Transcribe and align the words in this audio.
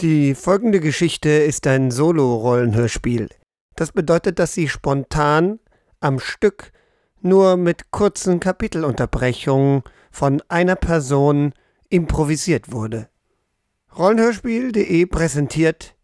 Die 0.00 0.34
folgende 0.34 0.80
Geschichte 0.80 1.28
ist 1.28 1.68
ein 1.68 1.92
Solo-Rollenhörspiel. 1.92 3.28
Das 3.76 3.92
bedeutet, 3.92 4.40
dass 4.40 4.52
sie 4.52 4.68
spontan 4.68 5.60
am 6.00 6.18
Stück 6.18 6.72
nur 7.20 7.56
mit 7.56 7.92
kurzen 7.92 8.40
Kapitelunterbrechungen 8.40 9.82
von 10.10 10.42
einer 10.48 10.74
Person 10.74 11.54
improvisiert 11.90 12.72
wurde. 12.72 13.08
Rollenhörspiel.de 13.96 15.06
präsentiert 15.06 15.94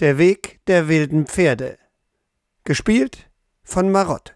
Der 0.00 0.16
Weg 0.16 0.60
der 0.66 0.88
wilden 0.88 1.26
Pferde. 1.26 1.76
Gespielt 2.64 3.30
von 3.64 3.92
Marott. 3.92 4.34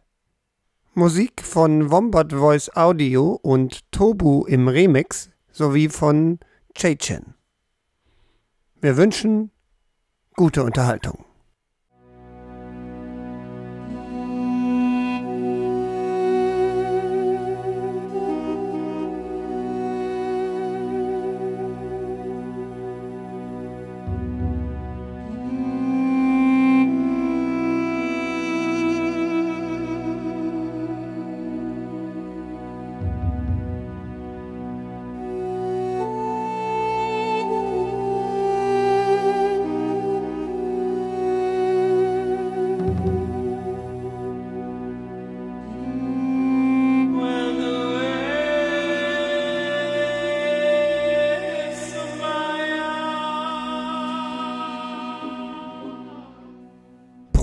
Musik 0.93 1.43
von 1.43 1.91
Wombat 1.91 2.35
Voice 2.35 2.69
Audio 2.77 3.33
und 3.43 3.91
Tobu 3.93 4.45
im 4.45 4.69
Remix 4.69 5.31
sowie 5.51 5.89
von 5.89 6.39
Chechen. 6.75 7.35
Wir 8.83 8.97
wünschen 8.97 9.53
gute 10.35 10.65
Unterhaltung. 10.65 11.25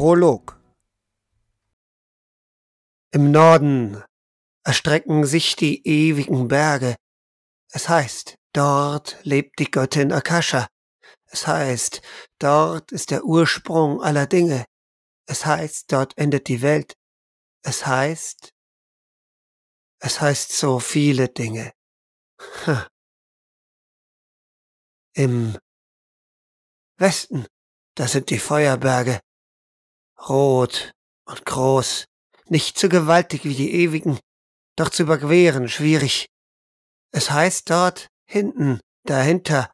Prolog 0.09 0.59
Im 3.11 3.29
Norden 3.29 4.03
erstrecken 4.65 5.23
sich 5.23 5.55
die 5.55 5.87
ewigen 5.87 6.47
Berge. 6.47 6.95
Es 7.71 7.89
heißt, 7.89 8.33
dort 8.51 9.23
lebt 9.23 9.59
die 9.59 9.69
Göttin 9.69 10.11
Akasha. 10.11 10.67
Es 11.25 11.45
heißt, 11.45 12.01
dort 12.39 12.91
ist 12.91 13.11
der 13.11 13.23
Ursprung 13.23 14.01
aller 14.01 14.25
Dinge. 14.25 14.65
Es 15.27 15.45
heißt, 15.45 15.91
dort 15.91 16.17
endet 16.17 16.47
die 16.47 16.63
Welt. 16.63 16.95
Es 17.63 17.85
heißt, 17.85 18.49
es 19.99 20.21
heißt 20.21 20.57
so 20.57 20.79
viele 20.79 21.29
Dinge. 21.29 21.71
Im 25.13 25.55
Westen, 26.97 27.45
das 27.93 28.13
sind 28.13 28.31
die 28.31 28.39
Feuerberge 28.39 29.19
rot 30.27 30.91
und 31.25 31.45
groß, 31.45 32.05
nicht 32.47 32.77
so 32.77 32.89
gewaltig 32.89 33.43
wie 33.43 33.55
die 33.55 33.73
ewigen, 33.73 34.19
doch 34.75 34.89
zu 34.89 35.03
überqueren 35.03 35.69
schwierig. 35.69 36.25
Es 37.11 37.31
heißt 37.31 37.69
dort 37.69 38.07
hinten, 38.27 38.79
dahinter, 39.03 39.71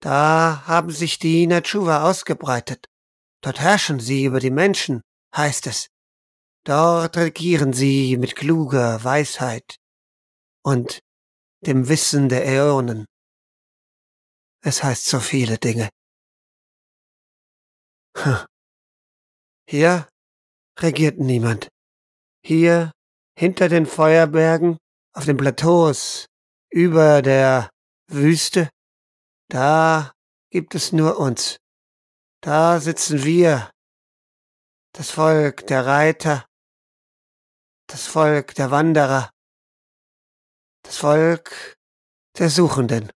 da 0.00 0.66
haben 0.66 0.90
sich 0.90 1.18
die 1.18 1.46
Nachuva 1.46 2.08
ausgebreitet. 2.08 2.86
Dort 3.42 3.60
herrschen 3.60 4.00
sie 4.00 4.24
über 4.24 4.40
die 4.40 4.50
Menschen, 4.50 5.02
heißt 5.34 5.66
es. 5.66 5.88
Dort 6.64 7.16
regieren 7.16 7.72
sie 7.72 8.16
mit 8.16 8.34
kluger 8.34 9.02
Weisheit 9.04 9.76
und 10.62 11.00
dem 11.60 11.88
Wissen 11.88 12.28
der 12.28 12.44
Äonen. 12.44 13.06
Es 14.62 14.82
heißt 14.82 15.06
so 15.06 15.20
viele 15.20 15.58
Dinge. 15.58 15.88
Hm. 18.16 18.46
Hier 19.68 20.08
regiert 20.78 21.18
niemand. 21.18 21.68
Hier, 22.44 22.92
hinter 23.36 23.68
den 23.68 23.86
Feuerbergen, 23.86 24.78
auf 25.12 25.24
den 25.24 25.36
Plateaus, 25.36 26.26
über 26.70 27.22
der 27.22 27.70
Wüste, 28.08 28.68
da 29.48 30.12
gibt 30.50 30.74
es 30.74 30.92
nur 30.92 31.18
uns. 31.18 31.58
Da 32.42 32.78
sitzen 32.80 33.24
wir, 33.24 33.70
das 34.92 35.10
Volk 35.10 35.66
der 35.66 35.84
Reiter, 35.84 36.46
das 37.88 38.06
Volk 38.06 38.54
der 38.54 38.70
Wanderer, 38.70 39.30
das 40.82 40.98
Volk 40.98 41.74
der 42.38 42.50
Suchenden. 42.50 43.10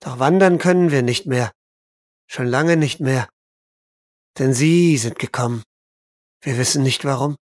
Doch 0.00 0.18
wandern 0.18 0.58
können 0.58 0.90
wir 0.90 1.02
nicht 1.02 1.26
mehr, 1.26 1.52
schon 2.28 2.46
lange 2.46 2.76
nicht 2.76 2.98
mehr. 3.00 3.28
Denn 4.38 4.54
sie 4.54 4.96
sind 4.96 5.18
gekommen. 5.18 5.62
Wir 6.40 6.58
wissen 6.58 6.82
nicht 6.82 7.04
warum. 7.04 7.36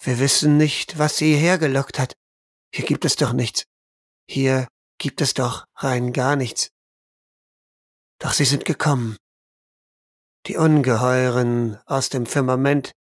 Wir 0.00 0.18
wissen 0.18 0.56
nicht, 0.56 0.98
was 0.98 1.16
sie 1.16 1.36
hergelockt 1.36 1.98
hat. 1.98 2.14
Hier 2.74 2.84
gibt 2.84 3.04
es 3.04 3.16
doch 3.16 3.32
nichts. 3.32 3.64
Hier 4.28 4.66
gibt 4.98 5.20
es 5.20 5.34
doch 5.34 5.64
rein 5.76 6.12
gar 6.12 6.36
nichts. 6.36 6.70
Doch 8.18 8.32
sie 8.32 8.44
sind 8.44 8.64
gekommen. 8.64 9.16
Die 10.46 10.56
Ungeheuren 10.56 11.78
aus 11.86 12.08
dem 12.08 12.26
Firmament. 12.26 12.92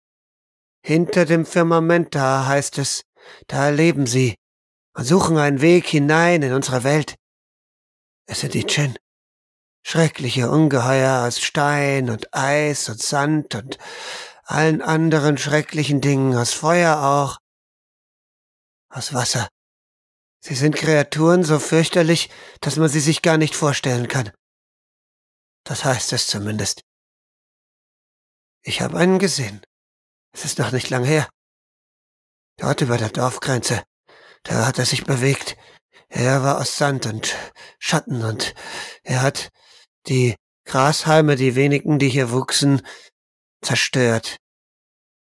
Hinter 0.85 1.25
dem 1.25 1.47
Firmament 1.47 2.15
da 2.15 2.47
heißt 2.47 2.79
es, 2.79 3.03
da 3.47 3.69
leben 3.69 4.07
sie 4.07 4.35
und 4.95 5.05
suchen 5.05 5.39
einen 5.39 5.61
Weg 5.61 5.87
hinein 5.87 6.43
in 6.43 6.53
unsere 6.53 6.85
Welt. 6.85 7.17
Es 8.27 8.41
sind 8.41 8.55
die 8.55 8.65
Chin. 8.65 8.97
Schreckliche 9.83 10.51
Ungeheuer 10.51 11.27
aus 11.27 11.41
Stein 11.41 12.11
und 12.11 12.35
Eis 12.35 12.89
und 12.89 13.03
Sand 13.03 13.55
und 13.55 13.79
allen 14.45 14.83
anderen 14.83 15.39
schrecklichen 15.39 16.01
Dingen, 16.01 16.37
aus 16.37 16.53
Feuer 16.53 16.99
auch, 17.03 17.39
aus 18.89 19.15
Wasser. 19.15 19.49
Sie 20.41 20.55
sind 20.55 20.75
Kreaturen 20.75 21.45
so 21.45 21.59
fürchterlich, 21.59 22.31
dass 22.61 22.77
man 22.77 22.89
sie 22.89 23.01
sich 23.01 23.23
gar 23.23 23.37
nicht 23.37 23.55
vorstellen 23.55 24.09
kann. 24.09 24.31
Das 25.65 25.85
heißt 25.85 26.13
es 26.13 26.27
zumindest. 26.27 26.83
Ich 28.63 28.81
habe 28.81 28.99
einen 28.99 29.19
gesehen. 29.19 29.63
Es 30.33 30.45
ist 30.45 30.59
noch 30.59 30.73
nicht 30.73 30.91
lang 30.91 31.05
her. 31.05 31.29
Dort 32.57 32.81
über 32.81 32.99
der 32.99 33.11
Dorfgrenze. 33.11 33.83
Da 34.43 34.67
hat 34.67 34.79
er 34.79 34.87
sich 34.87 35.05
bewegt. 35.05 35.57
Er 36.09 36.43
war 36.43 36.59
aus 36.59 36.77
Sand 36.77 37.07
und 37.07 37.37
Schatten 37.79 38.25
und 38.25 38.55
er 39.03 39.23
hat 39.23 39.51
die 40.07 40.37
Grashalme, 40.67 41.37
die 41.37 41.55
wenigen, 41.55 41.99
die 41.99 42.09
hier 42.09 42.31
wuchsen, 42.31 42.87
zerstört. 43.63 44.37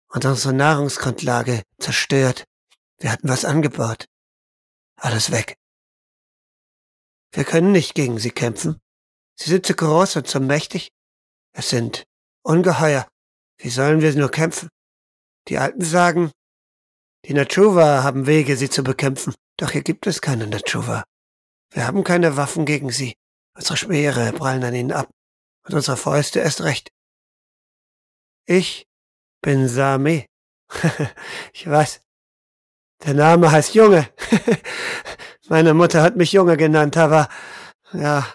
Und 0.09 0.25
unsere 0.25 0.53
Nahrungsgrundlage 0.53 1.63
zerstört. 1.79 2.43
Wir 2.99 3.11
hatten 3.11 3.29
was 3.29 3.45
angebaut. 3.45 4.05
Alles 4.97 5.31
weg. 5.31 5.55
Wir 7.33 7.45
können 7.45 7.71
nicht 7.71 7.95
gegen 7.95 8.19
sie 8.19 8.31
kämpfen. 8.31 8.79
Sie 9.35 9.49
sind 9.49 9.65
zu 9.65 9.73
groß 9.73 10.17
und 10.17 10.27
zu 10.27 10.39
mächtig. 10.39 10.89
Es 11.53 11.69
sind 11.69 12.03
Ungeheuer. 12.43 13.07
Wie 13.57 13.69
sollen 13.69 14.01
wir 14.01 14.13
nur 14.15 14.29
kämpfen? 14.29 14.69
Die 15.47 15.57
Alten 15.57 15.83
sagen, 15.83 16.31
die 17.25 17.33
Nachuva 17.33 18.03
haben 18.03 18.27
Wege, 18.27 18.57
sie 18.57 18.69
zu 18.69 18.83
bekämpfen. 18.83 19.33
Doch 19.57 19.71
hier 19.71 19.83
gibt 19.83 20.07
es 20.07 20.21
keine 20.21 20.47
Nachuva. 20.47 21.03
Wir 21.71 21.87
haben 21.87 22.03
keine 22.03 22.35
Waffen 22.35 22.65
gegen 22.65 22.89
sie. 22.91 23.13
Unsere 23.55 23.77
Speere 23.77 24.31
prallen 24.33 24.63
an 24.63 24.75
ihnen 24.75 24.91
ab 24.91 25.09
und 25.65 25.73
unsere 25.73 25.97
Fäuste 25.97 26.39
erst 26.39 26.61
recht. 26.61 26.89
Ich 28.45 28.87
bin 29.41 29.67
Same. 29.67 30.25
ich 31.53 31.69
weiß. 31.69 32.01
Der 33.03 33.13
Name 33.13 33.51
heißt 33.51 33.73
Junge. 33.73 34.09
Meine 35.49 35.73
Mutter 35.73 36.01
hat 36.01 36.15
mich 36.15 36.31
Junge 36.31 36.55
genannt, 36.55 36.95
aber 36.97 37.27
ja, 37.93 38.25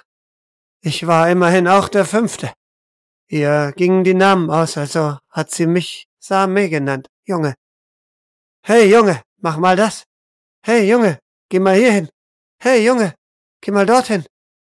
ich 0.80 1.06
war 1.06 1.30
immerhin 1.30 1.68
auch 1.68 1.88
der 1.88 2.04
Fünfte. 2.04 2.52
Ihr 3.28 3.72
gingen 3.76 4.04
die 4.04 4.14
Namen 4.14 4.50
aus, 4.50 4.76
also 4.76 5.18
hat 5.30 5.50
sie 5.50 5.66
mich 5.66 6.06
Same 6.18 6.68
genannt, 6.68 7.08
Junge. 7.24 7.54
Hey 8.62 8.90
Junge, 8.90 9.22
mach 9.38 9.56
mal 9.56 9.76
das. 9.76 10.04
Hey 10.64 10.88
Junge, 10.88 11.18
geh 11.48 11.60
mal 11.60 11.76
hierhin. 11.76 12.08
Hey 12.60 12.84
Junge, 12.84 13.14
geh 13.60 13.70
mal 13.70 13.86
dorthin. 13.86 14.24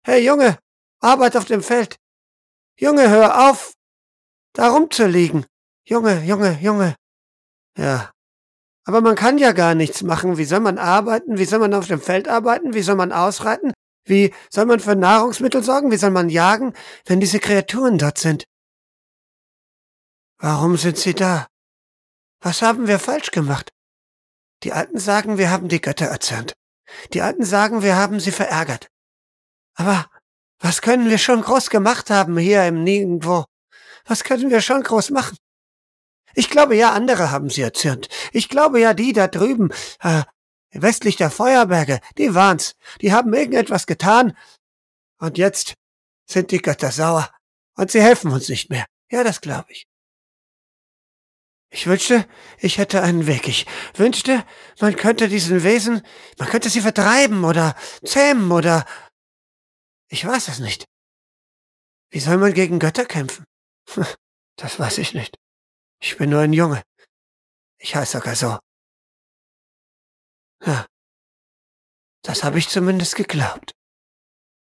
Hey 0.05 0.25
Junge, 0.25 0.59
Arbeit 1.01 1.37
auf 1.37 1.45
dem 1.45 1.63
Feld. 1.63 1.97
Junge, 2.77 3.09
hör 3.09 3.49
auf, 3.49 3.73
da 4.53 4.71
rumzuliegen. 4.71 5.47
Junge, 5.85 6.25
Junge, 6.25 6.59
Junge. 6.61 6.97
Ja. 7.79 8.11
Aber 8.85 9.01
man 9.01 9.15
kann 9.15 9.39
ja 9.39 9.53
gar 9.53 9.77
nichts 9.77 10.03
machen. 10.03 10.39
Wie 10.39 10.45
soll 10.45 10.59
man 10.59 10.79
arbeiten? 10.79 11.39
Wie 11.39 11.45
soll 11.45 11.61
man 11.61 11.73
auf 11.73 11.87
dem 11.87 12.01
Feld 12.01 12.27
arbeiten? 12.27 12.75
Wie 12.75 12.83
soll 12.83 12.97
man 12.97 13.13
ausreiten? 13.13 13.73
Wie 14.05 14.35
soll 14.51 14.67
man 14.67 14.81
für 14.81 14.97
Nahrungsmittel 14.97 15.63
sorgen? 15.63 15.93
Wie 15.93 15.97
soll 15.97 16.11
man 16.11 16.29
jagen, 16.29 16.75
wenn 17.07 17.21
diese 17.21 17.39
Kreaturen 17.39 17.99
dort 17.99 18.19
sind? 18.19 18.45
Warum 20.39 20.77
sind 20.77 20.99
sie 20.99 21.15
da? 21.15 21.47
Was 22.41 22.63
haben 22.63 22.89
wir 22.89 22.99
falsch 22.99 23.31
gemacht? 23.31 23.71
Die 24.65 24.73
Alten 24.73 24.99
sagen, 24.99 25.39
wir 25.39 25.51
haben 25.51 25.69
die 25.69 25.81
Götter 25.81 26.07
erzürnt. 26.07 26.55
Die 27.13 27.23
Alten 27.23 27.45
sagen, 27.45 27.83
wir 27.83 27.95
haben 27.95 28.19
sie 28.19 28.33
verärgert. 28.33 28.89
Aber 29.75 30.07
was 30.59 30.81
können 30.81 31.09
wir 31.11 31.19
schon 31.19 31.43
groß 31.43 31.71
gemacht 31.71 32.11
haben 32.11 32.37
hier 32.39 32.67
im 32.67 32.85
Nirgendwo? 32.85 33.45
Was 34.05 34.25
können 34.25 34.51
wir 34.51 34.61
schon 34.61 34.83
groß 34.83 35.11
machen? 35.11 35.37
Ich 36.35 36.51
glaube 36.51 36.77
ja, 36.77 36.93
andere 36.93 37.31
haben 37.31 37.51
sie 37.51 37.63
erzürnt. 37.63 38.09
Ich 38.33 38.49
glaube 38.49 38.81
ja, 38.81 38.95
die 38.95 39.13
da 39.13 39.29
drüben, 39.29 39.71
äh, 40.01 40.23
westlich 40.73 41.17
der 41.17 41.31
Feuerberge, 41.31 42.01
die 42.17 42.35
waren's. 42.35 42.75
Die 43.01 43.13
haben 43.13 43.35
irgendetwas 43.35 43.87
getan. 43.87 44.37
Und 45.19 45.39
jetzt 45.39 45.75
sind 46.27 46.51
die 46.51 46.63
Götter 46.63 46.91
sauer. 46.91 47.31
Und 47.75 47.91
sie 47.91 48.01
helfen 48.01 48.33
uns 48.33 48.49
nicht 48.49 48.71
mehr. 48.71 48.87
Ja, 49.11 49.25
das 49.25 49.41
glaube 49.41 49.71
ich. 49.73 49.87
Ich 51.71 51.87
wünschte, 51.87 52.27
ich 52.59 52.77
hätte 52.79 53.03
einen 53.03 53.27
Weg. 53.27 53.49
Ich 53.49 53.67
wünschte, 53.95 54.45
man 54.81 54.95
könnte 54.95 55.29
diesen 55.29 55.63
Wesen, 55.63 56.03
man 56.39 56.49
könnte 56.49 56.69
sie 56.69 56.81
vertreiben 56.81 57.45
oder 57.45 57.75
zähmen 58.05 58.53
oder... 58.53 58.85
Ich 60.13 60.27
weiß 60.27 60.49
es 60.49 60.59
nicht. 60.59 60.85
Wie 62.11 62.21
soll 62.21 62.37
man 62.37 62.53
gegen 62.53 62.79
Götter 62.79 63.07
kämpfen? 63.07 63.45
Das 64.57 64.79
weiß 64.79 64.99
ich 64.99 65.15
nicht. 65.15 65.39
Ich 65.99 66.19
bin 66.19 66.29
nur 66.29 66.41
ein 66.41 66.53
Junge. 66.53 66.83
Ich 67.79 67.97
heiße 67.97 68.19
sogar 68.19 68.37
so. 68.37 68.59
Ja. 70.63 70.87
Das 72.23 72.45
habe 72.45 72.59
ich 72.59 72.69
zumindest 72.69 73.17
geglaubt. 73.17 73.73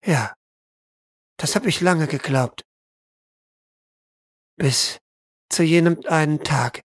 Ja. 0.05 0.35
Das 1.37 1.57
habe 1.57 1.69
ich 1.69 1.81
lange 1.81 2.07
geglaubt. 2.07 2.63
Bis 4.57 4.99
zu 5.49 5.65
jenem 5.65 6.01
einen 6.07 6.45
Tag. 6.45 6.81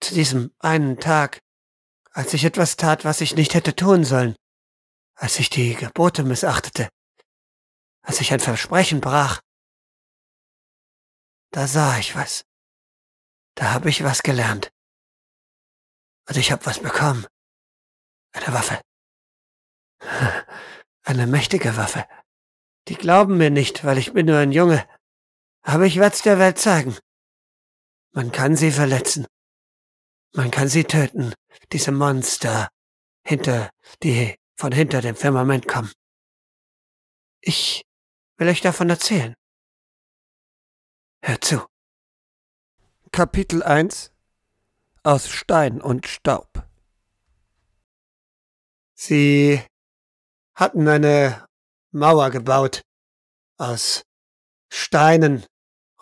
Zu 0.00 0.12
diesem 0.12 0.54
einen 0.58 1.00
Tag, 1.00 1.40
als 2.10 2.34
ich 2.34 2.44
etwas 2.44 2.76
tat, 2.76 3.06
was 3.06 3.22
ich 3.22 3.34
nicht 3.34 3.54
hätte 3.54 3.74
tun 3.74 4.04
sollen. 4.04 4.36
Als 5.14 5.38
ich 5.40 5.48
die 5.48 5.74
Gebote 5.74 6.24
missachtete. 6.24 6.90
Als 8.08 8.22
ich 8.22 8.32
ein 8.32 8.40
Versprechen 8.40 9.02
brach. 9.02 9.42
Da 11.50 11.66
sah 11.66 11.98
ich 11.98 12.16
was. 12.16 12.46
Da 13.54 13.74
habe 13.74 13.90
ich 13.90 14.02
was 14.02 14.22
gelernt. 14.22 14.72
Und 16.26 16.38
ich 16.38 16.50
habe 16.50 16.64
was 16.64 16.80
bekommen. 16.80 17.26
Eine 18.32 18.54
Waffe. 18.54 18.80
Eine 21.02 21.26
mächtige 21.26 21.76
Waffe. 21.76 22.08
Die 22.88 22.94
glauben 22.94 23.36
mir 23.36 23.50
nicht, 23.50 23.84
weil 23.84 23.98
ich 23.98 24.14
bin 24.14 24.24
nur 24.24 24.38
ein 24.38 24.52
Junge. 24.52 24.88
Aber 25.60 25.84
ich 25.84 25.98
werd's 25.98 26.22
der 26.22 26.38
Welt 26.38 26.58
zeigen. 26.58 26.96
Man 28.12 28.32
kann 28.32 28.56
sie 28.56 28.70
verletzen. 28.70 29.26
Man 30.32 30.50
kann 30.50 30.68
sie 30.68 30.84
töten, 30.84 31.34
diese 31.72 31.92
Monster, 31.92 32.68
hinter, 33.22 33.70
die 34.02 34.34
von 34.56 34.72
hinter 34.72 35.02
dem 35.02 35.16
Firmament 35.16 35.68
kommen. 35.68 35.92
Ich 37.40 37.84
will 38.38 38.48
euch 38.48 38.60
davon 38.60 38.88
erzählen. 38.88 39.34
Hört 41.22 41.44
zu. 41.44 41.66
Kapitel 43.10 43.62
1 43.62 44.12
Aus 45.02 45.28
Stein 45.28 45.80
und 45.82 46.06
Staub 46.06 46.64
Sie 48.94 49.62
hatten 50.54 50.88
eine 50.88 51.46
Mauer 51.92 52.30
gebaut 52.30 52.82
aus 53.56 54.02
Steinen, 54.72 55.44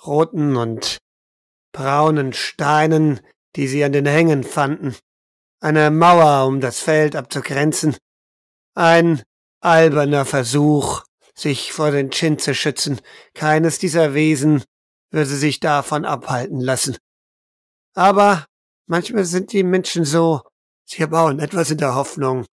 roten 0.04 0.56
und 0.56 0.98
braunen 1.72 2.32
Steinen, 2.32 3.20
die 3.54 3.68
sie 3.68 3.84
an 3.84 3.92
den 3.92 4.06
Hängen 4.06 4.44
fanden. 4.44 4.96
Eine 5.60 5.90
Mauer, 5.90 6.46
um 6.46 6.60
das 6.60 6.80
Feld 6.80 7.16
abzugrenzen. 7.16 7.96
Ein 8.74 9.22
alberner 9.60 10.24
Versuch, 10.24 11.04
sich 11.38 11.72
vor 11.72 11.90
den 11.90 12.10
Chin 12.10 12.38
zu 12.38 12.54
schützen. 12.54 13.00
Keines 13.34 13.78
dieser 13.78 14.14
Wesen 14.14 14.64
würde 15.10 15.30
sich 15.30 15.60
davon 15.60 16.04
abhalten 16.04 16.60
lassen. 16.60 16.96
Aber 17.94 18.46
manchmal 18.86 19.24
sind 19.24 19.52
die 19.52 19.62
Menschen 19.62 20.04
so, 20.04 20.42
sie 20.84 21.06
bauen 21.06 21.40
etwas 21.40 21.70
in 21.70 21.78
der 21.78 21.94
Hoffnung, 21.94 22.46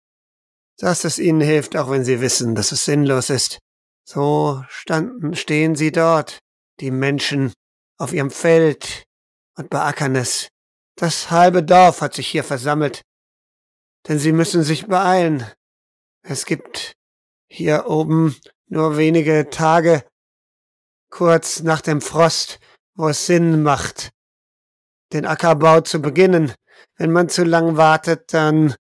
dass 0.78 1.04
es 1.04 1.18
ihnen 1.18 1.40
hilft, 1.40 1.76
auch 1.76 1.90
wenn 1.90 2.04
sie 2.04 2.20
wissen, 2.20 2.54
dass 2.54 2.72
es 2.72 2.84
sinnlos 2.84 3.30
ist. 3.30 3.58
So 4.04 4.64
standen, 4.68 5.34
stehen 5.34 5.76
sie 5.76 5.92
dort, 5.92 6.38
die 6.80 6.90
Menschen, 6.90 7.52
auf 7.98 8.14
ihrem 8.14 8.30
Feld 8.30 9.04
und 9.56 9.68
beackern 9.68 10.16
es. 10.16 10.48
Das 10.96 11.30
halbe 11.30 11.62
Dorf 11.62 12.00
hat 12.00 12.14
sich 12.14 12.28
hier 12.28 12.44
versammelt, 12.44 13.02
denn 14.08 14.18
sie 14.18 14.32
müssen 14.32 14.62
sich 14.62 14.86
beeilen. 14.86 15.46
Es 16.22 16.46
gibt 16.46 16.94
hier 17.48 17.86
oben 17.86 18.36
nur 18.70 18.96
wenige 18.96 19.50
Tage, 19.50 20.04
kurz 21.10 21.60
nach 21.62 21.80
dem 21.80 22.00
Frost, 22.00 22.60
wo 22.94 23.08
es 23.08 23.26
Sinn 23.26 23.62
macht, 23.62 24.10
den 25.12 25.26
Ackerbau 25.26 25.80
zu 25.80 26.00
beginnen. 26.00 26.54
Wenn 26.96 27.10
man 27.10 27.28
zu 27.28 27.44
lang 27.44 27.76
wartet, 27.76 28.32
dann 28.32 28.74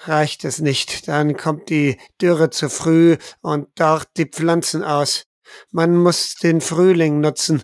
reicht 0.00 0.44
es 0.44 0.58
nicht. 0.58 1.08
Dann 1.08 1.36
kommt 1.36 1.70
die 1.70 1.98
Dürre 2.20 2.50
zu 2.50 2.68
früh 2.68 3.16
und 3.40 3.68
dort 3.76 4.08
die 4.16 4.26
Pflanzen 4.26 4.82
aus. 4.82 5.24
Man 5.70 5.96
muss 5.96 6.34
den 6.34 6.60
Frühling 6.60 7.20
nutzen, 7.20 7.62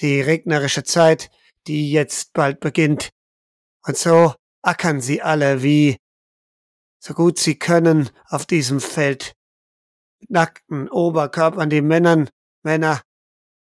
die 0.00 0.20
regnerische 0.20 0.84
Zeit, 0.84 1.30
die 1.66 1.90
jetzt 1.90 2.32
bald 2.32 2.60
beginnt. 2.60 3.10
Und 3.84 3.96
so 3.96 4.34
ackern 4.62 5.00
sie 5.00 5.22
alle 5.22 5.62
wie 5.62 5.96
so 6.98 7.14
gut 7.14 7.38
sie 7.38 7.58
können 7.58 8.10
auf 8.28 8.46
diesem 8.46 8.80
Feld. 8.80 9.34
Nackten 10.28 10.88
Oberkörpern 10.90 11.70
die 11.70 11.82
Männern, 11.82 12.28
Männer 12.62 13.02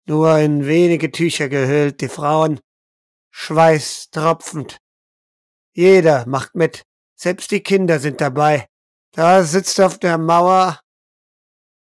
nur 0.05 0.37
in 0.37 0.65
wenige 0.65 1.11
Tücher 1.11 1.49
gehüllt, 1.49 2.01
die 2.01 2.09
Frauen, 2.09 2.59
Schweiß 3.31 4.09
tropfend. 4.11 4.77
Jeder 5.73 6.25
macht 6.27 6.55
mit, 6.55 6.83
selbst 7.15 7.51
die 7.51 7.61
Kinder 7.61 7.99
sind 7.99 8.21
dabei. 8.21 8.67
Da 9.11 9.43
sitzt 9.43 9.79
auf 9.79 9.97
der 9.97 10.17
Mauer, 10.17 10.79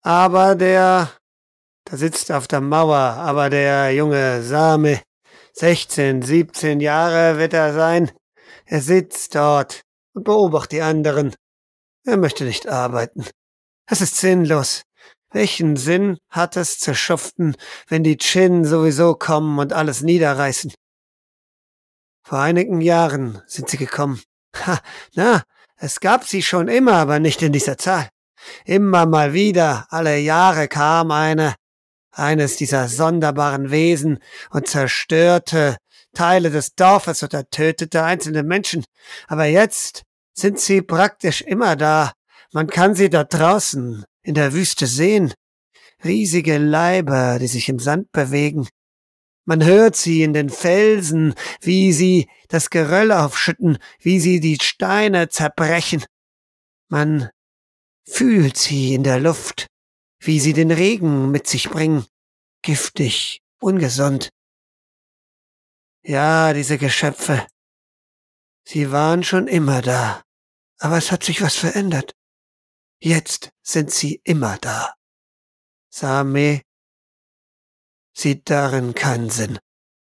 aber 0.02 0.54
der, 0.54 1.10
da 1.84 1.96
sitzt 1.96 2.30
auf 2.30 2.48
der 2.48 2.60
Mauer, 2.60 2.96
aber 2.96 3.50
der 3.50 3.92
junge 3.92 4.42
Same, 4.42 5.00
16, 5.54 6.22
17 6.22 6.80
Jahre 6.80 7.38
wird 7.38 7.54
er 7.54 7.72
sein, 7.72 8.10
er 8.66 8.80
sitzt 8.80 9.34
dort 9.34 9.82
und 10.14 10.24
beobachtet 10.24 10.72
die 10.72 10.82
anderen. 10.82 11.34
Er 12.04 12.16
möchte 12.16 12.44
nicht 12.44 12.68
arbeiten. 12.68 13.26
Es 13.86 14.00
ist 14.00 14.16
sinnlos. 14.16 14.82
Welchen 15.32 15.76
Sinn 15.76 16.18
hat 16.28 16.56
es 16.56 16.78
zu 16.78 16.94
schuften, 16.94 17.56
wenn 17.88 18.04
die 18.04 18.18
Chin 18.18 18.64
sowieso 18.64 19.14
kommen 19.14 19.58
und 19.58 19.72
alles 19.72 20.02
niederreißen? 20.02 20.72
Vor 22.22 22.38
einigen 22.38 22.80
Jahren 22.80 23.42
sind 23.46 23.68
sie 23.68 23.78
gekommen. 23.78 24.22
Ha, 24.66 24.80
na, 25.14 25.42
es 25.76 26.00
gab 26.00 26.24
sie 26.24 26.42
schon 26.42 26.68
immer, 26.68 26.94
aber 26.94 27.18
nicht 27.18 27.42
in 27.42 27.52
dieser 27.52 27.78
Zahl. 27.78 28.08
Immer 28.64 29.06
mal 29.06 29.32
wieder, 29.32 29.86
alle 29.88 30.18
Jahre 30.18 30.68
kam 30.68 31.10
eine, 31.10 31.54
eines 32.12 32.56
dieser 32.56 32.88
sonderbaren 32.88 33.70
Wesen 33.70 34.18
und 34.50 34.68
zerstörte 34.68 35.78
Teile 36.14 36.50
des 36.50 36.74
Dorfes 36.74 37.22
oder 37.22 37.48
tötete 37.48 38.04
einzelne 38.04 38.42
Menschen. 38.42 38.84
Aber 39.28 39.46
jetzt 39.46 40.02
sind 40.34 40.60
sie 40.60 40.82
praktisch 40.82 41.40
immer 41.40 41.76
da. 41.76 42.12
Man 42.52 42.66
kann 42.66 42.94
sie 42.94 43.08
dort 43.08 43.32
draußen 43.32 44.04
in 44.22 44.34
der 44.34 44.52
Wüste 44.52 44.86
sehen. 44.86 45.32
Riesige 46.04 46.58
Leiber, 46.58 47.38
die 47.38 47.46
sich 47.46 47.68
im 47.68 47.78
Sand 47.78 48.12
bewegen. 48.12 48.68
Man 49.44 49.64
hört 49.64 49.96
sie 49.96 50.22
in 50.22 50.34
den 50.34 50.50
Felsen, 50.50 51.34
wie 51.60 51.92
sie 51.92 52.28
das 52.48 52.70
Geröll 52.70 53.10
aufschütten, 53.10 53.78
wie 54.00 54.20
sie 54.20 54.38
die 54.38 54.58
Steine 54.60 55.30
zerbrechen. 55.30 56.04
Man 56.88 57.30
fühlt 58.06 58.56
sie 58.56 58.94
in 58.94 59.02
der 59.02 59.18
Luft, 59.18 59.66
wie 60.20 60.38
sie 60.38 60.52
den 60.52 60.70
Regen 60.70 61.30
mit 61.30 61.46
sich 61.46 61.70
bringen. 61.70 62.04
Giftig, 62.62 63.40
ungesund. 63.60 64.28
Ja, 66.04 66.52
diese 66.52 66.78
Geschöpfe. 66.78 67.46
Sie 68.64 68.92
waren 68.92 69.24
schon 69.24 69.48
immer 69.48 69.82
da. 69.82 70.22
Aber 70.78 70.98
es 70.98 71.10
hat 71.10 71.24
sich 71.24 71.42
was 71.42 71.56
verändert. 71.56 72.12
Jetzt 73.04 73.50
sind 73.62 73.90
sie 73.90 74.20
immer 74.22 74.58
da. 74.58 74.94
Same 75.90 76.62
sieht 78.16 78.48
darin 78.48 78.94
keinen 78.94 79.28
Sinn. 79.28 79.58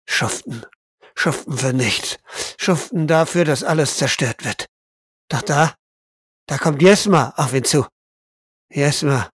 Schuften. 0.05 0.65
Schuften 1.15 1.57
für 1.57 1.71
nichts. 1.71 2.17
Schuften 2.57 3.07
dafür, 3.07 3.45
dass 3.45 3.63
alles 3.63 3.97
zerstört 3.97 4.43
wird. 4.43 4.65
Doch 5.29 5.43
da, 5.43 5.75
da 6.45 6.57
kommt 6.57 6.81
Jesma 6.81 7.33
auf 7.37 7.53
ihn 7.53 7.63
zu. 7.63 7.87
Jesma, 8.69 9.29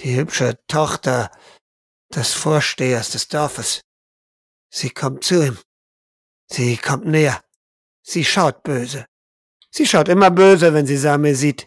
die 0.00 0.16
hübsche 0.16 0.58
Tochter 0.66 1.30
des 2.12 2.32
Vorstehers 2.32 3.10
des 3.10 3.28
Dorfes. 3.28 3.82
Sie 4.68 4.90
kommt 4.90 5.22
zu 5.22 5.46
ihm. 5.46 5.58
Sie 6.48 6.76
kommt 6.76 7.06
näher. 7.06 7.40
Sie 8.02 8.24
schaut 8.24 8.64
böse. 8.64 9.06
Sie 9.70 9.86
schaut 9.86 10.08
immer 10.08 10.32
böse, 10.32 10.74
wenn 10.74 10.88
sie 10.88 10.96
Same 10.96 11.36
sieht. 11.36 11.64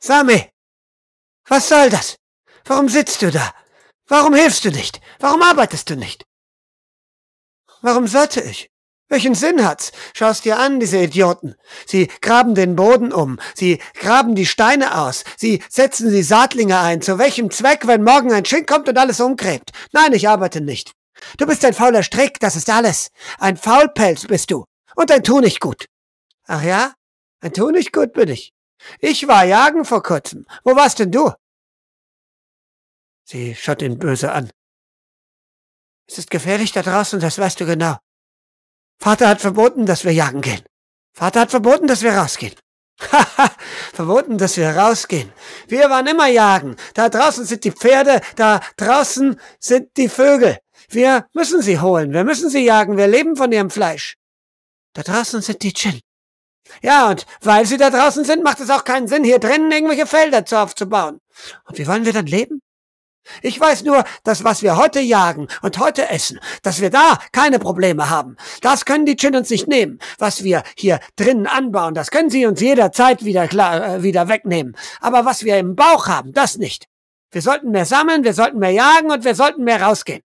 Same! 0.00 0.50
Was 1.48 1.68
soll 1.68 1.90
das? 1.90 2.16
Warum 2.64 2.88
sitzt 2.88 3.22
du 3.22 3.30
da? 3.30 3.54
Warum 4.08 4.34
hilfst 4.34 4.64
du 4.64 4.70
nicht? 4.70 5.00
Warum 5.20 5.42
arbeitest 5.42 5.90
du 5.90 5.96
nicht? 5.96 6.24
Warum 7.82 8.06
sollte 8.06 8.40
ich? 8.40 8.68
Welchen 9.08 9.36
Sinn 9.36 9.64
hat's? 9.64 9.92
Schau's 10.14 10.40
dir 10.40 10.58
an, 10.58 10.80
diese 10.80 10.98
Idioten. 10.98 11.54
Sie 11.86 12.08
graben 12.20 12.56
den 12.56 12.74
Boden 12.74 13.12
um. 13.12 13.38
Sie 13.54 13.80
graben 13.94 14.34
die 14.34 14.46
Steine 14.46 14.98
aus. 14.98 15.22
Sie 15.36 15.62
setzen 15.68 16.10
die 16.10 16.24
Saatlinge 16.24 16.80
ein. 16.80 17.02
Zu 17.02 17.18
welchem 17.18 17.52
Zweck, 17.52 17.86
wenn 17.86 18.02
morgen 18.02 18.32
ein 18.32 18.44
Schink 18.44 18.66
kommt 18.66 18.88
und 18.88 18.98
alles 18.98 19.20
umgräbt? 19.20 19.70
Nein, 19.92 20.12
ich 20.12 20.28
arbeite 20.28 20.60
nicht. 20.60 20.92
Du 21.38 21.46
bist 21.46 21.64
ein 21.64 21.74
fauler 21.74 22.02
Strick, 22.02 22.40
das 22.40 22.56
ist 22.56 22.68
alles. 22.68 23.10
Ein 23.38 23.56
Faulpelz 23.56 24.26
bist 24.26 24.50
du. 24.50 24.64
Und 24.96 25.12
ein 25.12 25.22
Tu 25.22 25.40
nicht 25.40 25.60
gut. 25.60 25.86
Ach 26.48 26.62
ja? 26.62 26.94
Ein 27.40 27.52
Tu 27.52 27.70
nicht 27.70 27.92
gut 27.92 28.12
bin 28.12 28.28
ich. 28.28 28.52
Ich 29.00 29.26
war 29.28 29.44
jagen 29.44 29.84
vor 29.84 30.02
kurzem. 30.02 30.46
Wo 30.64 30.76
warst 30.76 30.98
denn 30.98 31.12
du? 31.12 31.32
Sie 33.24 33.54
schaut 33.54 33.82
ihn 33.82 33.98
böse 33.98 34.32
an. 34.32 34.50
Es 36.08 36.18
ist 36.18 36.30
gefährlich 36.30 36.72
da 36.72 36.82
draußen, 36.82 37.18
das 37.18 37.38
weißt 37.38 37.60
du 37.60 37.66
genau. 37.66 37.96
Vater 38.98 39.28
hat 39.28 39.40
verboten, 39.40 39.86
dass 39.86 40.04
wir 40.04 40.12
jagen 40.12 40.40
gehen. 40.40 40.62
Vater 41.12 41.40
hat 41.40 41.50
verboten, 41.50 41.86
dass 41.86 42.02
wir 42.02 42.12
rausgehen. 42.12 42.54
Haha, 43.12 43.50
verboten, 43.92 44.38
dass 44.38 44.56
wir 44.56 44.70
rausgehen. 44.70 45.32
Wir 45.66 45.90
waren 45.90 46.06
immer 46.06 46.28
jagen. 46.28 46.76
Da 46.94 47.08
draußen 47.08 47.44
sind 47.44 47.64
die 47.64 47.72
Pferde, 47.72 48.20
da 48.36 48.60
draußen 48.76 49.38
sind 49.58 49.96
die 49.96 50.08
Vögel. 50.08 50.58
Wir 50.88 51.26
müssen 51.34 51.62
sie 51.62 51.80
holen, 51.80 52.12
wir 52.12 52.24
müssen 52.24 52.48
sie 52.48 52.64
jagen, 52.64 52.96
wir 52.96 53.06
leben 53.06 53.36
von 53.36 53.52
ihrem 53.52 53.70
Fleisch. 53.70 54.16
Da 54.94 55.02
draußen 55.02 55.42
sind 55.42 55.62
die 55.62 55.72
Djinn. 55.72 56.00
Ja, 56.82 57.10
und 57.10 57.26
weil 57.40 57.66
sie 57.66 57.76
da 57.76 57.90
draußen 57.90 58.24
sind, 58.24 58.42
macht 58.44 58.60
es 58.60 58.70
auch 58.70 58.84
keinen 58.84 59.08
Sinn, 59.08 59.24
hier 59.24 59.38
drinnen 59.38 59.70
irgendwelche 59.70 60.06
Felder 60.06 60.44
zu 60.44 60.60
aufzubauen. 60.60 61.20
Und 61.64 61.78
wie 61.78 61.86
wollen 61.86 62.04
wir 62.04 62.12
dann 62.12 62.26
leben? 62.26 62.60
Ich 63.42 63.58
weiß 63.58 63.84
nur, 63.84 64.04
dass 64.24 64.44
was 64.44 64.62
wir 64.62 64.76
heute 64.76 65.00
jagen 65.00 65.48
und 65.62 65.78
heute 65.78 66.08
essen, 66.10 66.38
dass 66.62 66.80
wir 66.80 66.90
da 66.90 67.18
keine 67.32 67.58
Probleme 67.58 68.08
haben. 68.08 68.36
Das 68.60 68.84
können 68.84 69.06
die 69.06 69.16
Chin 69.16 69.34
uns 69.34 69.50
nicht 69.50 69.68
nehmen. 69.68 69.98
Was 70.18 70.44
wir 70.44 70.62
hier 70.76 71.00
drinnen 71.16 71.46
anbauen, 71.46 71.94
das 71.94 72.10
können 72.10 72.30
sie 72.30 72.46
uns 72.46 72.60
jederzeit 72.60 73.24
wieder, 73.24 73.48
klar, 73.48 73.96
äh, 73.96 74.02
wieder 74.02 74.28
wegnehmen. 74.28 74.76
Aber 75.00 75.24
was 75.24 75.44
wir 75.44 75.58
im 75.58 75.74
Bauch 75.74 76.06
haben, 76.06 76.32
das 76.32 76.56
nicht. 76.56 76.86
Wir 77.32 77.42
sollten 77.42 77.70
mehr 77.70 77.84
sammeln, 77.84 78.24
wir 78.24 78.34
sollten 78.34 78.58
mehr 78.58 78.70
jagen 78.70 79.10
und 79.10 79.24
wir 79.24 79.34
sollten 79.34 79.64
mehr 79.64 79.82
rausgehen. 79.82 80.22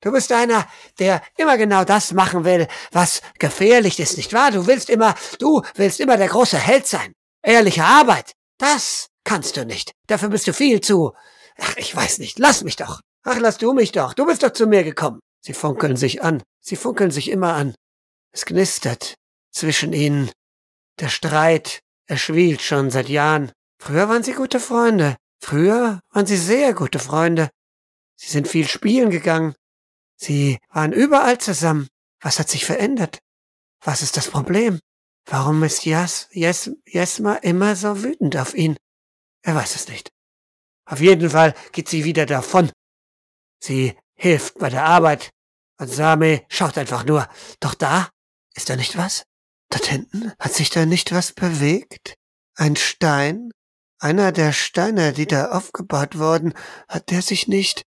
Du 0.00 0.12
bist 0.12 0.30
einer, 0.30 0.68
der 0.98 1.22
immer 1.36 1.56
genau 1.56 1.84
das 1.84 2.12
machen 2.12 2.44
will, 2.44 2.68
was 2.92 3.22
gefährlich 3.38 3.98
ist, 3.98 4.16
nicht 4.16 4.32
wahr? 4.32 4.50
Du 4.50 4.66
willst 4.66 4.90
immer, 4.90 5.14
du 5.38 5.62
willst 5.74 6.00
immer 6.00 6.16
der 6.16 6.28
große 6.28 6.58
Held 6.58 6.86
sein. 6.86 7.12
Ehrliche 7.42 7.84
Arbeit, 7.84 8.32
das 8.58 9.08
kannst 9.24 9.56
du 9.56 9.64
nicht. 9.64 9.92
Dafür 10.06 10.28
bist 10.28 10.46
du 10.46 10.52
viel 10.52 10.80
zu, 10.80 11.12
ach, 11.58 11.76
ich 11.76 11.94
weiß 11.94 12.18
nicht, 12.18 12.38
lass 12.38 12.62
mich 12.62 12.76
doch. 12.76 13.00
Ach, 13.24 13.38
lass 13.40 13.58
du 13.58 13.72
mich 13.72 13.92
doch. 13.92 14.14
Du 14.14 14.26
bist 14.26 14.42
doch 14.42 14.52
zu 14.52 14.66
mir 14.66 14.84
gekommen. 14.84 15.18
Sie 15.40 15.52
funkeln 15.52 15.96
sich 15.96 16.22
an. 16.22 16.42
Sie 16.60 16.76
funkeln 16.76 17.10
sich 17.10 17.30
immer 17.30 17.54
an. 17.54 17.74
Es 18.32 18.46
knistert 18.46 19.14
zwischen 19.50 19.92
ihnen. 19.92 20.30
Der 21.00 21.08
Streit, 21.08 21.80
er 22.06 22.18
schwielt 22.18 22.62
schon 22.62 22.90
seit 22.90 23.08
Jahren. 23.08 23.50
Früher 23.82 24.08
waren 24.08 24.22
sie 24.22 24.32
gute 24.32 24.60
Freunde. 24.60 25.16
Früher 25.42 26.00
waren 26.10 26.26
sie 26.26 26.36
sehr 26.36 26.74
gute 26.74 26.98
Freunde. 26.98 27.50
Sie 28.16 28.30
sind 28.30 28.48
viel 28.48 28.68
spielen 28.68 29.10
gegangen. 29.10 29.54
Sie 30.16 30.58
waren 30.70 30.92
überall 30.92 31.38
zusammen. 31.38 31.88
Was 32.20 32.38
hat 32.38 32.48
sich 32.48 32.64
verändert? 32.64 33.18
Was 33.82 34.02
ist 34.02 34.16
das 34.16 34.30
Problem? 34.30 34.80
Warum 35.26 35.62
ist 35.62 35.84
Jas, 35.84 36.28
Jes, 36.32 36.70
Jesma 36.86 37.34
immer 37.34 37.76
so 37.76 38.02
wütend 38.02 38.36
auf 38.36 38.54
ihn? 38.54 38.76
Er 39.42 39.54
weiß 39.54 39.74
es 39.74 39.88
nicht. 39.88 40.10
Auf 40.86 41.00
jeden 41.00 41.30
Fall 41.30 41.54
geht 41.72 41.88
sie 41.88 42.04
wieder 42.04 42.26
davon. 42.26 42.70
Sie 43.62 43.96
hilft 44.14 44.58
bei 44.58 44.70
der 44.70 44.84
Arbeit. 44.84 45.30
Und 45.78 45.88
Same 45.88 46.44
schaut 46.48 46.78
einfach 46.78 47.04
nur. 47.04 47.28
Doch 47.60 47.74
da 47.74 48.08
ist 48.54 48.70
da 48.70 48.76
nicht 48.76 48.96
was? 48.96 49.24
Dort 49.68 49.86
hinten 49.86 50.32
hat 50.38 50.54
sich 50.54 50.70
da 50.70 50.86
nicht 50.86 51.12
was 51.12 51.32
bewegt? 51.32 52.14
Ein 52.54 52.76
Stein? 52.76 53.50
Einer 53.98 54.30
der 54.30 54.52
Steine, 54.52 55.12
die 55.12 55.26
da 55.26 55.50
aufgebaut 55.50 56.18
wurden, 56.18 56.54
hat 56.88 57.10
der 57.10 57.22
sich 57.22 57.48
nicht 57.48 57.82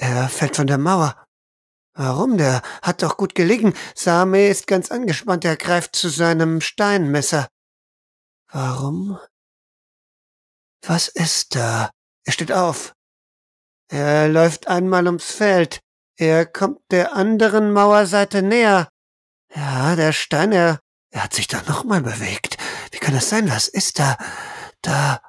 er 0.00 0.28
fällt 0.28 0.56
von 0.56 0.66
der 0.66 0.78
Mauer. 0.78 1.26
Warum? 1.92 2.38
Der 2.38 2.62
hat 2.80 3.02
doch 3.02 3.18
gut 3.18 3.34
gelegen. 3.34 3.74
Same 3.94 4.48
ist 4.48 4.66
ganz 4.66 4.90
angespannt. 4.90 5.44
Er 5.44 5.56
greift 5.56 5.94
zu 5.94 6.08
seinem 6.08 6.62
Steinmesser. 6.62 7.48
Warum? 8.50 9.18
Was 10.82 11.08
ist 11.08 11.54
da? 11.54 11.90
Er 12.24 12.32
steht 12.32 12.52
auf. 12.52 12.94
Er 13.88 14.28
läuft 14.28 14.68
einmal 14.68 15.06
ums 15.06 15.30
Feld. 15.32 15.80
Er 16.16 16.46
kommt 16.46 16.80
der 16.90 17.14
anderen 17.14 17.72
Mauerseite 17.72 18.40
näher. 18.40 18.88
Ja, 19.54 19.96
der 19.96 20.12
Stein, 20.12 20.52
er, 20.52 20.80
er 21.10 21.24
hat 21.24 21.34
sich 21.34 21.48
da 21.48 21.60
nochmal 21.62 22.00
bewegt. 22.00 22.56
Wie 22.90 22.98
kann 22.98 23.14
das 23.14 23.28
sein? 23.28 23.50
Was 23.50 23.68
ist 23.68 23.98
da? 23.98 24.16
Da. 24.80 25.20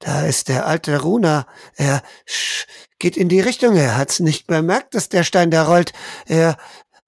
Da 0.00 0.26
ist 0.26 0.48
der 0.48 0.66
alte 0.66 1.00
Runa. 1.00 1.46
Er 1.76 2.02
sch, 2.26 2.66
geht 3.00 3.16
in 3.16 3.28
die 3.28 3.40
Richtung. 3.40 3.76
Er 3.76 3.96
hat's 3.96 4.20
nicht 4.20 4.46
bemerkt, 4.46 4.94
dass 4.94 5.08
der 5.08 5.24
Stein 5.24 5.50
da 5.50 5.64
rollt. 5.64 5.92
Er 6.26 6.56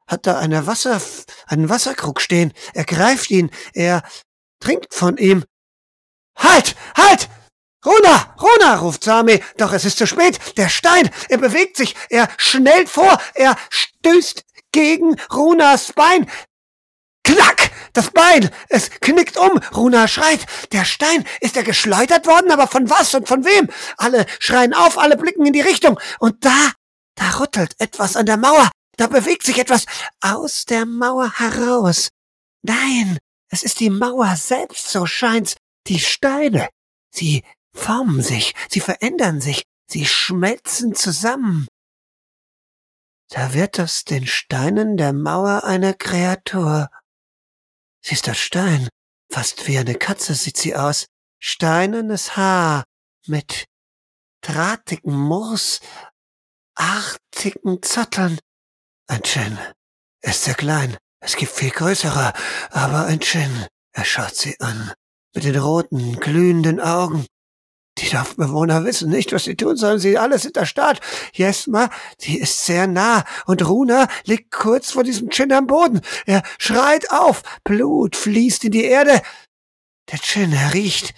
hat 0.09 0.27
da 0.27 0.39
eine 0.39 0.67
Wasser, 0.67 1.01
einen 1.47 1.69
Wasserkrug 1.69 2.21
stehen. 2.21 2.53
Er 2.75 2.85
greift 2.85 3.31
ihn. 3.31 3.51
Er 3.73 4.03
trinkt 4.59 4.93
von 4.93 5.17
ihm. 5.19 5.45
Halt! 6.37 6.75
Halt! 6.97 7.29
Runa! 7.85 8.35
Runa! 8.41 8.77
ruft 8.77 9.05
Sami. 9.05 9.41
Doch 9.59 9.73
es 9.73 9.85
ist 9.85 9.99
zu 9.99 10.07
spät. 10.07 10.39
Der 10.57 10.69
Stein, 10.69 11.11
er 11.29 11.39
bewegt 11.39 11.77
sich. 11.77 11.95
Er 12.09 12.29
schnellt 12.37 12.89
vor. 12.89 13.21
Er 13.35 13.57
stößt 13.71 14.45
gegen 14.73 15.17
Runas 15.33 15.93
Bein. 15.93 16.29
Knack! 17.25 17.71
Das 17.93 18.11
Bein! 18.11 18.51
Es 18.69 18.91
knickt 18.91 19.37
um! 19.37 19.59
Runa 19.75 20.09
schreit! 20.09 20.47
Der 20.73 20.85
Stein! 20.85 21.25
Ist 21.41 21.57
er 21.57 21.63
geschleudert 21.63 22.27
worden? 22.27 22.51
Aber 22.51 22.67
von 22.67 22.89
was 22.91 23.15
und 23.15 23.29
von 23.29 23.45
wem? 23.45 23.69
Alle 23.97 24.27
schreien 24.39 24.75
auf, 24.75 24.99
alle 24.99 25.17
blicken 25.17 25.47
in 25.47 25.53
die 25.53 25.61
Richtung. 25.61 26.01
Und 26.19 26.45
da, 26.45 26.73
da 27.15 27.39
rüttelt 27.39 27.75
etwas 27.79 28.17
an 28.17 28.27
der 28.27 28.37
Mauer. 28.37 28.71
Da 28.97 29.07
bewegt 29.07 29.45
sich 29.45 29.59
etwas 29.59 29.87
aus 30.21 30.65
der 30.65 30.87
Mauer 30.87 31.39
heraus. 31.39 32.09
Nein, 32.63 33.19
es 33.49 33.63
ist 33.63 33.81
die 33.81 33.91
Mauer 33.91 34.37
selbst, 34.37 34.89
so 34.89 35.07
scheint's. 35.07 35.57
Die 35.89 35.99
Steine. 35.99 36.69
Sie 37.11 37.43
formen 37.75 38.23
sich, 38.23 38.55
sie 38.71 38.81
verändern 38.81 39.41
sich, 39.41 39.63
sie 39.89 40.07
schmelzen 40.07 40.95
zusammen. 40.95 41.67
Da 43.29 43.55
wird 43.55 43.81
aus 43.81 44.05
den 44.05 44.27
Steinen 44.27 44.97
der 44.97 45.13
Mauer 45.13 45.65
eine 45.65 45.95
Kreatur. 45.95 46.91
Sie 48.03 48.15
ist 48.15 48.29
aus 48.29 48.39
Stein. 48.39 48.89
Fast 49.31 49.67
wie 49.67 49.79
eine 49.79 49.95
Katze 49.95 50.35
sieht 50.35 50.57
sie 50.57 50.75
aus. 50.75 51.07
Steinernes 51.39 52.37
Haar 52.37 52.85
mit 53.27 53.67
drahtigem 54.43 55.17
Moos, 55.17 55.81
artigen 56.75 57.83
Zotteln. 57.83 58.39
Ein 59.07 59.23
Chin. 59.23 59.59
Ist 60.21 60.45
sehr 60.45 60.55
klein. 60.55 60.97
Es 61.21 61.37
gibt 61.37 61.53
viel 61.53 61.71
größere, 61.71 62.33
aber 62.71 63.07
ein 63.07 63.21
Chin. 63.21 63.67
Er 63.93 64.05
schaut 64.05 64.35
sie 64.35 64.59
an. 64.61 64.93
Mit 65.35 65.45
den 65.45 65.57
roten, 65.57 66.19
glühenden 66.19 66.81
Augen. 66.81 67.27
Die 67.99 68.09
Dorfbewohner 68.09 68.85
wissen 68.85 69.11
nicht, 69.11 69.33
was 69.33 69.45
sie 69.45 69.57
tun 69.57 69.77
sollen. 69.77 69.99
Sie 69.99 70.17
alle 70.17 70.39
sind 70.39 70.57
erstarrt. 70.57 71.01
Jesma, 71.35 71.91
sie 72.19 72.39
ist 72.39 72.65
sehr 72.65 72.87
nah. 72.87 73.25
Und 73.47 73.67
Runa 73.67 74.09
liegt 74.25 74.51
kurz 74.51 74.93
vor 74.93 75.05
diesem 75.05 75.29
Chin 75.29 75.53
am 75.53 75.67
Boden. 75.67 76.01
Er 76.25 76.43
schreit 76.59 77.11
auf. 77.11 77.43
Blut 77.65 78.17
fließt 78.17 78.65
in 78.65 78.73
die 78.73 78.85
Erde. 78.85 79.21
Der 80.11 80.19
Chin, 80.19 80.53
riecht. 80.73 81.15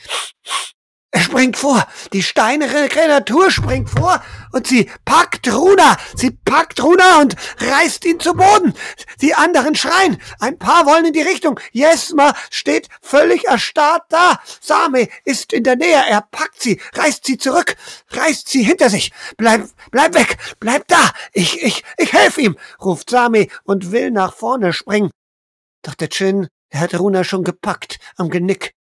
Er 1.14 1.20
springt 1.20 1.56
vor. 1.56 1.86
Die 2.12 2.24
steinere 2.24 2.88
Kreatur 2.88 3.48
springt 3.48 3.88
vor 3.88 4.20
und 4.50 4.66
sie 4.66 4.90
packt 5.04 5.46
Runa. 5.46 5.96
Sie 6.16 6.32
packt 6.32 6.82
Runa 6.82 7.20
und 7.20 7.36
reißt 7.58 8.04
ihn 8.04 8.18
zu 8.18 8.34
Boden. 8.34 8.74
Die 9.20 9.32
anderen 9.32 9.76
schreien. 9.76 10.20
Ein 10.40 10.58
paar 10.58 10.86
wollen 10.86 11.04
in 11.04 11.12
die 11.12 11.22
Richtung. 11.22 11.60
Jesma 11.70 12.34
steht 12.50 12.88
völlig 13.00 13.44
erstarrt 13.44 14.02
da. 14.08 14.40
Same 14.60 15.06
ist 15.24 15.52
in 15.52 15.62
der 15.62 15.76
Nähe. 15.76 16.02
Er 16.08 16.22
packt 16.22 16.60
sie, 16.60 16.80
reißt 16.94 17.24
sie 17.24 17.38
zurück, 17.38 17.76
reißt 18.10 18.48
sie 18.48 18.64
hinter 18.64 18.90
sich. 18.90 19.12
Bleib, 19.36 19.68
bleib 19.92 20.14
weg, 20.14 20.36
bleib 20.58 20.88
da. 20.88 21.12
Ich, 21.32 21.62
ich, 21.62 21.84
ich 21.96 22.12
helfe 22.12 22.40
ihm, 22.40 22.58
ruft 22.82 23.08
Same 23.08 23.46
und 23.62 23.92
will 23.92 24.10
nach 24.10 24.34
vorne 24.34 24.72
springen. 24.72 25.12
Doch 25.82 25.94
der 25.94 26.08
Chin, 26.08 26.48
er 26.70 26.80
hat 26.80 26.98
Runa 26.98 27.22
schon 27.22 27.44
gepackt 27.44 28.00
am 28.16 28.30
Genick. 28.30 28.73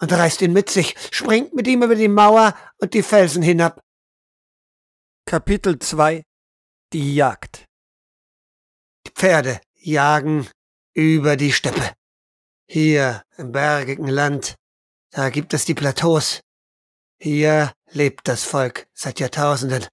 Und 0.00 0.12
reißt 0.12 0.42
ihn 0.42 0.52
mit 0.52 0.70
sich, 0.70 0.94
springt 1.10 1.54
mit 1.54 1.66
ihm 1.66 1.82
über 1.82 1.94
die 1.94 2.08
Mauer 2.08 2.56
und 2.78 2.94
die 2.94 3.02
Felsen 3.02 3.42
hinab. 3.42 3.80
Kapitel 5.26 5.78
2 5.78 6.22
Die 6.92 7.14
Jagd 7.14 7.64
Die 9.06 9.12
Pferde 9.12 9.60
jagen 9.74 10.48
über 10.94 11.36
die 11.36 11.52
Steppe. 11.52 11.92
Hier 12.68 13.22
im 13.36 13.52
bergigen 13.52 14.08
Land, 14.08 14.54
da 15.10 15.30
gibt 15.30 15.54
es 15.54 15.64
die 15.64 15.74
Plateaus. 15.74 16.40
Hier 17.18 17.72
lebt 17.90 18.28
das 18.28 18.44
Volk 18.44 18.86
seit 18.92 19.20
Jahrtausenden. 19.20 19.86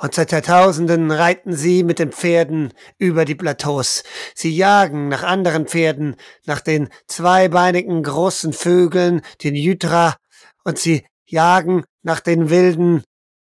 Und 0.00 0.14
seit 0.14 0.32
Jahrtausenden 0.32 1.10
reiten 1.10 1.54
sie 1.54 1.84
mit 1.84 1.98
den 1.98 2.10
Pferden 2.10 2.72
über 2.96 3.26
die 3.26 3.34
Plateaus. 3.34 4.02
Sie 4.34 4.50
jagen 4.56 5.08
nach 5.08 5.22
anderen 5.22 5.66
Pferden, 5.66 6.16
nach 6.46 6.62
den 6.62 6.88
zweibeinigen 7.06 8.02
großen 8.02 8.54
Vögeln, 8.54 9.20
den 9.44 9.54
Jytra, 9.54 10.16
und 10.64 10.78
sie 10.78 11.04
jagen 11.26 11.84
nach 12.02 12.20
den 12.20 12.48
wilden 12.48 13.04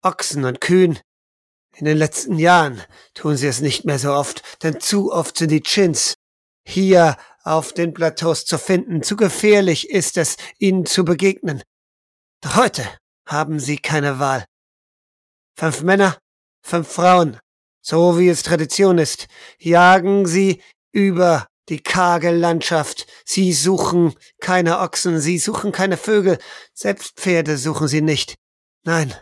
Ochsen 0.02 0.46
und 0.46 0.62
Kühen. 0.62 0.98
In 1.76 1.84
den 1.84 1.98
letzten 1.98 2.40
Jahren 2.40 2.82
tun 3.14 3.36
sie 3.36 3.48
es 3.48 3.60
nicht 3.60 3.84
mehr 3.84 4.00
so 4.00 4.14
oft, 4.14 4.64
denn 4.64 4.80
zu 4.80 5.12
oft 5.12 5.38
sind 5.38 5.52
die 5.52 5.62
Chins 5.62 6.16
hier 6.66 7.18
auf 7.44 7.74
den 7.74 7.94
Plateaus 7.94 8.46
zu 8.46 8.58
finden. 8.58 9.04
Zu 9.04 9.18
gefährlich 9.18 9.90
ist 9.90 10.16
es, 10.16 10.38
ihnen 10.60 10.86
zu 10.86 11.04
begegnen. 11.04 11.62
Doch 12.40 12.56
heute 12.56 12.88
haben 13.26 13.60
sie 13.60 13.78
keine 13.80 14.20
Wahl. 14.20 14.46
Fünf 15.58 15.84
Männer 15.84 16.18
fünf 16.68 16.90
Frauen, 16.90 17.40
so 17.82 18.20
wie 18.20 18.28
es 18.28 18.44
Tradition 18.44 18.98
ist, 18.98 19.28
jagen 19.58 20.26
sie 20.26 20.62
über 20.92 21.48
die 21.70 21.80
karge 21.80 22.32
Landschaft. 22.32 23.08
Sie 23.26 23.54
suchen 23.54 24.14
keine 24.40 24.80
Ochsen, 24.80 25.20
sie 25.20 25.38
suchen 25.38 25.72
keine 25.72 25.98
Vögel, 25.98 26.38
selbst 26.74 27.18
Pferde 27.18 27.58
suchen 27.58 27.88
sie 27.88 28.02
nicht. 28.02 28.36
Nein, 28.84 29.14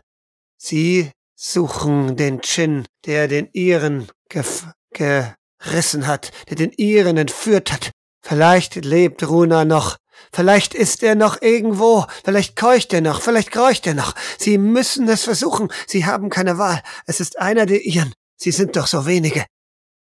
sie 0.57 1.11
suchen 1.35 2.17
den 2.17 2.41
Chin, 2.41 2.85
der 3.05 3.27
den 3.27 3.49
ihren 3.53 4.07
gerissen 4.29 6.07
hat, 6.07 6.31
der 6.49 6.55
den 6.55 6.71
ihren 6.71 7.17
entführt 7.17 7.71
hat. 7.71 7.91
Vielleicht 8.21 8.75
lebt 8.75 9.27
Runa 9.27 9.65
noch, 9.65 9.97
Vielleicht 10.31 10.73
ist 10.73 11.03
er 11.03 11.15
noch 11.15 11.41
irgendwo, 11.41 12.05
vielleicht 12.23 12.55
keucht 12.55 12.93
er 12.93 13.01
noch, 13.01 13.21
vielleicht 13.21 13.51
kreucht 13.51 13.87
er 13.87 13.93
noch. 13.93 14.15
Sie 14.37 14.57
müssen 14.57 15.07
es 15.09 15.23
versuchen, 15.23 15.71
Sie 15.87 16.05
haben 16.05 16.29
keine 16.29 16.57
Wahl. 16.57 16.81
Es 17.05 17.19
ist 17.19 17.39
einer 17.39 17.65
der 17.65 17.81
Ihren. 17.85 18.13
Sie 18.37 18.51
sind 18.51 18.75
doch 18.75 18.87
so 18.87 19.05
wenige. 19.05 19.45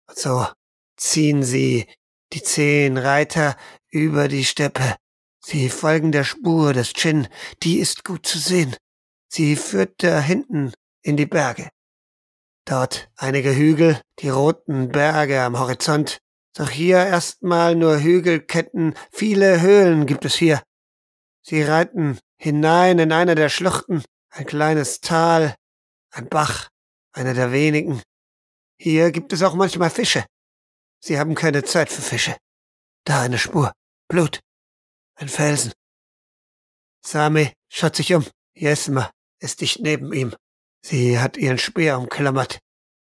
Und 0.07 0.17
so 0.17 0.47
ziehen 0.97 1.43
Sie 1.43 1.87
die 2.33 2.43
zehn 2.43 2.97
Reiter 2.97 3.55
über 3.89 4.27
die 4.27 4.45
Steppe. 4.45 4.95
Sie 5.45 5.69
folgen 5.69 6.11
der 6.11 6.23
Spur 6.23 6.73
des 6.73 6.93
Chin, 6.93 7.27
die 7.63 7.79
ist 7.79 8.05
gut 8.05 8.25
zu 8.25 8.39
sehen. 8.39 8.75
Sie 9.27 9.55
führt 9.55 10.01
da 10.01 10.19
hinten 10.19 10.73
in 11.01 11.17
die 11.17 11.25
Berge. 11.25 11.69
Dort 12.65 13.09
einige 13.17 13.53
Hügel, 13.53 13.99
die 14.19 14.29
roten 14.29 14.89
Berge 14.89 15.41
am 15.41 15.59
Horizont, 15.59 16.19
doch 16.53 16.69
hier 16.69 16.97
erstmal 16.97 17.75
nur 17.75 17.99
Hügelketten, 17.99 18.95
viele 19.11 19.61
Höhlen 19.61 20.05
gibt 20.05 20.25
es 20.25 20.35
hier. 20.35 20.61
Sie 21.41 21.63
reiten 21.63 22.19
hinein 22.37 22.99
in 22.99 23.11
eine 23.11 23.35
der 23.35 23.49
Schluchten, 23.49 24.03
ein 24.29 24.45
kleines 24.45 25.01
Tal, 25.01 25.55
ein 26.11 26.29
Bach, 26.29 26.69
einer 27.11 27.33
der 27.33 27.51
wenigen. 27.51 28.01
Hier 28.77 29.11
gibt 29.11 29.33
es 29.33 29.41
auch 29.41 29.55
manchmal 29.55 29.89
Fische. 29.89 30.25
Sie 30.99 31.19
haben 31.19 31.35
keine 31.35 31.63
Zeit 31.63 31.89
für 31.89 32.01
Fische. 32.01 32.37
Da 33.03 33.21
eine 33.21 33.39
Spur, 33.39 33.73
Blut, 34.07 34.39
ein 35.15 35.29
Felsen. 35.29 35.73
Sami 37.05 37.51
schaut 37.69 37.95
sich 37.95 38.13
um. 38.13 38.25
Jesma 38.55 39.11
ist 39.39 39.61
dicht 39.61 39.79
neben 39.79 40.13
ihm. 40.13 40.35
Sie 40.85 41.19
hat 41.19 41.37
ihren 41.37 41.57
Speer 41.57 41.97
umklammert. 41.97 42.59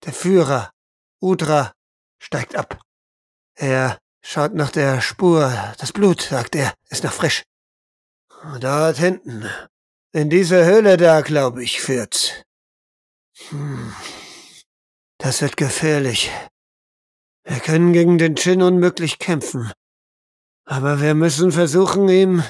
Der 0.06 0.14
Führer, 0.14 0.72
Udra, 1.20 1.74
steigt 2.20 2.56
ab. 2.56 2.82
Er 3.56 3.98
schaut 4.22 4.54
nach 4.54 4.72
der 4.72 5.02
Spur. 5.02 5.52
Das 5.78 5.92
Blut, 5.92 6.22
sagt 6.22 6.56
er, 6.56 6.74
ist 6.90 7.04
noch 7.04 7.14
frisch. 7.14 7.44
Dort 8.60 8.98
hinten. 8.98 9.50
In 10.14 10.30
diese 10.30 10.66
Höhle 10.66 10.98
da, 10.98 11.22
glaube 11.22 11.64
ich, 11.64 11.82
führt's. 11.82 12.44
Hm. 13.50 13.94
Das 15.18 15.42
wird 15.42 15.58
gefährlich. 15.58 16.32
Wir 17.44 17.60
können 17.60 17.94
gegen 17.94 18.18
den 18.18 18.36
Chin 18.36 18.62
unmöglich 18.62 19.20
kämpfen. 19.20 19.72
Aber 20.66 21.02
wir 21.02 21.16
müssen 21.16 21.52
versuchen, 21.52 22.08
ihm 22.10 22.44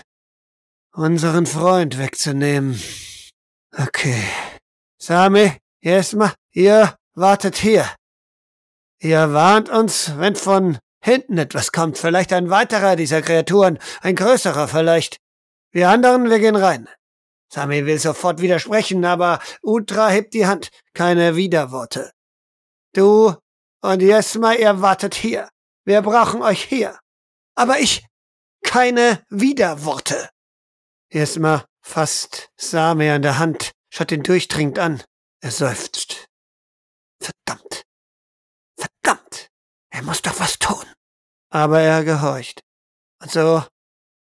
unseren 0.93 1.45
Freund 1.45 1.97
wegzunehmen. 1.97 2.81
Okay. 3.77 4.23
Sami, 4.97 5.57
Jesma, 5.81 6.33
ihr 6.51 6.95
wartet 7.13 7.57
hier. 7.57 7.89
Ihr 8.99 9.33
warnt 9.33 9.69
uns, 9.69 10.17
wenn 10.17 10.35
von 10.35 10.77
Hinten 11.03 11.37
etwas 11.37 11.71
kommt, 11.71 11.97
vielleicht 11.97 12.31
ein 12.31 12.49
weiterer 12.49 12.95
dieser 12.95 13.21
Kreaturen, 13.21 13.79
ein 14.01 14.15
größerer 14.15 14.67
vielleicht. 14.67 15.17
Wir 15.71 15.89
anderen, 15.89 16.29
wir 16.29 16.39
gehen 16.39 16.55
rein. 16.55 16.87
Sami 17.51 17.85
will 17.85 17.99
sofort 17.99 18.39
widersprechen, 18.39 19.03
aber 19.03 19.39
Utra 19.61 20.09
hebt 20.09 20.33
die 20.33 20.45
Hand. 20.45 20.69
Keine 20.93 21.35
Widerworte. 21.35 22.11
Du 22.93 23.35
und 23.81 24.01
Jesma, 24.01 24.53
ihr 24.53 24.81
wartet 24.81 25.15
hier. 25.15 25.49
Wir 25.83 26.01
brauchen 26.01 26.41
euch 26.41 26.63
hier. 26.63 26.99
Aber 27.55 27.79
ich, 27.79 28.05
keine 28.63 29.25
Widerworte. 29.29 30.29
Jesma 31.11 31.65
fasst 31.81 32.49
Sami 32.55 33.09
an 33.09 33.21
der 33.21 33.39
Hand, 33.39 33.71
schaut 33.89 34.11
ihn 34.11 34.23
durchdringend 34.23 34.79
an. 34.79 35.03
Er 35.41 35.51
seufzt. 35.51 36.27
Verdammt. 37.19 37.83
Er 40.01 40.05
muss 40.05 40.23
doch 40.23 40.39
was 40.39 40.57
tun. 40.57 40.83
Aber 41.51 41.79
er 41.79 42.03
gehorcht. 42.03 42.63
Und 43.21 43.29
so 43.29 43.63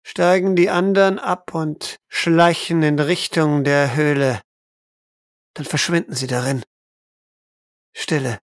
steigen 0.02 0.56
die 0.56 0.70
anderen 0.70 1.20
ab 1.20 1.54
und 1.54 1.98
schleichen 2.08 2.82
in 2.82 2.98
Richtung 2.98 3.62
der 3.62 3.94
Höhle. 3.94 4.42
Dann 5.54 5.66
verschwinden 5.66 6.16
sie 6.16 6.26
darin. 6.26 6.64
Stille. 7.94 8.40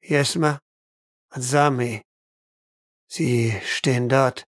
Jesma 0.00 0.60
und 1.34 1.42
Sami. 1.42 2.02
Sie 3.08 3.60
stehen 3.64 4.08
dort, 4.08 4.44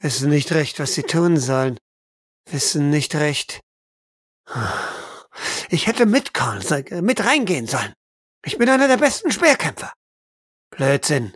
wissen 0.00 0.28
nicht 0.28 0.52
recht, 0.52 0.78
was 0.80 0.92
sie 0.92 1.04
tun 1.04 1.38
sollen, 1.38 1.78
wissen 2.44 2.90
nicht 2.90 3.14
recht. 3.14 3.62
Ich 5.70 5.86
hätte 5.86 6.04
mitkommen, 6.04 6.62
mit 7.02 7.24
reingehen 7.24 7.66
sollen. 7.66 7.94
Ich 8.44 8.58
bin 8.58 8.68
einer 8.68 8.86
der 8.86 8.98
besten 8.98 9.32
Speerkämpfer. 9.32 9.94
Blödsinn. 10.72 11.34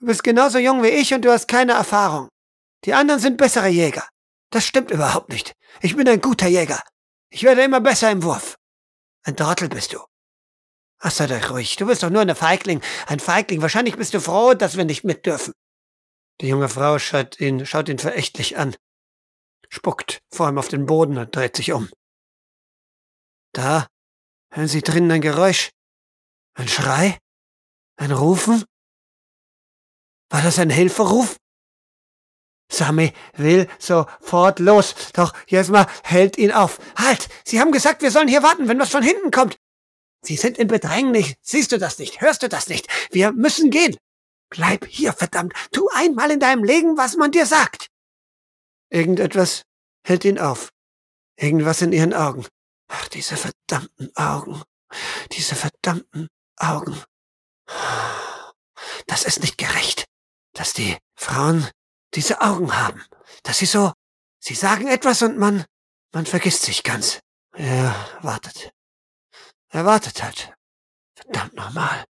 Du 0.00 0.06
bist 0.06 0.24
genauso 0.24 0.58
jung 0.58 0.82
wie 0.82 0.88
ich 0.88 1.14
und 1.14 1.24
du 1.24 1.30
hast 1.30 1.46
keine 1.46 1.72
Erfahrung. 1.72 2.28
Die 2.84 2.94
anderen 2.94 3.20
sind 3.20 3.36
bessere 3.36 3.68
Jäger. 3.68 4.08
Das 4.50 4.66
stimmt 4.66 4.90
überhaupt 4.90 5.28
nicht. 5.28 5.52
Ich 5.80 5.94
bin 5.94 6.08
ein 6.08 6.20
guter 6.20 6.48
Jäger. 6.48 6.82
Ich 7.30 7.44
werde 7.44 7.62
immer 7.62 7.80
besser 7.80 8.10
im 8.10 8.22
Wurf. 8.22 8.56
Ein 9.24 9.36
Trottel 9.36 9.68
bist 9.68 9.92
du. 9.92 10.00
Ach, 10.98 11.10
sei 11.10 11.26
doch 11.26 11.50
ruhig. 11.50 11.76
Du 11.76 11.86
bist 11.86 12.02
doch 12.02 12.10
nur 12.10 12.22
eine 12.22 12.34
Feigling. 12.34 12.80
Ein 13.06 13.20
Feigling. 13.20 13.62
Wahrscheinlich 13.62 13.96
bist 13.96 14.14
du 14.14 14.20
froh, 14.20 14.54
dass 14.54 14.76
wir 14.76 14.84
nicht 14.84 15.04
mit 15.04 15.26
dürfen. 15.26 15.52
Die 16.40 16.48
junge 16.48 16.68
Frau 16.68 16.98
schaut 16.98 17.40
ihn, 17.40 17.66
schaut 17.66 17.88
ihn 17.88 17.98
verächtlich 17.98 18.56
an, 18.56 18.74
spuckt 19.68 20.20
vor 20.32 20.48
ihm 20.48 20.58
auf 20.58 20.68
den 20.68 20.86
Boden 20.86 21.18
und 21.18 21.34
dreht 21.34 21.56
sich 21.56 21.72
um. 21.72 21.88
Da 23.52 23.86
hören 24.50 24.68
Sie 24.68 24.82
drinnen 24.82 25.10
ein 25.10 25.20
Geräusch. 25.20 25.70
Ein 26.54 26.68
Schrei? 26.68 27.18
Ein 27.96 28.12
Rufen? 28.12 28.64
War 30.30 30.42
das 30.42 30.58
ein 30.58 30.70
Hilferuf? 30.70 31.36
Sami 32.70 33.12
will 33.36 33.68
sofort 33.78 34.58
los, 34.58 34.94
doch 35.12 35.34
Jesma 35.46 35.86
hält 36.02 36.38
ihn 36.38 36.52
auf. 36.52 36.78
Halt! 36.96 37.28
Sie 37.44 37.60
haben 37.60 37.70
gesagt, 37.70 38.00
wir 38.00 38.10
sollen 38.10 38.28
hier 38.28 38.42
warten, 38.42 38.66
wenn 38.66 38.80
was 38.80 38.88
von 38.88 39.02
hinten 39.02 39.30
kommt. 39.30 39.58
Sie 40.24 40.36
sind 40.36 40.56
in 40.56 40.68
Bedrängnis. 40.68 41.34
Siehst 41.42 41.72
du 41.72 41.78
das 41.78 41.98
nicht? 41.98 42.20
Hörst 42.20 42.42
du 42.42 42.48
das 42.48 42.68
nicht? 42.68 42.86
Wir 43.10 43.32
müssen 43.32 43.70
gehen. 43.70 43.96
Bleib 44.48 44.86
hier, 44.86 45.12
verdammt. 45.12 45.52
Tu 45.72 45.86
einmal 45.94 46.30
in 46.30 46.40
deinem 46.40 46.64
Leben, 46.64 46.96
was 46.96 47.16
man 47.16 47.30
dir 47.30 47.44
sagt. 47.44 47.88
Irgendetwas 48.90 49.62
hält 50.06 50.24
ihn 50.24 50.38
auf. 50.38 50.70
Irgendwas 51.36 51.82
in 51.82 51.92
ihren 51.92 52.14
Augen. 52.14 52.46
Ach, 52.88 53.08
diese 53.08 53.36
verdammten 53.36 54.14
Augen. 54.16 54.62
Diese 55.32 55.54
verdammten 55.54 56.28
Augen. 56.58 57.02
Das 59.06 59.24
ist 59.24 59.40
nicht 59.40 59.58
gerecht, 59.58 60.04
dass 60.54 60.72
die 60.72 60.96
Frauen 61.16 61.68
diese 62.14 62.40
Augen 62.40 62.76
haben. 62.76 63.04
Dass 63.42 63.58
sie 63.58 63.66
so, 63.66 63.92
sie 64.38 64.54
sagen 64.54 64.88
etwas 64.88 65.22
und 65.22 65.38
man, 65.38 65.64
man 66.12 66.26
vergisst 66.26 66.62
sich 66.62 66.82
ganz. 66.82 67.20
Er 67.54 67.94
wartet. 68.22 68.70
Er 69.68 69.84
wartet 69.84 70.22
halt. 70.22 70.54
Verdammt 71.14 71.54
nochmal. 71.54 72.04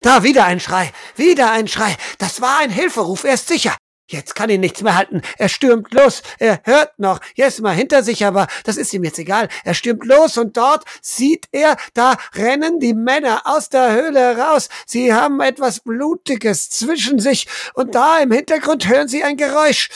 Da 0.00 0.22
wieder 0.22 0.44
ein 0.44 0.60
Schrei, 0.60 0.92
wieder 1.16 1.50
ein 1.52 1.66
Schrei. 1.66 1.96
Das 2.18 2.40
war 2.40 2.58
ein 2.58 2.70
Hilferuf, 2.70 3.24
er 3.24 3.34
ist 3.34 3.48
sicher. 3.48 3.76
Jetzt 4.06 4.34
kann 4.34 4.50
ihn 4.50 4.60
nichts 4.60 4.82
mehr 4.82 4.96
halten. 4.96 5.22
Er 5.38 5.48
stürmt 5.48 5.94
los. 5.94 6.22
Er 6.38 6.60
hört 6.64 6.98
noch. 6.98 7.20
Jesma 7.36 7.70
hinter 7.70 8.02
sich, 8.02 8.26
aber 8.26 8.48
das 8.64 8.76
ist 8.76 8.92
ihm 8.92 9.02
jetzt 9.02 9.18
egal. 9.18 9.48
Er 9.64 9.72
stürmt 9.72 10.04
los 10.04 10.36
und 10.36 10.58
dort 10.58 10.84
sieht 11.00 11.46
er, 11.52 11.78
da 11.94 12.16
rennen 12.34 12.80
die 12.80 12.92
Männer 12.92 13.42
aus 13.46 13.70
der 13.70 13.92
Höhle 13.92 14.36
raus. 14.36 14.68
Sie 14.86 15.14
haben 15.14 15.40
etwas 15.40 15.80
Blutiges 15.80 16.68
zwischen 16.68 17.18
sich 17.18 17.46
und 17.72 17.94
da 17.94 18.18
im 18.18 18.30
Hintergrund 18.30 18.86
hören 18.86 19.08
sie 19.08 19.24
ein 19.24 19.38
Geräusch. 19.38 19.88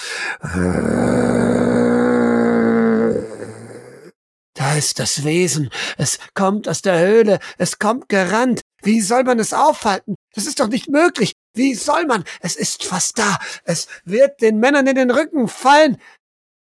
Da 4.55 4.75
ist 4.75 4.99
das 4.99 5.23
Wesen. 5.25 5.69
Es 5.99 6.19
kommt 6.33 6.67
aus 6.67 6.81
der 6.81 6.99
Höhle. 6.99 7.41
Es 7.59 7.79
kommt 7.79 8.09
gerannt. 8.09 8.63
Wie 8.83 9.03
soll 9.03 9.25
man 9.25 9.39
es 9.39 9.53
aufhalten? 9.53 10.15
Das 10.35 10.47
ist 10.47 10.61
doch 10.61 10.69
nicht 10.69 10.89
möglich. 10.89 11.35
Wie 11.59 11.75
soll 11.75 12.07
man? 12.07 12.25
Es 12.41 12.55
ist 12.55 12.85
fast 12.85 13.19
da. 13.19 13.37
Es 13.65 13.89
wird 14.05 14.41
den 14.41 14.61
Männern 14.61 14.87
in 14.87 14.95
den 14.95 15.11
Rücken 15.11 15.49
fallen. 15.49 16.01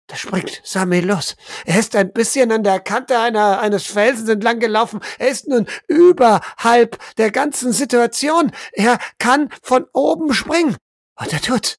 Da 0.06 0.16
springt 0.16 0.60
Sami 0.64 1.00
los. 1.00 1.34
Er 1.64 1.80
ist 1.80 1.96
ein 1.96 2.12
bisschen 2.12 2.52
an 2.52 2.62
der 2.62 2.78
Kante 2.78 3.18
einer, 3.18 3.60
eines 3.60 3.86
Felsens 3.86 4.28
entlang 4.28 4.60
gelaufen. 4.60 5.00
Er 5.18 5.28
ist 5.28 5.48
nun 5.48 5.66
überhalb 5.88 6.98
der 7.16 7.30
ganzen 7.30 7.72
Situation. 7.72 8.52
Er 8.72 8.98
kann 9.18 9.48
von 9.62 9.86
oben 9.94 10.34
springen. 10.34 10.76
Und 11.18 11.32
er 11.32 11.40
tut's. 11.40 11.76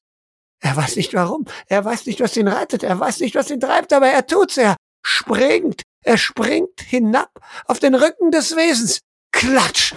Er 0.60 0.74
weiß 0.74 0.96
nicht 0.96 1.14
warum. 1.14 1.44
Er 1.68 1.84
weiß 1.84 2.06
nicht, 2.06 2.20
was 2.20 2.36
ihn 2.36 2.48
reitet. 2.48 2.82
Er 2.82 2.98
weiß 2.98 3.20
nicht, 3.20 3.36
was 3.36 3.48
ihn 3.48 3.60
treibt, 3.60 3.92
aber 3.92 4.08
er 4.08 4.26
tut's. 4.26 4.56
Er 4.56 4.74
springt. 5.04 5.82
Er 6.02 6.18
springt 6.18 6.80
hinab 6.80 7.30
auf 7.66 7.78
den 7.78 7.94
Rücken 7.94 8.32
des 8.32 8.56
Wesens. 8.56 8.98
Klatsch! 9.30 9.94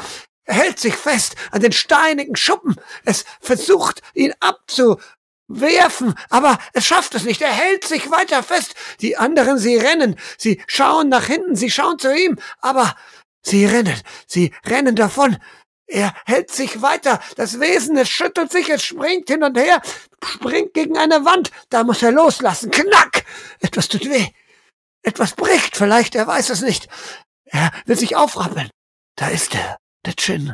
Er 0.48 0.56
hält 0.56 0.80
sich 0.80 0.96
fest 0.96 1.36
an 1.52 1.62
den 1.62 1.74
steinigen 1.74 2.38
Schuppen. 2.38 2.76
Es 3.04 3.26
versucht, 3.42 4.02
ihn 4.14 4.34
abzuwerfen, 4.40 6.16
aber 6.30 6.58
es 6.72 6.86
schafft 6.86 7.16
es 7.16 7.26
nicht. 7.26 7.42
Er 7.42 7.52
hält 7.52 7.84
sich 7.84 8.10
weiter 8.10 8.42
fest. 8.44 8.74
Die 9.02 9.18
anderen, 9.18 9.58
sie 9.58 9.76
rennen. 9.76 10.16
Sie 10.38 10.64
schauen 10.66 11.10
nach 11.10 11.26
hinten, 11.26 11.58
sie 11.58 11.70
schauen 11.70 12.00
zu 12.00 12.16
ihm, 12.16 12.40
aber 12.62 12.96
sie 13.42 13.66
rennen. 13.66 14.02
Sie 14.26 14.54
rennen 14.66 14.96
davon. 14.96 15.38
Er 15.86 16.14
hält 16.26 16.50
sich 16.50 16.82
weiter. 16.82 17.20
Das 17.36 17.60
Wesen, 17.60 17.98
es 17.98 18.10
schüttelt 18.10 18.50
sich, 18.50 18.70
es 18.70 18.84
springt 18.84 19.30
hin 19.30 19.44
und 19.44 19.58
her, 19.58 19.82
springt 20.24 20.74
gegen 20.74 20.98
eine 20.98 21.26
Wand. 21.26 21.52
Da 21.70 21.84
muss 21.84 22.02
er 22.04 22.12
loslassen. 22.14 22.72
Knack! 22.72 23.26
Etwas 23.60 23.90
tut 23.90 24.10
weh. 24.10 24.28
Etwas 25.02 25.34
bricht 25.34 25.76
vielleicht, 25.76 26.16
er 26.16 26.28
weiß 26.28 26.50
es 26.52 26.62
nicht. 26.62 26.88
Er 27.46 27.72
will 27.86 27.98
sich 27.98 28.16
aufrappeln. 28.16 28.70
Da 29.16 29.28
ist 29.28 29.56
er 29.56 29.78
der 30.08 30.16
Chin, 30.16 30.54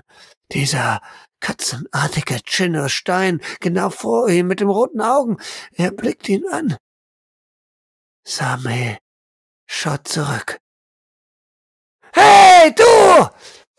dieser 0.51 1.01
katzenartige 1.39 2.41
Chin 2.43 2.75
aus 2.75 2.91
Stein, 2.91 3.41
genau 3.59 3.89
vor 3.89 4.27
ihm 4.29 4.47
mit 4.47 4.59
den 4.59 4.69
roten 4.69 5.01
Augen. 5.01 5.37
Er 5.71 5.91
blickt 5.91 6.27
ihn 6.27 6.45
an. 6.51 6.75
Same 8.25 8.97
schaut 9.65 10.07
zurück. 10.07 10.59
Hey, 12.13 12.73
du! 12.75 13.29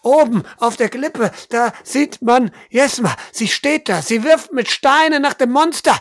Oben 0.03 0.45
auf 0.59 0.77
der 0.77 0.91
Klippe, 0.91 1.33
da 1.49 1.73
sieht 1.83 2.21
man 2.21 2.51
Jesma. 2.69 3.17
Sie 3.33 3.49
steht 3.49 3.89
da, 3.89 4.03
sie 4.03 4.23
wirft 4.23 4.53
mit 4.53 4.69
Steinen 4.69 5.23
nach 5.23 5.35
dem 5.35 5.51
Monster. 5.51 5.99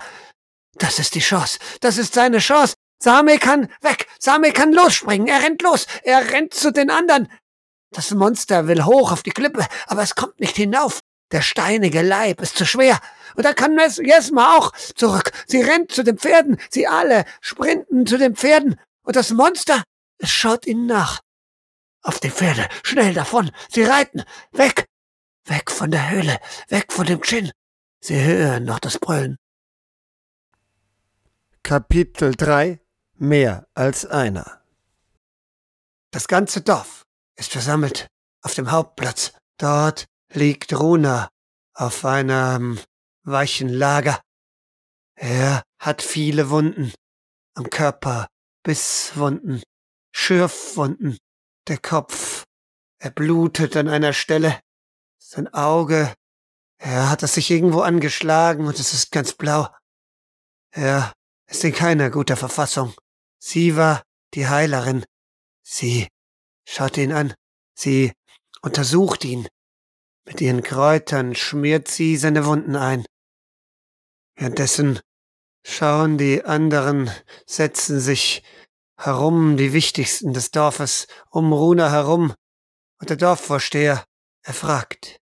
Das 0.73 0.99
ist 0.99 1.15
die 1.15 1.19
Chance, 1.21 1.59
das 1.79 1.97
ist 1.97 2.13
seine 2.13 2.39
Chance. 2.39 2.73
Same 3.01 3.37
kann 3.37 3.69
weg, 3.81 4.07
Same 4.19 4.51
kann 4.51 4.73
losspringen, 4.73 5.27
er 5.27 5.41
rennt 5.43 5.61
los, 5.61 5.87
er 6.03 6.31
rennt 6.31 6.53
zu 6.53 6.71
den 6.71 6.89
anderen. 6.89 7.29
Das 7.93 8.11
Monster 8.11 8.67
will 8.67 8.83
hoch 8.85 9.11
auf 9.11 9.23
die 9.23 9.31
Klippe, 9.31 9.65
aber 9.87 10.01
es 10.01 10.15
kommt 10.15 10.39
nicht 10.39 10.55
hinauf. 10.55 10.99
Der 11.31 11.41
steinige 11.41 12.01
Leib 12.01 12.41
ist 12.41 12.57
zu 12.57 12.65
schwer. 12.65 12.99
Und 13.35 13.43
da 13.43 13.53
kann 13.53 13.77
Jesma 13.77 14.57
auch 14.57 14.71
zurück. 14.95 15.31
Sie 15.47 15.61
rennt 15.61 15.91
zu 15.91 16.03
den 16.03 16.17
Pferden. 16.17 16.59
Sie 16.69 16.87
alle 16.87 17.25
sprinten 17.41 18.05
zu 18.05 18.17
den 18.17 18.35
Pferden. 18.35 18.79
Und 19.03 19.15
das 19.15 19.31
Monster, 19.31 19.83
es 20.19 20.29
schaut 20.29 20.67
ihnen 20.67 20.85
nach. 20.85 21.21
Auf 22.03 22.19
die 22.19 22.29
Pferde, 22.29 22.67
schnell 22.83 23.13
davon. 23.13 23.51
Sie 23.69 23.83
reiten. 23.83 24.23
Weg. 24.51 24.85
Weg 25.45 25.71
von 25.71 25.89
der 25.89 26.09
Höhle. 26.11 26.39
Weg 26.67 26.91
von 26.91 27.05
dem 27.05 27.21
Chin. 27.21 27.51
Sie 27.99 28.21
hören 28.21 28.65
noch 28.65 28.79
das 28.79 28.99
Brüllen. 28.99 29.37
Kapitel 31.63 32.35
3 32.35 32.79
Mehr 33.15 33.67
als 33.73 34.05
einer 34.05 34.61
Das 36.11 36.27
ganze 36.27 36.61
Dorf 36.61 37.02
ist 37.37 37.51
versammelt 37.51 38.07
auf 38.41 38.53
dem 38.55 38.71
Hauptplatz. 38.71 39.33
Dort 39.57 40.05
liegt 40.31 40.73
Runa 40.73 41.29
auf 41.73 42.05
einem 42.05 42.79
weichen 43.23 43.69
Lager. 43.69 44.21
Er 45.15 45.63
hat 45.79 46.01
viele 46.01 46.49
Wunden 46.49 46.93
am 47.55 47.69
Körper, 47.69 48.27
Bisswunden, 48.63 49.61
Schürfwunden, 50.11 51.17
der 51.67 51.77
Kopf, 51.77 52.43
er 52.99 53.11
blutet 53.11 53.75
an 53.75 53.87
einer 53.87 54.13
Stelle, 54.13 54.59
sein 55.17 55.53
Auge, 55.53 56.13
er 56.77 57.09
hat 57.09 57.23
es 57.23 57.35
sich 57.35 57.49
irgendwo 57.49 57.81
angeschlagen 57.81 58.67
und 58.67 58.79
es 58.79 58.93
ist 58.93 59.11
ganz 59.11 59.33
blau. 59.33 59.67
Er 60.71 61.13
ist 61.47 61.63
in 61.63 61.73
keiner 61.73 62.09
guter 62.09 62.35
Verfassung. 62.35 62.93
Sie 63.39 63.75
war 63.77 64.03
die 64.33 64.47
Heilerin. 64.47 65.05
Sie 65.65 66.07
schaut 66.67 66.97
ihn 66.97 67.11
an. 67.11 67.33
Sie 67.75 68.13
untersucht 68.61 69.25
ihn. 69.25 69.47
Mit 70.25 70.39
ihren 70.41 70.63
Kräutern 70.63 71.35
schmiert 71.35 71.87
sie 71.87 72.17
seine 72.17 72.45
Wunden 72.45 72.75
ein. 72.75 73.05
Währenddessen 74.35 74.99
schauen 75.65 76.17
die 76.17 76.43
anderen, 76.43 77.11
setzen 77.45 77.99
sich 77.99 78.43
herum, 78.97 79.57
die 79.57 79.73
wichtigsten 79.73 80.33
des 80.33 80.51
Dorfes, 80.51 81.07
um 81.29 81.51
Runa 81.51 81.91
herum, 81.91 82.33
und 82.99 83.09
der 83.09 83.17
Dorfvorsteher, 83.17 84.05
er 84.43 84.53
fragt. 84.53 85.17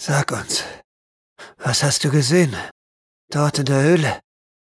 Sag 0.00 0.32
uns, 0.32 0.64
was 1.58 1.82
hast 1.82 2.04
du 2.04 2.10
gesehen? 2.10 2.56
Dort 3.30 3.58
in 3.58 3.66
der 3.66 3.82
Höhle, 3.82 4.20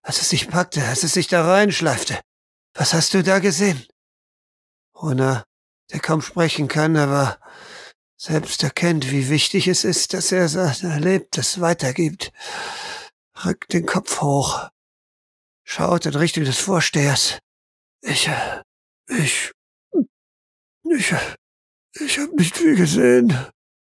als 0.04 0.22
es 0.22 0.30
sich 0.30 0.50
packte, 0.50 0.84
als 0.84 1.04
es 1.04 1.14
sich 1.14 1.28
da 1.28 1.46
reinschleifte. 1.46 2.20
Was 2.76 2.94
hast 2.94 3.14
du 3.14 3.24
da 3.24 3.40
gesehen? 3.40 3.86
Rona, 5.04 5.44
der 5.92 6.00
kaum 6.00 6.22
sprechen 6.22 6.70
kann, 6.70 6.96
aber 6.96 7.38
selbst 8.18 8.64
erkennt, 8.64 9.12
wie 9.12 9.30
wichtig 9.30 9.68
es 9.68 9.84
ist, 9.84 10.14
dass 10.14 10.32
er 10.32 10.48
sein 10.48 10.92
Erlebtes 10.92 11.60
weitergibt, 11.60 12.32
rückt 13.44 13.74
den 13.74 13.86
Kopf 13.86 14.22
hoch, 14.22 14.70
schaut 15.66 16.06
in 16.06 16.16
Richtung 16.16 16.46
des 16.46 16.58
Vorstehers. 16.58 17.40
Ich, 18.02 18.30
ich, 19.10 19.52
ich, 20.84 21.14
ich 22.00 22.20
hab 22.20 22.32
nicht 22.34 22.56
viel 22.56 22.78
gesehen. 22.78 23.38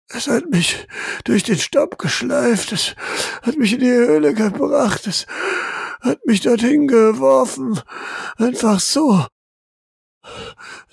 Es 0.09 0.27
hat 0.27 0.49
mich 0.49 0.85
durch 1.23 1.43
den 1.43 1.57
Staub 1.57 1.97
geschleift, 1.97 2.73
es 2.73 2.93
hat 3.41 3.55
mich 3.55 3.73
in 3.73 3.79
die 3.79 3.87
Höhle 3.87 4.33
gebracht, 4.33 5.07
es 5.07 5.25
hat 6.01 6.25
mich 6.25 6.41
dorthin 6.41 6.87
geworfen, 6.87 7.79
einfach 8.37 8.81
so. 8.81 9.25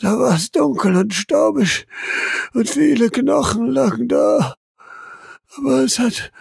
Da 0.01 0.19
war 0.19 0.35
es 0.35 0.51
dunkel 0.51 0.97
und 0.97 1.15
staubig 1.15 1.87
und 2.55 2.69
viele 2.69 3.11
Knochen 3.11 3.67
lagen 3.69 4.09
da. 4.09 4.57
Aber 5.57 5.81
es 5.81 5.99
hat 5.99 6.33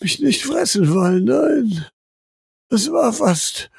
mich 0.00 0.20
nicht 0.20 0.44
fressen 0.44 0.92
wollen, 0.92 1.24
nein. 1.24 1.86
Es 2.68 2.90
war 2.90 3.12
fast. 3.12 3.70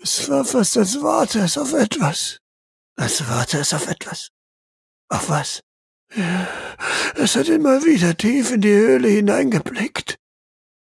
Es 0.00 0.28
war 0.28 0.44
fast, 0.44 0.76
als 0.76 1.02
warte 1.02 1.40
es 1.40 1.58
auf 1.58 1.72
etwas. 1.72 2.38
Als 2.96 3.28
warte 3.28 3.58
es 3.58 3.72
auf 3.72 3.88
etwas? 3.88 4.28
Auf 5.08 5.28
was? 5.28 5.60
Es 7.14 7.36
hat 7.36 7.48
immer 7.48 7.84
wieder 7.84 8.16
tief 8.16 8.50
in 8.50 8.60
die 8.60 8.74
Höhle 8.74 9.08
hineingeblickt. 9.08 10.16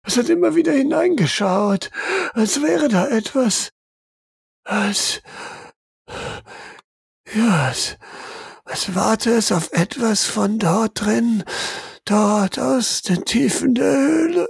Es 0.03 0.17
hat 0.17 0.29
immer 0.29 0.55
wieder 0.55 0.73
hineingeschaut, 0.73 1.91
als 2.33 2.63
wäre 2.63 2.89
da 2.89 3.09
etwas. 3.09 3.71
Als, 4.67 5.23
ja, 7.33 7.67
als, 7.67 7.97
als 8.65 8.97
warte 8.97 9.31
es 9.31 9.53
auf 9.53 9.73
etwas 9.73 10.25
von 10.25 10.59
dort 10.59 11.01
drin, 11.01 11.45
dort 12.05 12.59
aus 12.59 13.03
den 13.03 13.25
Tiefen 13.25 13.77
der 13.77 13.93
Höhle. 13.93 14.49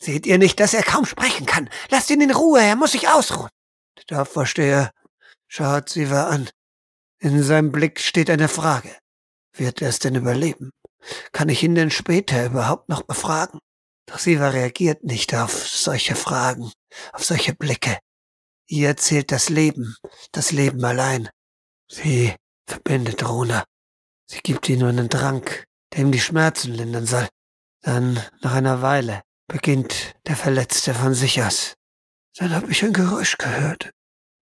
Seht 0.00 0.26
ihr 0.26 0.38
nicht, 0.38 0.60
dass 0.60 0.74
er 0.74 0.84
kaum 0.84 1.06
sprechen 1.06 1.46
kann? 1.46 1.68
Lasst 1.90 2.08
ihn 2.10 2.20
in 2.20 2.30
Ruhe, 2.30 2.60
er 2.60 2.76
muss 2.76 2.92
sich 2.92 3.08
ausruhen. 3.08 3.50
Der 3.98 4.04
Dorfvorsteher 4.18 4.92
schaut 5.48 5.88
sie 5.88 6.06
an. 6.06 6.48
In 7.18 7.42
seinem 7.42 7.72
Blick 7.72 7.98
steht 7.98 8.30
eine 8.30 8.48
Frage. 8.48 8.96
Wird 9.56 9.82
er 9.82 9.88
es 9.88 9.98
denn 9.98 10.14
überleben? 10.14 10.70
Kann 11.32 11.48
ich 11.48 11.64
ihn 11.64 11.74
denn 11.74 11.90
später 11.90 12.46
überhaupt 12.46 12.88
noch 12.88 13.02
befragen? 13.02 13.58
Doch 14.10 14.18
Siva 14.18 14.48
reagiert 14.48 15.04
nicht 15.04 15.34
auf 15.34 15.68
solche 15.68 16.16
Fragen, 16.16 16.72
auf 17.12 17.24
solche 17.24 17.54
Blicke. 17.54 17.98
Ihr 18.66 18.96
zählt 18.96 19.30
das 19.30 19.48
Leben, 19.48 19.96
das 20.32 20.50
Leben 20.50 20.84
allein. 20.84 21.28
Sie 21.88 22.34
verbindet 22.66 23.28
Runa. 23.28 23.64
Sie 24.26 24.40
gibt 24.40 24.68
ihm 24.68 24.80
nur 24.80 24.88
einen 24.88 25.08
Trank, 25.08 25.64
der 25.92 26.00
ihm 26.00 26.10
die 26.10 26.20
Schmerzen 26.20 26.72
lindern 26.72 27.06
soll. 27.06 27.28
Dann, 27.82 28.20
nach 28.42 28.54
einer 28.54 28.82
Weile, 28.82 29.22
beginnt 29.46 30.16
der 30.26 30.36
Verletzte 30.36 30.92
von 30.92 31.14
sich 31.14 31.40
aus. 31.42 31.74
Dann 32.36 32.54
hab 32.54 32.68
ich 32.68 32.82
ein 32.84 32.92
Geräusch 32.92 33.38
gehört, 33.38 33.90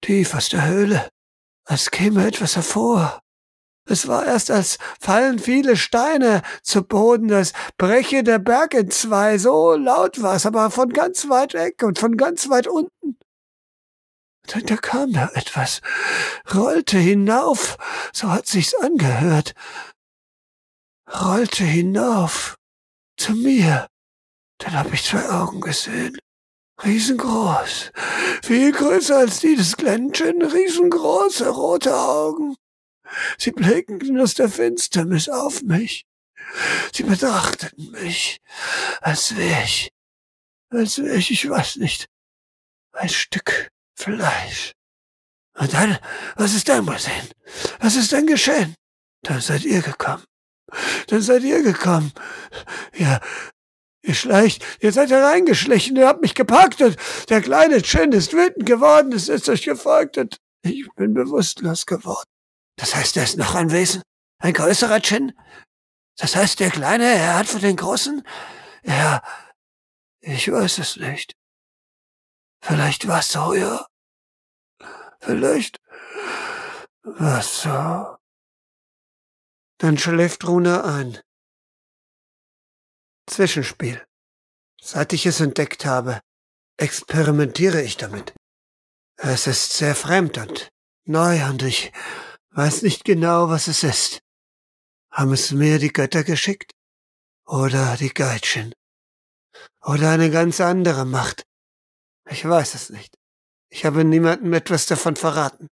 tief 0.01 0.35
aus 0.35 0.49
der 0.49 0.67
Höhle, 0.67 1.11
als 1.65 1.91
käme 1.91 2.27
etwas 2.27 2.57
hervor. 2.57 3.21
Es 3.91 4.07
war 4.07 4.27
erst, 4.27 4.51
als 4.51 4.79
fallen 5.01 5.39
viele 5.39 5.77
Steine 5.77 6.43
zu 6.63 6.83
Boden, 6.83 7.33
als 7.33 7.53
breche 7.79 8.23
der 8.23 8.39
Berg 8.39 8.75
in 8.75 8.91
zwei, 8.91 9.39
so 9.39 9.75
laut 9.75 10.21
war 10.23 10.37
es, 10.37 10.45
aber 10.45 10.71
von 10.71 10.91
ganz 10.91 11.29
weit 11.29 11.55
weg 11.55 11.83
und 11.83 11.99
von 11.99 12.17
ganz 12.17 12.51
weit 12.51 12.67
unten. 12.67 13.19
Dann 14.47 14.67
da 14.67 14.77
kam 14.77 15.13
da 15.13 15.31
etwas, 15.35 15.81
rollte 16.55 16.99
hinauf, 16.99 17.77
so 18.13 18.31
hat 18.31 18.47
sich's 18.47 18.75
angehört, 18.75 19.55
rollte 21.23 21.65
hinauf 21.65 22.57
zu 23.17 23.33
mir. 23.33 23.87
Dann 24.59 24.79
hab 24.79 24.93
ich 24.93 25.05
zwei 25.05 25.29
Augen 25.29 25.61
gesehen. 25.61 26.19
Riesengroß. 26.85 27.93
Viel 28.43 28.73
größer 28.73 29.19
als 29.19 29.41
die 29.41 29.57
des 29.57 29.77
Glänchen, 29.77 30.43
riesengroße 30.43 31.49
rote 31.49 31.97
Augen. 31.97 32.55
Sie 33.39 33.53
blickten 33.53 34.21
aus 34.21 34.35
der 34.35 34.49
Finsternis 34.49 35.29
auf 35.29 35.63
mich. 35.63 36.07
Sie 36.93 37.03
betrachteten 37.03 37.91
mich, 37.91 38.41
als 39.01 39.37
wär 39.37 39.65
ich, 39.65 39.91
als 40.71 40.99
wär 40.99 41.15
ich, 41.15 41.31
ich 41.31 41.49
weiß 41.49 41.77
nicht, 41.77 42.07
ein 42.93 43.09
Stück 43.09 43.69
Fleisch. 43.97 44.73
Und 45.59 45.73
dann, 45.73 45.99
was 46.37 46.55
ist 46.55 46.69
dann 46.69 46.87
passiert? 46.87 47.33
Was 47.81 47.97
ist 47.97 48.13
denn 48.13 48.27
geschehen? 48.27 48.75
Dann 49.23 49.41
seid 49.41 49.65
ihr 49.65 49.83
gekommen. 49.83 50.25
Dann 51.09 51.21
seid 51.21 51.43
ihr 51.43 51.63
gekommen. 51.63 52.13
Ja, 52.95 53.21
ihr 54.03 54.15
schleicht, 54.15 54.65
ihr 54.81 54.93
seid 54.93 55.11
hereingeschlichen, 55.11 55.97
ihr 55.97 56.07
habt 56.07 56.23
mich 56.23 56.35
gepackt 56.35 56.81
und 56.81 56.97
der 57.29 57.43
kleine 57.43 57.83
Chin 57.83 58.13
ist 58.13 58.33
wütend 58.33 58.67
geworden, 58.67 59.13
es 59.13 59.29
ist 59.29 59.49
euch 59.49 59.63
gefolgt 59.63 60.17
und 60.19 60.37
ich 60.63 60.87
bin 60.95 61.15
bewusstlos 61.15 61.87
geworden. 61.87 62.29
Das 62.79 62.95
heißt, 62.95 63.17
er 63.17 63.25
ist 63.25 63.37
noch 63.37 63.55
ein 63.55 63.73
Wesen? 63.73 64.03
Ein 64.39 64.55
größerer 64.55 65.01
Chin? 65.01 65.37
Das 66.17 66.37
heißt, 66.37 66.61
der 66.61 66.71
Kleine, 66.71 67.05
er 67.05 67.37
hat 67.37 67.49
für 67.49 67.59
den 67.59 67.77
Großen? 67.77 68.27
Ja, 68.85 69.23
ich 70.21 70.51
weiß 70.51 70.79
es 70.79 70.97
nicht. 70.97 71.35
Vielleicht 72.63 73.07
war's 73.09 73.33
so, 73.33 73.53
ja. 73.53 73.87
Vielleicht 75.21 75.81
war's 77.03 77.63
so. 77.63 78.17
Dann 79.79 79.99
schläft 79.99 80.47
Runa 80.47 80.85
ein. 80.85 81.19
Zwischenspiel. 83.27 84.05
Seit 84.81 85.13
ich 85.13 85.27
es 85.27 85.41
entdeckt 85.41 85.85
habe, 85.85 86.21
experimentiere 86.77 87.83
ich 87.83 87.97
damit. 87.97 88.35
Es 89.17 89.49
ist 89.49 89.73
sehr 89.73 89.97
fremd 89.97 90.39
und 90.39 90.69
neu 91.05 91.45
und 91.47 91.63
ich 91.63 91.93
weiß 92.59 92.83
nicht 92.83 93.05
genau, 93.05 93.49
was 93.49 93.69
es 93.69 93.85
ist. 93.85 94.21
Haben 95.13 95.33
es 95.33 95.53
mir 95.53 95.79
die 95.79 95.93
Götter 95.93 96.25
geschickt? 96.25 96.73
Oder 97.47 97.97
die 97.97 98.09
Geitchen? 98.09 98.75
Oder 99.81 100.11
eine 100.11 100.29
ganz 100.29 100.61
andere 100.61 101.05
Macht? 101.05 101.45
Ich 102.29 102.45
weiß 102.45 102.75
es 102.75 102.91
nicht. 102.91 103.17
Ich 103.71 103.85
habe 103.85 104.05
niemandem 104.05 104.53
etwas 104.53 104.87
davon 104.87 105.15
verraten. 105.15 105.69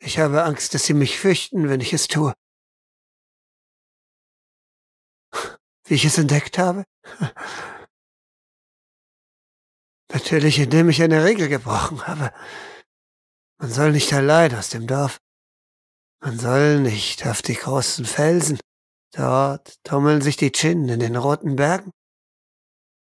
Ich 0.00 0.18
habe 0.18 0.44
Angst, 0.44 0.74
dass 0.74 0.84
sie 0.84 0.92
mich 0.92 1.18
fürchten, 1.18 1.70
wenn 1.70 1.80
ich 1.80 1.94
es 1.94 2.08
tue. 2.08 2.34
Wie 5.84 5.94
ich 5.94 6.04
es 6.04 6.18
entdeckt 6.18 6.58
habe? 6.58 6.84
Natürlich, 10.12 10.58
indem 10.58 10.90
ich 10.90 11.02
eine 11.02 11.24
Regel 11.24 11.48
gebrochen 11.48 12.06
habe. 12.06 12.34
Man 13.56 13.70
soll 13.70 13.92
nicht 13.92 14.12
allein 14.12 14.54
aus 14.54 14.68
dem 14.68 14.86
Dorf. 14.86 15.18
Man 16.24 16.38
soll 16.38 16.78
nicht 16.78 17.26
auf 17.26 17.42
die 17.42 17.56
großen 17.56 18.04
Felsen. 18.04 18.60
Dort 19.10 19.82
tummeln 19.82 20.22
sich 20.22 20.36
die 20.36 20.52
Djinn 20.52 20.88
in 20.88 21.00
den 21.00 21.16
roten 21.16 21.56
Bergen. 21.56 21.90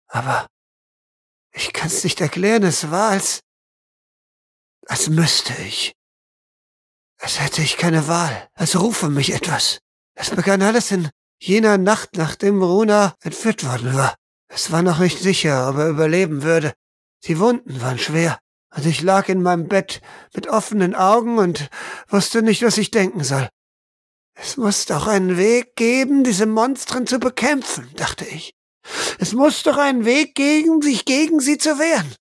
Aber 0.07 0.47
ich 1.51 1.73
kann's 1.73 2.05
nicht 2.05 2.21
erklären, 2.21 2.63
es 2.63 2.91
war 2.91 3.09
als, 3.09 3.41
als 4.87 5.09
müsste 5.09 5.53
ich. 5.61 5.91
Als 7.19 7.41
hätte 7.41 7.61
ich 7.61 7.75
keine 7.75 8.07
Wahl, 8.07 8.47
als 8.53 8.79
rufe 8.79 9.09
mich 9.09 9.33
etwas. 9.33 9.79
Es 10.15 10.29
begann 10.29 10.61
alles 10.61 10.89
in 10.91 11.09
jener 11.41 11.77
Nacht, 11.77 12.11
nachdem 12.15 12.63
Runa 12.63 13.15
entführt 13.19 13.65
worden 13.65 13.93
war. 13.95 14.15
Es 14.47 14.71
war 14.71 14.81
noch 14.81 14.99
nicht 14.99 15.19
sicher, 15.19 15.67
ob 15.69 15.75
er 15.75 15.89
überleben 15.89 16.41
würde. 16.41 16.73
Die 17.25 17.37
Wunden 17.37 17.81
waren 17.81 17.99
schwer. 17.99 18.39
Und 18.75 18.85
ich 18.85 19.01
lag 19.01 19.29
in 19.29 19.41
meinem 19.41 19.67
Bett 19.67 20.01
mit 20.33 20.47
offenen 20.47 20.95
Augen 20.95 21.39
und 21.39 21.69
wusste 22.07 22.41
nicht, 22.41 22.61
was 22.61 22.77
ich 22.77 22.91
denken 22.91 23.23
soll. 23.23 23.49
Es 24.35 24.57
muss 24.57 24.85
doch 24.85 25.07
einen 25.07 25.37
Weg 25.37 25.75
geben, 25.75 26.23
diese 26.23 26.45
Monstren 26.45 27.07
zu 27.07 27.19
bekämpfen, 27.19 27.89
dachte 27.95 28.25
ich. 28.25 28.53
Es 29.19 29.33
muss 29.33 29.63
doch 29.63 29.77
einen 29.77 30.05
Weg 30.05 30.35
geben, 30.35 30.81
sich 30.81 31.05
gegen 31.05 31.39
sie 31.39 31.57
zu 31.57 31.77
wehren. 31.77 32.15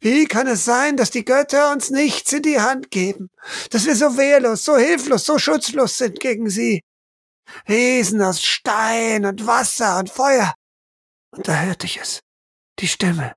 Wie 0.00 0.26
kann 0.26 0.46
es 0.46 0.64
sein, 0.64 0.96
dass 0.96 1.10
die 1.10 1.24
Götter 1.24 1.72
uns 1.72 1.90
nichts 1.90 2.32
in 2.32 2.42
die 2.42 2.60
Hand 2.60 2.90
geben, 2.90 3.30
dass 3.70 3.86
wir 3.86 3.96
so 3.96 4.16
wehrlos, 4.16 4.64
so 4.64 4.76
hilflos, 4.76 5.24
so 5.24 5.38
schutzlos 5.38 5.98
sind 5.98 6.20
gegen 6.20 6.50
sie? 6.50 6.82
Wesen 7.66 8.22
aus 8.22 8.42
Stein 8.42 9.24
und 9.24 9.46
Wasser 9.46 9.98
und 9.98 10.10
Feuer. 10.10 10.54
Und 11.30 11.48
da 11.48 11.60
hörte 11.60 11.86
ich 11.86 11.98
es, 11.98 12.20
die 12.78 12.88
Stimme. 12.88 13.34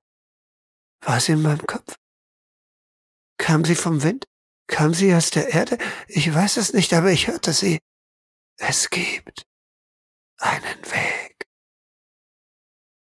War 1.04 1.18
sie 1.18 1.32
in 1.32 1.42
meinem 1.42 1.66
Kopf? 1.66 1.94
Kam 3.38 3.64
sie 3.64 3.74
vom 3.74 4.02
Wind? 4.02 4.24
Kam 4.66 4.94
sie 4.94 5.14
aus 5.14 5.30
der 5.30 5.48
Erde? 5.48 5.78
Ich 6.08 6.32
weiß 6.32 6.56
es 6.56 6.72
nicht, 6.72 6.92
aber 6.92 7.10
ich 7.10 7.26
hörte 7.26 7.52
sie. 7.52 7.78
Es 8.58 8.90
gibt 8.90 9.44
einen 10.38 10.82
Weg. 10.90 11.46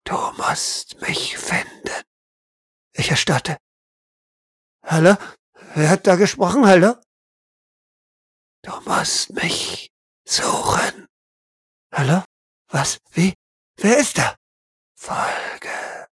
Du 0.04 0.17
musst 0.34 1.00
mich 1.02 1.38
finden. 1.38 2.04
Ich 2.94 3.10
erstarrte. 3.10 3.58
Hallo? 4.84 5.15
Wer 5.76 5.89
hat 5.89 6.08
da 6.08 6.15
gesprochen? 6.15 6.65
Hallo? 6.65 6.96
Du 8.63 8.80
musst 8.82 9.32
mich 9.34 9.91
suchen. 10.26 11.08
Hallo? 11.94 12.24
Was? 12.67 12.98
Wie? 13.12 13.34
Wer 13.78 13.98
ist 13.98 14.17
da? 14.17 14.36
Folge 14.96 16.08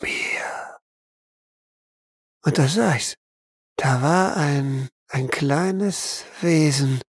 mir. 0.00 0.80
Und 2.44 2.58
da 2.58 2.68
sah 2.68 2.94
ich's. 2.94 3.14
Da 3.82 4.00
war 4.00 4.36
ein, 4.36 4.90
ein 5.08 5.26
kleines 5.26 6.24
Wesen. 6.40 7.00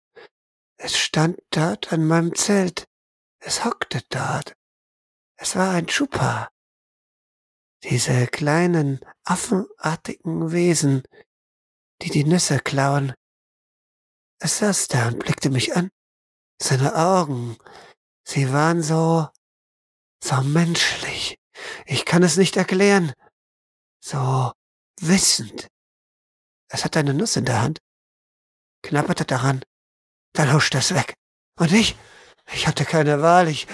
Es 0.77 0.97
stand 0.97 1.39
dort 1.51 1.93
an 1.93 2.07
meinem 2.07 2.33
Zelt. 2.33 2.87
Es 3.37 3.63
hockte 3.63 4.01
dort. 4.09 4.55
Es 5.35 5.55
war 5.55 5.69
ein 5.75 5.85
Chupa. 5.85 6.49
Diese 7.83 8.25
kleinen, 8.25 9.01
affenartigen 9.23 10.51
Wesen, 10.51 11.03
die 12.01 12.09
die 12.09 12.23
Nüsse 12.23 12.57
klauen. 12.57 13.13
Es 14.39 14.57
saß 14.57 14.87
da 14.87 15.09
und 15.09 15.19
blickte 15.19 15.51
mich 15.51 15.75
an. 15.75 15.91
Seine 16.59 16.95
Augen, 16.95 17.55
sie 18.23 18.51
waren 18.51 18.81
so, 18.81 19.27
so 20.23 20.41
menschlich. 20.41 21.37
Ich 21.85 22.03
kann 22.03 22.23
es 22.23 22.35
nicht 22.35 22.57
erklären. 22.57 23.13
So 24.03 24.51
wissend. 24.99 25.67
Es 26.73 26.83
hatte 26.83 26.99
eine 26.99 27.13
Nuss 27.13 27.35
in 27.35 27.45
der 27.45 27.61
Hand, 27.61 27.79
knapperte 28.81 29.25
daran, 29.25 29.61
dann 30.33 30.51
huschte 30.53 30.79
es 30.79 30.95
weg. 30.95 31.13
Und 31.59 31.71
ich, 31.71 31.95
ich 32.51 32.67
hatte 32.67 32.83
keine 32.83 33.21
Wahl, 33.21 33.47
ich, 33.47 33.67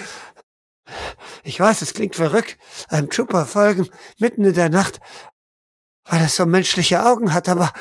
ich 1.44 1.58
weiß, 1.58 1.82
es 1.82 1.94
klingt 1.94 2.18
verrückt, 2.18 2.58
einem 2.90 3.10
Trooper 3.10 3.46
folgen, 3.46 3.90
mitten 4.20 4.44
in 4.44 4.54
der 4.54 4.70
Nacht, 4.70 5.00
weil 6.04 6.22
es 6.22 6.36
so 6.36 6.46
menschliche 6.46 7.06
Augen 7.06 7.34
hat, 7.34 7.48
aber 7.48 7.72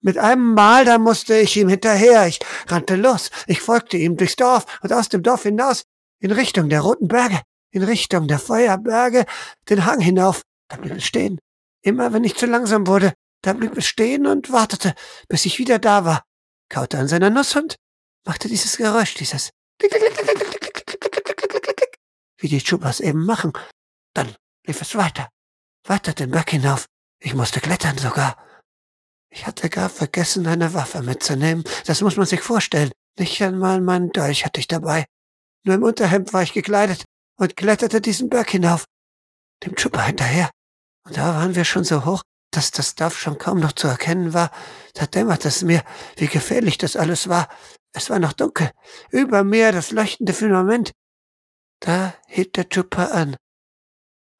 mit 0.00 0.16
einem 0.16 0.54
Mal, 0.54 0.84
da 0.84 0.98
musste 0.98 1.36
ich 1.36 1.56
ihm 1.56 1.68
hinterher. 1.68 2.28
Ich 2.28 2.38
rannte 2.68 2.94
los. 2.94 3.30
Ich 3.48 3.60
folgte 3.60 3.96
ihm 3.96 4.16
durchs 4.16 4.36
Dorf 4.36 4.64
und 4.82 4.92
aus 4.92 5.08
dem 5.08 5.24
Dorf 5.24 5.42
hinaus 5.42 5.82
in 6.20 6.30
Richtung 6.30 6.68
der 6.68 6.82
roten 6.82 7.08
Berge, 7.08 7.40
in 7.72 7.82
Richtung 7.82 8.28
der 8.28 8.38
Feuerberge, 8.38 9.26
den 9.68 9.84
Hang 9.84 9.98
hinauf. 9.98 10.42
Da 10.68 10.76
blieb 10.76 10.92
es 10.92 11.04
stehen. 11.04 11.40
Immer 11.82 12.12
wenn 12.12 12.22
ich 12.22 12.36
zu 12.36 12.46
langsam 12.46 12.86
wurde, 12.86 13.14
da 13.46 13.52
blieb 13.52 13.76
es 13.76 13.86
stehen 13.86 14.26
und 14.26 14.50
wartete, 14.50 14.92
bis 15.28 15.46
ich 15.46 15.60
wieder 15.60 15.78
da 15.78 16.04
war, 16.04 16.24
kaute 16.68 16.98
an 16.98 17.06
seiner 17.06 17.30
Nuss 17.30 17.54
und 17.54 17.76
machte 18.26 18.48
dieses 18.48 18.76
Geräusch, 18.76 19.14
dieses 19.14 19.50
wie 22.38 22.48
die 22.48 22.60
Chupas 22.60 22.98
eben 22.98 23.24
machen. 23.24 23.52
Dann 24.14 24.34
lief 24.66 24.80
es 24.82 24.96
weiter, 24.96 25.28
weiter 25.84 26.12
den 26.12 26.32
Berg 26.32 26.50
hinauf. 26.50 26.86
Ich 27.20 27.34
musste 27.34 27.60
klettern 27.60 27.96
sogar. 27.98 28.36
Ich 29.30 29.46
hatte 29.46 29.70
gar 29.70 29.90
vergessen, 29.90 30.46
eine 30.48 30.74
Waffe 30.74 31.02
mitzunehmen. 31.02 31.62
Das 31.86 32.00
muss 32.00 32.16
man 32.16 32.26
sich 32.26 32.40
vorstellen. 32.40 32.90
Nicht 33.16 33.40
einmal 33.42 33.80
meinen 33.80 34.10
Dolch 34.10 34.44
hatte 34.44 34.58
ich 34.58 34.66
dabei. 34.66 35.06
Nur 35.64 35.76
im 35.76 35.84
Unterhemd 35.84 36.32
war 36.32 36.42
ich 36.42 36.52
gekleidet 36.52 37.04
und 37.38 37.56
kletterte 37.56 38.00
diesen 38.00 38.28
Berg 38.28 38.50
hinauf, 38.50 38.86
dem 39.64 39.76
Chupper 39.76 40.02
hinterher. 40.02 40.50
Und 41.04 41.16
da 41.16 41.34
waren 41.34 41.54
wir 41.54 41.64
schon 41.64 41.84
so 41.84 42.04
hoch, 42.04 42.22
dass 42.56 42.70
das 42.70 42.94
Dorf 42.94 43.18
schon 43.18 43.38
kaum 43.38 43.60
noch 43.60 43.72
zu 43.72 43.86
erkennen 43.86 44.32
war. 44.32 44.50
Da 44.94 45.06
dämmerte 45.06 45.48
es 45.48 45.62
mir, 45.62 45.84
wie 46.16 46.26
gefährlich 46.26 46.78
das 46.78 46.96
alles 46.96 47.28
war. 47.28 47.48
Es 47.92 48.10
war 48.10 48.18
noch 48.18 48.32
dunkel. 48.32 48.70
Über 49.10 49.44
mir 49.44 49.72
das 49.72 49.90
leuchtende 49.90 50.32
Firmament. 50.32 50.92
Da 51.80 52.14
hielt 52.26 52.56
der 52.56 52.68
Chupper 52.68 53.12
an. 53.12 53.36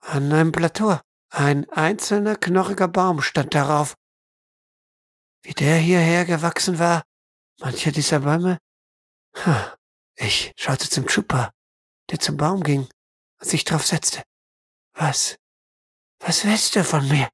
An 0.01 0.33
einem 0.33 0.53
Plateau. 0.53 0.99
Ein 1.31 1.69
einzelner 1.71 2.37
knorriger 2.37 2.89
Baum 2.89 3.21
stand 3.21 3.55
darauf. 3.55 3.95
Wie 5.43 5.53
der 5.53 5.77
hierher 5.77 6.25
gewachsen 6.25 6.79
war, 6.79 7.03
mancher 7.61 7.93
dieser 7.93 8.21
Bäume. 8.21 8.59
Ich 10.15 10.53
schaute 10.57 10.89
zum 10.89 11.07
Chupper, 11.07 11.53
der 12.11 12.19
zum 12.21 12.37
Baum 12.37 12.63
ging 12.63 12.89
und 13.41 13.49
sich 13.49 13.65
drauf 13.65 13.87
setzte. 13.87 14.23
Was? 14.95 15.37
Was 16.21 16.45
willst 16.45 16.75
du 16.75 16.85
von 16.85 17.07
mir? 17.09 17.29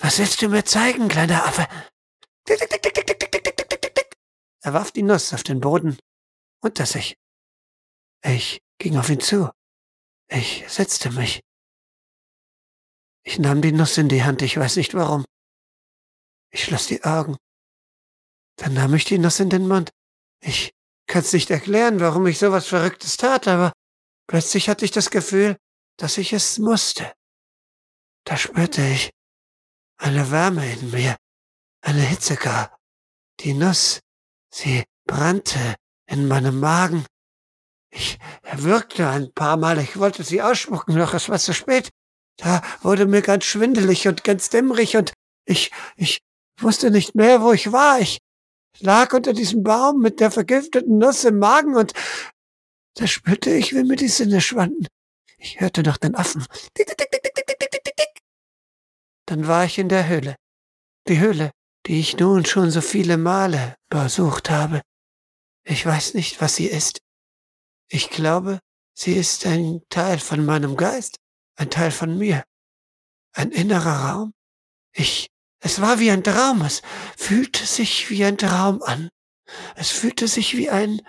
Was 0.00 0.18
willst 0.18 0.40
du 0.40 0.48
mir 0.48 0.64
zeigen, 0.64 1.08
kleiner 1.08 1.44
Affe? 1.44 1.68
Er 4.62 4.72
warf 4.72 4.92
die 4.92 5.02
Nuss 5.02 5.32
auf 5.32 5.42
den 5.42 5.60
Boden 5.60 5.98
unter 6.62 6.86
sich. 6.86 7.16
Ich 8.24 8.60
ging 8.78 8.96
auf 8.98 9.10
ihn 9.10 9.20
zu. 9.20 9.50
Ich 10.28 10.64
setzte 10.68 11.10
mich. 11.10 11.40
Ich 13.22 13.38
nahm 13.38 13.60
die 13.60 13.72
Nuss 13.72 13.98
in 13.98 14.08
die 14.08 14.24
Hand, 14.24 14.40
ich 14.42 14.56
weiß 14.56 14.76
nicht 14.76 14.94
warum. 14.94 15.24
Ich 16.50 16.64
schloss 16.64 16.86
die 16.86 17.04
Augen. 17.04 17.36
Dann 18.56 18.74
nahm 18.74 18.94
ich 18.94 19.04
die 19.04 19.18
Nuss 19.18 19.38
in 19.38 19.50
den 19.50 19.68
Mund. 19.68 19.90
Ich 20.40 20.72
kann's 21.06 21.32
nicht 21.32 21.50
erklären, 21.50 22.00
warum 22.00 22.26
ich 22.26 22.38
sowas 22.38 22.66
Verrücktes 22.66 23.18
tat, 23.18 23.48
aber 23.48 23.72
plötzlich 24.26 24.68
hatte 24.68 24.84
ich 24.84 24.90
das 24.90 25.10
Gefühl, 25.10 25.56
dass 25.98 26.16
ich 26.16 26.32
es 26.32 26.58
musste. 26.58 27.12
Da 28.24 28.36
spürte 28.36 28.82
ich 28.86 29.10
eine 30.00 30.30
Wärme 30.30 30.72
in 30.72 30.90
mir, 30.90 31.16
eine 31.82 32.00
Hitze 32.00 32.36
gar. 32.36 32.78
Die 33.40 33.54
Nuss, 33.54 34.00
sie 34.52 34.84
brannte 35.06 35.76
in 36.06 36.26
meinem 36.26 36.58
Magen. 36.58 37.06
Ich 37.90 38.18
würgte 38.52 39.08
ein 39.08 39.32
paar 39.32 39.56
Mal, 39.56 39.78
ich 39.78 39.98
wollte 39.98 40.22
sie 40.22 40.42
ausspucken, 40.42 40.96
doch 40.96 41.14
es 41.14 41.28
war 41.28 41.38
zu 41.38 41.52
spät. 41.52 41.90
Da 42.36 42.62
wurde 42.82 43.06
mir 43.06 43.22
ganz 43.22 43.44
schwindelig 43.44 44.08
und 44.08 44.24
ganz 44.24 44.48
dämmerig 44.48 44.96
und 44.96 45.12
ich, 45.44 45.70
ich 45.96 46.20
wusste 46.58 46.90
nicht 46.90 47.14
mehr, 47.14 47.42
wo 47.42 47.52
ich 47.52 47.72
war. 47.72 48.00
Ich 48.00 48.18
lag 48.78 49.12
unter 49.12 49.32
diesem 49.32 49.62
Baum 49.62 50.00
mit 50.00 50.20
der 50.20 50.30
vergifteten 50.30 50.98
Nuss 50.98 51.24
im 51.24 51.38
Magen 51.38 51.76
und 51.76 51.92
da 52.94 53.06
spürte 53.06 53.50
ich, 53.50 53.74
wie 53.74 53.84
mir 53.84 53.96
die 53.96 54.08
Sinne 54.08 54.40
schwanden. 54.40 54.86
Ich 55.36 55.60
hörte 55.60 55.82
nach 55.82 55.98
den 55.98 56.14
Affen. 56.14 56.46
Dann 59.30 59.46
war 59.46 59.64
ich 59.64 59.78
in 59.78 59.88
der 59.88 60.08
Höhle. 60.08 60.34
Die 61.08 61.20
Höhle, 61.20 61.52
die 61.86 62.00
ich 62.00 62.18
nun 62.18 62.44
schon 62.44 62.70
so 62.70 62.80
viele 62.80 63.16
Male 63.16 63.76
besucht 63.88 64.50
habe. 64.50 64.82
Ich 65.64 65.86
weiß 65.86 66.14
nicht, 66.14 66.40
was 66.40 66.56
sie 66.56 66.66
ist. 66.66 67.00
Ich 67.88 68.10
glaube, 68.10 68.58
sie 68.92 69.12
ist 69.12 69.46
ein 69.46 69.82
Teil 69.88 70.18
von 70.18 70.44
meinem 70.44 70.76
Geist 70.76 71.20
ein 71.60 71.68
Teil 71.70 71.90
von 71.90 72.16
mir, 72.16 72.42
ein 73.34 73.52
innerer 73.52 74.08
Raum. 74.08 74.32
Ich, 74.92 75.28
es 75.60 75.80
war 75.80 75.98
wie 75.98 76.10
ein 76.10 76.24
Traum, 76.24 76.62
es 76.62 76.80
fühlte 77.16 77.66
sich 77.66 78.08
wie 78.08 78.24
ein 78.24 78.38
Traum 78.38 78.82
an. 78.82 79.10
Es 79.76 79.90
fühlte 79.90 80.26
sich 80.26 80.56
wie 80.56 80.70
ein, 80.70 81.02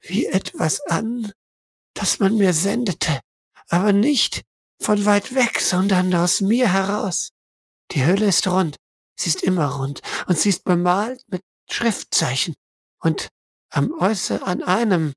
wie 0.00 0.26
etwas 0.26 0.80
an, 0.86 1.30
das 1.94 2.20
man 2.20 2.36
mir 2.36 2.54
sendete, 2.54 3.20
aber 3.68 3.92
nicht 3.92 4.42
von 4.80 5.04
weit 5.04 5.34
weg, 5.34 5.60
sondern 5.60 6.14
aus 6.14 6.40
mir 6.40 6.72
heraus. 6.72 7.30
Die 7.92 8.04
Höhle 8.04 8.26
ist 8.26 8.46
rund, 8.48 8.76
sie 9.18 9.30
ist 9.30 9.42
immer 9.42 9.76
rund 9.76 10.00
und 10.26 10.38
sie 10.38 10.48
ist 10.48 10.64
bemalt 10.64 11.22
mit 11.28 11.42
Schriftzeichen 11.70 12.54
und 13.00 13.28
am 13.70 13.92
Äußer 13.92 14.46
an 14.46 14.62
einem 14.62 15.12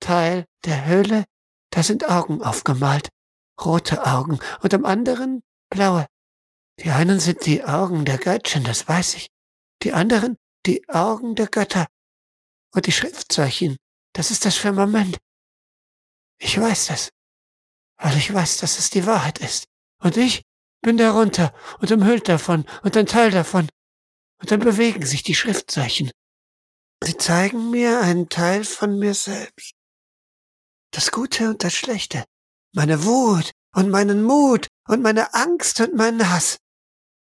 Teil 0.00 0.44
der 0.64 0.86
Höhle 0.86 1.24
da 1.70 1.82
sind 1.82 2.08
Augen 2.08 2.42
aufgemalt, 2.42 3.08
rote 3.60 4.04
Augen 4.04 4.38
und 4.62 4.74
am 4.74 4.84
anderen 4.84 5.42
blaue. 5.70 6.06
Die 6.80 6.90
einen 6.90 7.20
sind 7.20 7.46
die 7.46 7.64
Augen 7.64 8.04
der 8.04 8.18
Göttchen, 8.18 8.64
das 8.64 8.88
weiß 8.88 9.14
ich. 9.14 9.28
Die 9.82 9.92
anderen 9.92 10.36
die 10.66 10.88
Augen 10.88 11.34
der 11.36 11.46
Götter. 11.46 11.86
Und 12.74 12.86
die 12.86 12.92
Schriftzeichen, 12.92 13.76
das 14.12 14.30
ist 14.30 14.44
das 14.44 14.56
Firmament. 14.56 15.18
Ich 16.38 16.60
weiß 16.60 16.86
das, 16.86 17.10
weil 18.00 18.16
ich 18.16 18.32
weiß, 18.32 18.58
dass 18.58 18.78
es 18.78 18.90
die 18.90 19.06
Wahrheit 19.06 19.38
ist. 19.38 19.64
Und 20.02 20.16
ich 20.16 20.42
bin 20.82 20.96
darunter 20.96 21.54
und 21.78 21.92
umhüllt 21.92 22.28
davon 22.28 22.64
und 22.82 22.96
ein 22.96 23.06
Teil 23.06 23.30
davon. 23.30 23.68
Und 24.40 24.50
dann 24.50 24.60
bewegen 24.60 25.04
sich 25.04 25.22
die 25.22 25.34
Schriftzeichen. 25.34 26.10
Sie 27.04 27.16
zeigen 27.16 27.70
mir 27.70 28.00
einen 28.00 28.28
Teil 28.28 28.64
von 28.64 28.98
mir 28.98 29.14
selbst 29.14 29.74
das 30.90 31.12
Gute 31.12 31.48
und 31.48 31.62
das 31.64 31.74
Schlechte, 31.74 32.24
meine 32.74 33.04
Wut 33.04 33.52
und 33.74 33.90
meinen 33.90 34.22
Mut 34.22 34.66
und 34.88 35.02
meine 35.02 35.34
Angst 35.34 35.80
und 35.80 35.94
meinen 35.94 36.30
Hass. 36.30 36.58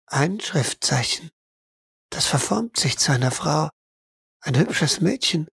Ein 0.06 0.40
Schriftzeichen. 0.40 1.30
Das 2.10 2.26
verformt 2.26 2.78
sich 2.78 2.98
zu 2.98 3.12
einer 3.12 3.30
Frau. 3.30 3.68
Ein 4.40 4.58
hübsches 4.58 5.00
Mädchen. 5.00 5.46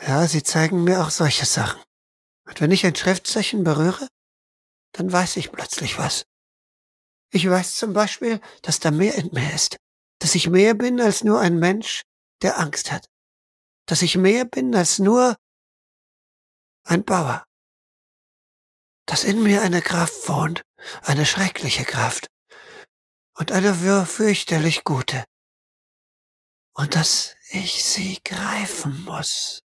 Ja, 0.00 0.26
sie 0.26 0.42
zeigen 0.42 0.84
mir 0.84 1.02
auch 1.02 1.10
solche 1.10 1.44
Sachen. 1.44 1.82
Und 2.46 2.60
wenn 2.60 2.70
ich 2.70 2.86
ein 2.86 2.94
Schriftzeichen 2.94 3.64
berühre, 3.64 4.08
dann 4.94 5.12
weiß 5.12 5.36
ich 5.36 5.52
plötzlich 5.52 5.98
was. 5.98 6.24
Ich 7.30 7.48
weiß 7.48 7.76
zum 7.76 7.92
Beispiel, 7.92 8.40
dass 8.62 8.78
da 8.78 8.90
mehr 8.90 9.16
in 9.16 9.30
mir 9.32 9.52
ist. 9.52 9.76
Dass 10.20 10.34
ich 10.36 10.48
mehr 10.48 10.74
bin 10.74 11.00
als 11.00 11.24
nur 11.24 11.40
ein 11.40 11.58
Mensch, 11.58 12.02
der 12.42 12.58
Angst 12.58 12.92
hat. 12.92 13.06
Dass 13.86 14.02
ich 14.02 14.16
mehr 14.16 14.44
bin 14.44 14.74
als 14.74 15.00
nur 15.00 15.36
ein 16.84 17.04
Bauer. 17.04 17.44
Dass 19.06 19.24
in 19.24 19.42
mir 19.42 19.62
eine 19.62 19.82
Kraft 19.82 20.28
wohnt, 20.28 20.62
eine 21.02 21.26
schreckliche 21.26 21.84
Kraft 21.84 22.28
und 23.36 23.50
eine 23.50 23.74
fürchterlich 24.06 24.84
gute. 24.84 25.24
Und 26.72 26.94
dass 26.94 27.36
ich 27.50 27.84
sie 27.84 28.20
greifen 28.24 29.04
muss. 29.04 29.63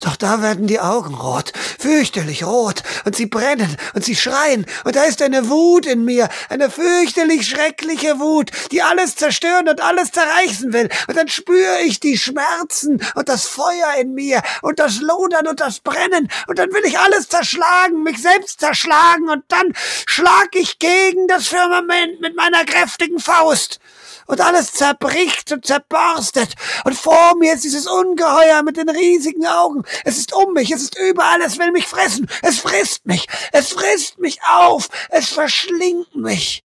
Doch 0.00 0.16
da 0.16 0.42
werden 0.42 0.66
die 0.66 0.78
Augen 0.78 1.14
rot, 1.14 1.52
fürchterlich 1.78 2.44
rot, 2.44 2.82
und 3.06 3.16
sie 3.16 3.24
brennen, 3.24 3.78
und 3.94 4.04
sie 4.04 4.14
schreien, 4.14 4.66
und 4.84 4.94
da 4.94 5.04
ist 5.04 5.22
eine 5.22 5.48
Wut 5.48 5.86
in 5.86 6.04
mir, 6.04 6.28
eine 6.50 6.70
fürchterlich 6.70 7.48
schreckliche 7.48 8.20
Wut, 8.20 8.50
die 8.72 8.82
alles 8.82 9.16
zerstören 9.16 9.70
und 9.70 9.80
alles 9.80 10.12
zerreißen 10.12 10.74
will, 10.74 10.90
und 11.08 11.16
dann 11.16 11.28
spüre 11.28 11.80
ich 11.80 11.98
die 11.98 12.18
Schmerzen 12.18 13.02
und 13.14 13.30
das 13.30 13.46
Feuer 13.46 13.94
in 13.98 14.12
mir, 14.12 14.42
und 14.60 14.80
das 14.80 15.00
Lodern 15.00 15.46
und 15.46 15.60
das 15.60 15.80
Brennen, 15.80 16.30
und 16.46 16.58
dann 16.58 16.70
will 16.74 16.84
ich 16.84 16.98
alles 16.98 17.30
zerschlagen, 17.30 18.02
mich 18.02 18.20
selbst 18.20 18.60
zerschlagen, 18.60 19.30
und 19.30 19.44
dann 19.48 19.72
schlag 20.06 20.48
ich 20.52 20.78
gegen 20.78 21.26
das 21.26 21.48
Firmament 21.48 22.20
mit 22.20 22.36
meiner 22.36 22.66
kräftigen 22.66 23.18
Faust 23.18 23.80
und 24.26 24.40
alles 24.40 24.72
zerbricht 24.72 25.52
und 25.52 25.66
zerborstet. 25.66 26.54
Und 26.84 26.96
vor 26.96 27.36
mir 27.36 27.54
ist 27.54 27.64
dieses 27.64 27.86
Ungeheuer 27.86 28.62
mit 28.62 28.76
den 28.76 28.88
riesigen 28.88 29.46
Augen. 29.46 29.84
Es 30.04 30.18
ist 30.18 30.32
um 30.32 30.52
mich, 30.52 30.70
es 30.70 30.82
ist 30.82 30.98
überall, 30.98 31.40
es 31.42 31.58
will 31.58 31.72
mich 31.72 31.86
fressen. 31.86 32.28
Es 32.42 32.58
frisst 32.58 33.06
mich, 33.06 33.26
es 33.52 33.68
frisst 33.72 34.18
mich 34.18 34.42
auf, 34.42 34.88
es 35.10 35.28
verschlingt 35.28 36.14
mich. 36.14 36.64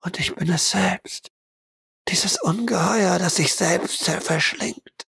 Und 0.00 0.18
ich 0.18 0.34
bin 0.34 0.50
es 0.50 0.70
selbst. 0.70 1.30
Dieses 2.08 2.40
Ungeheuer, 2.40 3.18
das 3.18 3.36
sich 3.36 3.54
selbst 3.54 4.04
verschlingt. 4.04 5.06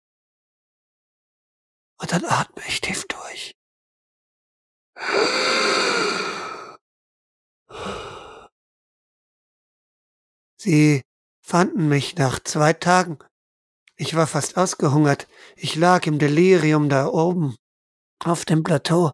Und 2.00 2.12
dann 2.12 2.24
atme 2.24 2.62
ich 2.66 2.80
tief 2.80 3.04
durch. 3.06 3.54
Sie 10.60 11.02
fanden 11.40 11.88
mich 11.88 12.16
nach 12.16 12.40
zwei 12.40 12.72
Tagen. 12.72 13.18
Ich 13.96 14.14
war 14.14 14.26
fast 14.26 14.56
ausgehungert. 14.56 15.28
Ich 15.56 15.76
lag 15.76 16.06
im 16.06 16.18
Delirium 16.18 16.88
da 16.88 17.06
oben, 17.06 17.56
auf 18.24 18.44
dem 18.44 18.64
Plateau. 18.64 19.12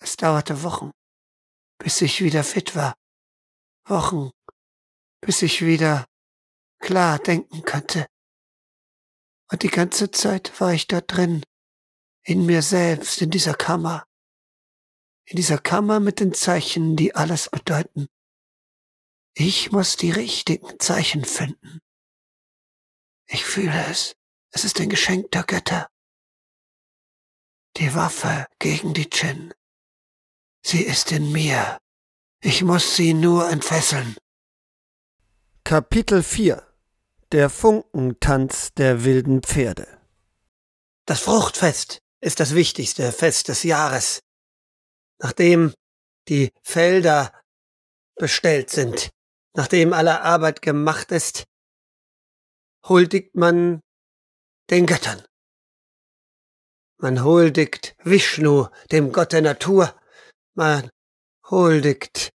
Es 0.00 0.16
dauerte 0.16 0.62
Wochen, 0.62 0.90
bis 1.78 2.00
ich 2.00 2.22
wieder 2.22 2.42
fit 2.42 2.74
war. 2.74 2.94
Wochen, 3.86 4.30
bis 5.20 5.42
ich 5.42 5.64
wieder 5.64 6.06
klar 6.78 7.18
denken 7.18 7.62
konnte. 7.64 8.06
Und 9.50 9.62
die 9.62 9.70
ganze 9.70 10.10
Zeit 10.10 10.58
war 10.60 10.72
ich 10.72 10.86
dort 10.86 11.12
drin, 11.14 11.42
in 12.22 12.44
mir 12.46 12.62
selbst, 12.62 13.22
in 13.22 13.30
dieser 13.30 13.54
Kammer. 13.54 14.04
In 15.24 15.36
dieser 15.36 15.58
Kammer 15.58 16.00
mit 16.00 16.20
den 16.20 16.32
Zeichen, 16.32 16.96
die 16.96 17.14
alles 17.14 17.48
bedeuten. 17.50 18.08
Ich 19.40 19.70
muss 19.70 19.94
die 19.94 20.10
richtigen 20.10 20.80
Zeichen 20.80 21.24
finden. 21.24 21.78
Ich 23.28 23.44
fühle 23.44 23.86
es. 23.88 24.16
Es 24.50 24.64
ist 24.64 24.80
ein 24.80 24.88
Geschenk 24.88 25.30
der 25.30 25.44
Götter. 25.44 25.88
Die 27.76 27.94
Waffe 27.94 28.48
gegen 28.58 28.94
die 28.94 29.08
Djinn. 29.08 29.54
Sie 30.66 30.82
ist 30.82 31.12
in 31.12 31.30
mir. 31.30 31.78
Ich 32.42 32.64
muss 32.64 32.96
sie 32.96 33.14
nur 33.14 33.48
entfesseln. 33.48 34.16
Kapitel 35.62 36.24
4 36.24 36.66
Der 37.30 37.48
Funkentanz 37.48 38.74
der 38.74 39.04
wilden 39.04 39.44
Pferde 39.44 39.86
Das 41.06 41.20
Fruchtfest 41.20 42.00
ist 42.20 42.40
das 42.40 42.56
wichtigste 42.56 43.12
Fest 43.12 43.46
des 43.46 43.62
Jahres. 43.62 44.18
Nachdem 45.20 45.74
die 46.26 46.50
Felder 46.60 47.32
bestellt 48.16 48.70
sind, 48.70 49.12
nachdem 49.58 49.92
alle 49.92 50.20
Arbeit 50.22 50.62
gemacht 50.62 51.10
ist, 51.10 51.42
huldigt 52.88 53.34
man 53.34 53.80
den 54.70 54.86
Göttern. 54.86 55.20
Man 57.00 57.24
huldigt 57.24 57.96
Vishnu, 58.04 58.68
dem 58.92 59.10
Gott 59.10 59.32
der 59.32 59.42
Natur. 59.42 60.00
Man 60.54 60.88
huldigt 61.50 62.30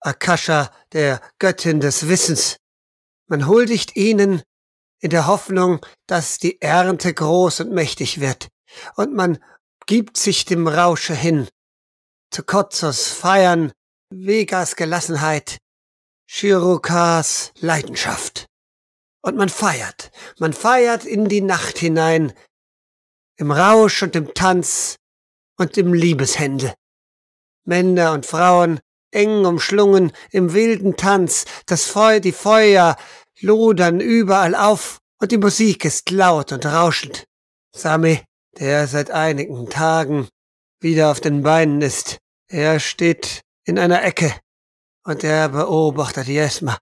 Akasha, 0.00 0.74
der 0.92 1.20
Göttin 1.38 1.80
des 1.80 2.08
Wissens. 2.08 2.56
Man 3.28 3.46
huldigt 3.46 3.94
ihnen 3.94 4.42
in 5.02 5.10
der 5.10 5.26
Hoffnung, 5.26 5.84
dass 6.06 6.38
die 6.38 6.62
Ernte 6.62 7.12
groß 7.12 7.60
und 7.60 7.72
mächtig 7.72 8.18
wird. 8.18 8.48
Und 8.94 9.12
man 9.12 9.44
gibt 9.84 10.16
sich 10.16 10.46
dem 10.46 10.66
Rausche 10.68 11.14
hin. 11.14 11.48
Zu 12.30 12.44
Kozos 12.44 13.08
Feiern, 13.08 13.72
Vegas 14.08 14.74
Gelassenheit, 14.76 15.58
Shirokas 16.28 17.52
Leidenschaft. 17.60 18.46
Und 19.22 19.36
man 19.36 19.48
feiert, 19.48 20.10
man 20.38 20.52
feiert 20.52 21.04
in 21.04 21.28
die 21.28 21.40
Nacht 21.40 21.78
hinein, 21.78 22.32
im 23.36 23.50
Rausch 23.50 24.02
und 24.02 24.16
im 24.16 24.34
Tanz 24.34 24.96
und 25.56 25.76
im 25.78 25.94
Liebeshändel. 25.94 26.74
Männer 27.64 28.12
und 28.12 28.26
Frauen 28.26 28.80
eng 29.12 29.44
umschlungen 29.44 30.12
im 30.30 30.52
wilden 30.52 30.96
Tanz, 30.96 31.44
das 31.66 31.84
Feu, 31.84 32.20
die 32.20 32.32
Feuer 32.32 32.96
lodern 33.40 34.00
überall 34.00 34.54
auf 34.54 34.98
und 35.20 35.32
die 35.32 35.38
Musik 35.38 35.84
ist 35.84 36.10
laut 36.10 36.52
und 36.52 36.66
rauschend. 36.66 37.24
Sami, 37.74 38.20
der 38.58 38.86
seit 38.86 39.10
einigen 39.10 39.68
Tagen 39.70 40.28
wieder 40.80 41.10
auf 41.10 41.20
den 41.20 41.42
Beinen 41.42 41.82
ist, 41.82 42.18
er 42.48 42.80
steht 42.80 43.42
in 43.64 43.78
einer 43.78 44.04
Ecke 44.04 44.34
und 45.06 45.22
er 45.22 45.48
beobachtet 45.48 46.26
Jesma, 46.26 46.78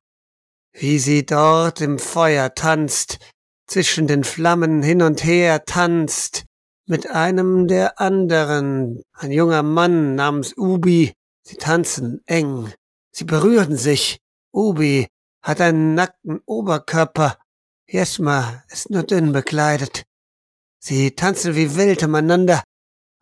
wie 0.73 0.99
sie 0.99 1.27
dort 1.27 1.81
im 1.83 1.99
Feuer 1.99 2.55
tanzt, 2.55 3.19
zwischen 3.67 4.07
den 4.07 4.25
Flammen 4.25 4.83
hin 4.83 5.03
und 5.03 5.25
her 5.25 5.65
tanzt, 5.65 6.45
mit 6.87 7.11
einem 7.11 7.69
der 7.69 8.01
anderen, 8.01 9.03
ein 9.13 9.31
junger 9.31 9.63
Mann 9.63 10.15
namens 10.15 10.55
Ubi. 10.57 11.13
Sie 11.43 11.57
tanzen 11.57 12.23
eng, 12.27 12.73
sie 13.11 13.25
berühren 13.25 13.77
sich. 13.77 14.19
Ubi 14.53 15.07
hat 15.43 15.61
einen 15.61 15.95
nackten 15.95 16.41
Oberkörper, 16.47 17.39
Jesma 17.87 18.65
ist 18.71 18.89
nur 18.89 19.03
dünn 19.03 19.33
bekleidet. 19.33 20.05
Sie 20.79 21.11
tanzen 21.11 21.55
wie 21.55 21.77
wild 21.77 22.03
umeinander, 22.03 22.63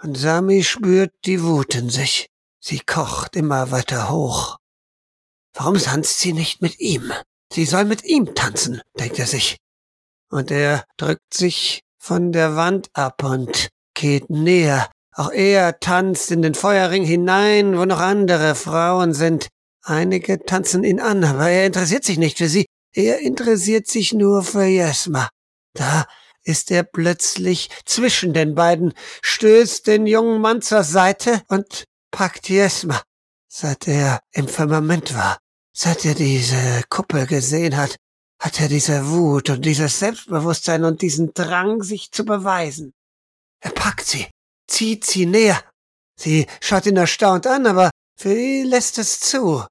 und 0.01 0.17
Sami 0.17 0.63
spürt 0.63 1.13
die 1.25 1.43
Wut 1.43 1.75
in 1.75 1.91
sich. 1.91 2.29
Sie 2.61 2.81
kocht 2.81 3.35
immer 3.35 3.73
weiter 3.73 4.11
hoch. 4.11 4.59
Warum 5.55 5.79
tanzt 5.79 6.21
sie 6.21 6.33
nicht 6.33 6.63
mit 6.63 6.81
ihm? 6.81 7.13
Sie 7.53 7.65
soll 7.65 7.85
mit 7.85 8.05
ihm 8.05 8.35
tanzen, 8.35 8.81
denkt 8.99 9.19
er 9.19 9.27
sich 9.27 9.59
und 10.33 10.51
er 10.51 10.85
drückt 10.97 11.35
sich 11.35 11.85
von 11.99 12.33
der 12.33 12.57
Wand 12.57 12.89
ab 12.95 13.23
und 13.23 13.69
geht 13.95 14.31
näher. 14.31 14.91
Auch 15.15 15.31
er 15.31 15.79
tanzt 15.79 16.31
in 16.31 16.41
den 16.43 16.55
Feuerring 16.55 17.05
hinein, 17.05 17.79
wo 17.79 17.85
noch 17.85 18.01
andere 18.01 18.55
Frauen 18.55 19.13
sind. 19.13 19.49
Einige 19.83 20.43
tanzen 20.45 20.85
ihn 20.85 21.01
an, 21.01 21.23
aber 21.23 21.51
er 21.51 21.67
interessiert 21.67 22.05
sich 22.05 22.19
nicht 22.19 22.39
für 22.39 22.49
sie. 22.49 22.65
Er 22.95 23.21
interessiert 23.21 23.87
sich 23.87 24.15
nur 24.15 24.43
für 24.43 24.65
Jesma. 24.65 25.29
Da 25.75 26.07
ist 26.45 26.71
er 26.71 26.83
plötzlich 26.83 27.69
zwischen 27.85 28.33
den 28.33 28.55
beiden, 28.55 28.95
stößt 29.21 29.87
den 29.87 30.07
jungen 30.07 30.41
Mann 30.41 30.63
zur 30.63 30.83
Seite 30.83 31.43
und 31.49 31.85
packt 32.11 32.49
Jesma. 32.49 33.03
Seit 33.49 33.87
er 33.87 34.21
im 34.33 34.49
Firmament 34.49 35.15
war, 35.15 35.39
seit 35.73 36.05
er 36.05 36.15
diese 36.15 36.83
Kuppel 36.89 37.27
gesehen 37.27 37.77
hat, 37.77 37.97
hat 38.41 38.61
er 38.61 38.69
diese 38.69 39.09
Wut 39.09 39.51
und 39.51 39.65
dieses 39.65 39.99
Selbstbewusstsein 39.99 40.85
und 40.85 41.03
diesen 41.03 41.33
Drang, 41.33 41.83
sich 41.83 42.11
zu 42.11 42.25
beweisen. 42.25 42.93
Er 43.61 43.71
packt 43.71 44.07
sie, 44.07 44.27
zieht 44.69 45.05
sie 45.05 45.27
näher. 45.27 45.63
Sie 46.19 46.47
schaut 46.61 46.87
ihn 46.87 46.97
erstaunt 46.97 47.47
an, 47.47 47.67
aber 47.67 47.91
ihn 48.25 48.67
lässt 48.67 48.99
es 48.99 49.21
zu. 49.21 49.65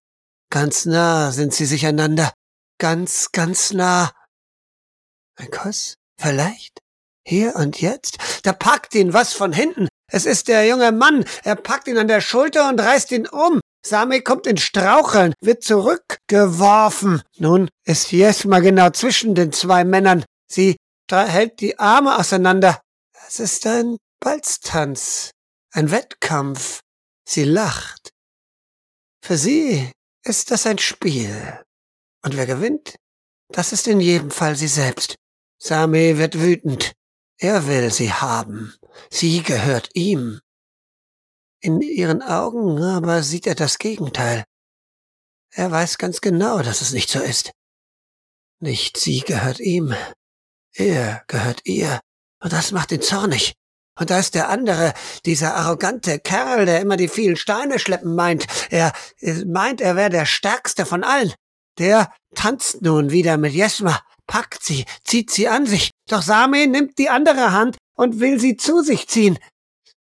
Ganz 0.49 0.85
nah 0.85 1.31
sind 1.31 1.53
sie 1.53 1.65
sich 1.65 1.85
einander. 1.85 2.33
Ganz, 2.77 3.31
ganz 3.31 3.71
nah. 3.71 4.11
Ein 5.35 5.51
Kuss? 5.51 5.95
Vielleicht? 6.19 6.79
Hier 7.25 7.55
und 7.55 7.79
jetzt? 7.79 8.17
Da 8.43 8.53
packt 8.53 8.95
ihn 8.95 9.13
was 9.13 9.33
von 9.33 9.53
hinten. 9.53 9.87
Es 10.11 10.25
ist 10.25 10.47
der 10.47 10.67
junge 10.67 10.91
Mann. 10.91 11.23
Er 11.43 11.55
packt 11.55 11.87
ihn 11.87 11.97
an 11.97 12.07
der 12.07 12.21
Schulter 12.21 12.67
und 12.69 12.81
reißt 12.81 13.11
ihn 13.11 13.27
um. 13.27 13.60
Sami 13.83 14.21
kommt 14.21 14.47
in 14.47 14.57
Straucheln, 14.57 15.33
wird 15.41 15.63
zurückgeworfen. 15.63 17.23
Nun 17.37 17.69
ist 17.85 18.11
Jesma 18.11 18.59
genau 18.59 18.91
zwischen 18.91 19.35
den 19.35 19.51
zwei 19.51 19.83
Männern. 19.83 20.23
Sie 20.47 20.77
hält 21.09 21.59
die 21.59 21.77
Arme 21.79 22.17
auseinander. 22.17 22.81
Es 23.27 23.39
ist 23.39 23.65
ein 23.67 23.97
Balztanz, 24.19 25.31
ein 25.71 25.91
Wettkampf. 25.91 26.81
Sie 27.27 27.43
lacht. 27.43 28.11
Für 29.23 29.37
sie 29.37 29.91
ist 30.23 30.51
das 30.51 30.65
ein 30.65 30.77
Spiel. 30.77 31.61
Und 32.23 32.37
wer 32.37 32.45
gewinnt? 32.45 32.95
Das 33.49 33.73
ist 33.73 33.87
in 33.87 33.99
jedem 33.99 34.31
Fall 34.31 34.55
sie 34.55 34.67
selbst. 34.67 35.15
Sami 35.57 36.17
wird 36.17 36.39
wütend. 36.39 36.93
Er 37.37 37.67
will 37.67 37.91
sie 37.91 38.13
haben. 38.13 38.73
Sie 39.09 39.41
gehört 39.41 39.89
ihm. 39.93 40.39
In 41.63 41.79
ihren 41.81 42.23
Augen 42.23 42.81
aber 42.81 43.21
sieht 43.21 43.45
er 43.45 43.53
das 43.53 43.77
Gegenteil. 43.77 44.43
Er 45.51 45.69
weiß 45.69 45.99
ganz 45.99 46.19
genau, 46.19 46.63
dass 46.63 46.81
es 46.81 46.91
nicht 46.91 47.09
so 47.09 47.19
ist. 47.19 47.51
Nicht 48.59 48.97
sie 48.97 49.19
gehört 49.19 49.59
ihm, 49.59 49.93
er 50.73 51.23
gehört 51.27 51.61
ihr, 51.65 51.99
und 52.41 52.51
das 52.51 52.71
macht 52.71 52.91
ihn 52.91 53.01
zornig. 53.01 53.53
Und 53.99 54.09
da 54.09 54.17
ist 54.17 54.33
der 54.33 54.49
andere, 54.49 54.93
dieser 55.25 55.55
arrogante 55.55 56.17
Kerl, 56.19 56.65
der 56.65 56.79
immer 56.79 56.97
die 56.97 57.09
vielen 57.09 57.35
Steine 57.35 57.77
schleppen 57.77 58.15
meint. 58.15 58.47
Er 58.71 58.93
meint, 59.45 59.81
er 59.81 59.95
wäre 59.95 60.09
der 60.09 60.25
Stärkste 60.25 60.85
von 60.85 61.03
allen. 61.03 61.33
Der 61.77 62.11
tanzt 62.33 62.81
nun 62.81 63.11
wieder 63.11 63.37
mit 63.37 63.53
Jesma, 63.53 64.01
packt 64.25 64.63
sie, 64.63 64.85
zieht 65.03 65.29
sie 65.29 65.47
an 65.47 65.65
sich. 65.65 65.91
Doch 66.07 66.21
Sami 66.21 66.65
nimmt 66.67 66.97
die 66.97 67.09
andere 67.09 67.51
Hand 67.51 67.77
und 67.95 68.19
will 68.19 68.39
sie 68.39 68.57
zu 68.57 68.81
sich 68.81 69.07
ziehen. 69.07 69.37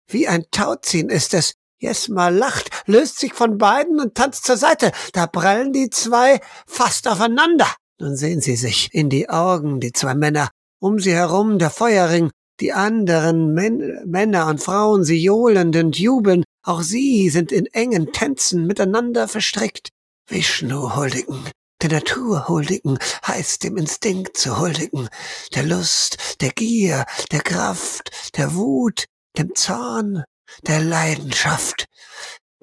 Wie 0.08 0.26
ein 0.26 0.44
Tauziehen 0.50 1.10
ist 1.10 1.34
es. 1.34 1.54
Jesma 1.80 2.28
lacht, 2.28 2.70
löst 2.86 3.18
sich 3.18 3.34
von 3.34 3.58
beiden 3.58 4.00
und 4.00 4.14
tanzt 4.14 4.44
zur 4.44 4.56
Seite. 4.56 4.90
Da 5.12 5.26
prallen 5.26 5.72
die 5.72 5.90
zwei 5.90 6.40
fast 6.66 7.06
aufeinander. 7.06 7.68
Nun 8.00 8.16
sehen 8.16 8.40
sie 8.40 8.56
sich 8.56 8.88
in 8.92 9.10
die 9.10 9.28
Augen, 9.28 9.80
die 9.80 9.92
zwei 9.92 10.14
Männer. 10.14 10.50
Um 10.80 10.98
sie 10.98 11.12
herum 11.12 11.58
der 11.58 11.70
Feuerring. 11.70 12.30
Die 12.60 12.72
anderen 12.72 13.54
Män 13.54 14.02
Männer 14.06 14.48
und 14.48 14.60
Frauen, 14.60 15.04
sie 15.04 15.22
johlend 15.22 15.76
und 15.76 15.96
jubeln. 15.96 16.42
Auch 16.64 16.82
sie 16.82 17.30
sind 17.30 17.52
in 17.52 17.66
engen 17.66 18.12
Tänzen 18.12 18.66
miteinander 18.66 19.28
verstrickt. 19.28 19.90
Vishnu 20.28 20.96
huldigen. 20.96 21.44
Der 21.80 21.90
Natur 21.90 22.48
huldigen 22.48 22.98
heißt 23.24 23.62
dem 23.62 23.76
Instinkt 23.76 24.36
zu 24.36 24.58
huldigen, 24.58 25.08
der 25.54 25.62
Lust, 25.62 26.40
der 26.40 26.50
Gier, 26.50 27.06
der 27.30 27.40
Kraft, 27.40 28.36
der 28.36 28.56
Wut, 28.56 29.04
dem 29.36 29.54
Zorn, 29.54 30.24
der 30.62 30.80
Leidenschaft. 30.80 31.86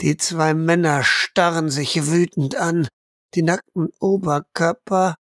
Die 0.01 0.18
zwei 0.18 0.53
Männer 0.53 1.03
starren 1.03 1.70
sich 1.70 2.07
wütend 2.07 2.55
an, 2.55 2.88
die 3.34 3.43
nackten 3.43 3.89
Oberkörper 3.99 5.16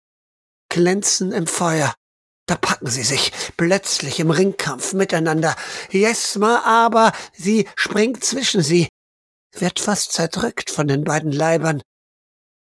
glänzen 0.69 1.31
im 1.31 1.47
Feuer. 1.47 1.93
Da 2.47 2.55
packen 2.55 2.87
sie 2.87 3.03
sich 3.03 3.31
plötzlich 3.57 4.19
im 4.19 4.29
Ringkampf 4.29 4.93
miteinander. 4.93 5.55
Jesma 5.89 6.61
aber, 6.63 7.11
sie 7.33 7.67
springt 7.75 8.23
zwischen 8.23 8.61
sie, 8.61 8.89
wird 9.53 9.79
fast 9.79 10.11
zerdrückt 10.11 10.69
von 10.69 10.87
den 10.87 11.03
beiden 11.03 11.31
Leibern. 11.31 11.81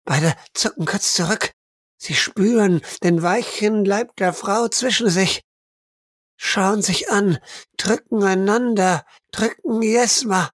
Beide 0.05 0.35
zucken 0.55 0.85
kurz 0.87 1.14
zurück. 1.14 1.53
Sie 1.99 2.14
spüren 2.14 2.83
den 3.03 3.23
weichen 3.23 3.85
Leib 3.85 4.14
der 4.17 4.33
Frau 4.33 4.69
zwischen 4.69 5.09
sich 5.09 5.41
schauen 6.37 6.82
sich 6.82 7.11
an, 7.11 7.39
drücken 7.76 8.22
einander, 8.22 9.05
drücken 9.32 9.82
Jesma. 9.82 10.51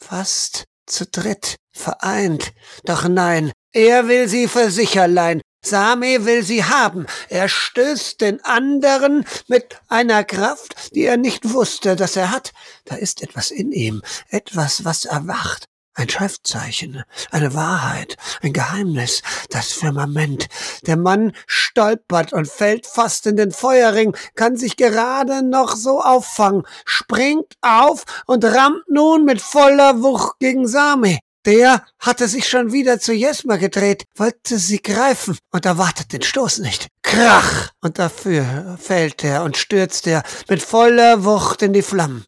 Fast 0.00 0.64
zu 0.86 1.06
dritt, 1.06 1.56
vereint. 1.72 2.52
Doch 2.84 3.08
nein, 3.08 3.52
er 3.72 4.08
will 4.08 4.28
sie 4.28 4.48
für 4.48 4.70
sich 4.70 4.98
allein. 4.98 5.40
Same 5.64 6.24
will 6.24 6.44
sie 6.44 6.64
haben. 6.64 7.06
Er 7.28 7.48
stößt 7.48 8.20
den 8.20 8.42
anderen 8.44 9.24
mit 9.48 9.80
einer 9.88 10.24
Kraft, 10.24 10.94
die 10.94 11.04
er 11.04 11.16
nicht 11.16 11.52
wusste, 11.52 11.96
dass 11.96 12.16
er 12.16 12.30
hat. 12.30 12.52
Da 12.84 12.94
ist 12.94 13.22
etwas 13.22 13.50
in 13.50 13.72
ihm, 13.72 14.02
etwas, 14.28 14.84
was 14.84 15.04
erwacht. 15.04 15.64
Ein 15.98 16.08
Schriftzeichen, 16.08 17.02
eine 17.32 17.54
Wahrheit, 17.54 18.16
ein 18.40 18.52
Geheimnis, 18.52 19.20
das 19.50 19.72
Firmament. 19.72 20.46
Der 20.86 20.96
Mann 20.96 21.32
stolpert 21.48 22.32
und 22.32 22.46
fällt 22.46 22.86
fast 22.86 23.26
in 23.26 23.34
den 23.34 23.50
Feuerring, 23.50 24.16
kann 24.36 24.56
sich 24.56 24.76
gerade 24.76 25.42
noch 25.42 25.74
so 25.74 26.00
auffangen, 26.00 26.62
springt 26.84 27.54
auf 27.62 28.04
und 28.26 28.44
rammt 28.44 28.88
nun 28.88 29.24
mit 29.24 29.40
voller 29.40 30.00
Wucht 30.00 30.38
gegen 30.38 30.68
Sami. 30.68 31.18
Der 31.44 31.84
hatte 31.98 32.28
sich 32.28 32.48
schon 32.48 32.70
wieder 32.70 33.00
zu 33.00 33.12
Jesma 33.12 33.56
gedreht, 33.56 34.04
wollte 34.14 34.58
sie 34.58 34.80
greifen 34.80 35.36
und 35.50 35.66
erwartet 35.66 36.12
den 36.12 36.22
Stoß 36.22 36.58
nicht. 36.58 36.86
Krach! 37.02 37.70
Und 37.80 37.98
dafür 37.98 38.78
fällt 38.80 39.24
er 39.24 39.42
und 39.42 39.56
stürzt 39.56 40.06
er 40.06 40.22
mit 40.48 40.62
voller 40.62 41.24
Wucht 41.24 41.62
in 41.62 41.72
die 41.72 41.82
Flammen. 41.82 42.24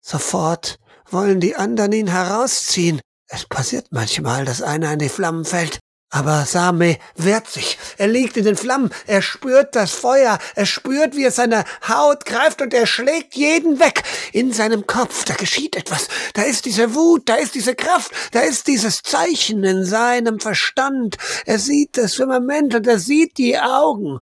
Sofort 0.00 0.78
wollen 1.12 1.40
die 1.40 1.56
anderen 1.56 1.92
ihn 1.92 2.08
herausziehen. 2.08 3.00
Es 3.28 3.44
passiert 3.44 3.86
manchmal, 3.90 4.44
dass 4.44 4.62
einer 4.62 4.92
in 4.92 4.98
die 4.98 5.08
Flammen 5.08 5.44
fällt. 5.44 5.78
Aber 6.12 6.44
Same 6.44 6.98
wehrt 7.14 7.48
sich. 7.48 7.78
Er 7.96 8.08
liegt 8.08 8.36
in 8.36 8.44
den 8.44 8.56
Flammen. 8.56 8.90
Er 9.06 9.22
spürt 9.22 9.76
das 9.76 9.92
Feuer. 9.92 10.40
Er 10.56 10.66
spürt, 10.66 11.14
wie 11.14 11.24
es 11.24 11.36
seine 11.36 11.64
Haut 11.88 12.24
greift 12.24 12.60
und 12.60 12.74
er 12.74 12.88
schlägt 12.88 13.36
jeden 13.36 13.78
weg. 13.78 14.02
In 14.32 14.52
seinem 14.52 14.88
Kopf, 14.88 15.24
da 15.24 15.34
geschieht 15.34 15.76
etwas. 15.76 16.08
Da 16.34 16.42
ist 16.42 16.64
diese 16.64 16.96
Wut, 16.96 17.28
da 17.28 17.36
ist 17.36 17.54
diese 17.54 17.76
Kraft, 17.76 18.10
da 18.32 18.40
ist 18.40 18.66
dieses 18.66 19.02
Zeichen 19.02 19.62
in 19.62 19.84
seinem 19.84 20.40
Verstand. 20.40 21.16
Er 21.46 21.60
sieht 21.60 21.96
das 21.96 22.14
Firmament 22.14 22.74
und 22.74 22.88
er 22.88 22.98
sieht 22.98 23.38
die 23.38 23.56
Augen. 23.56 24.18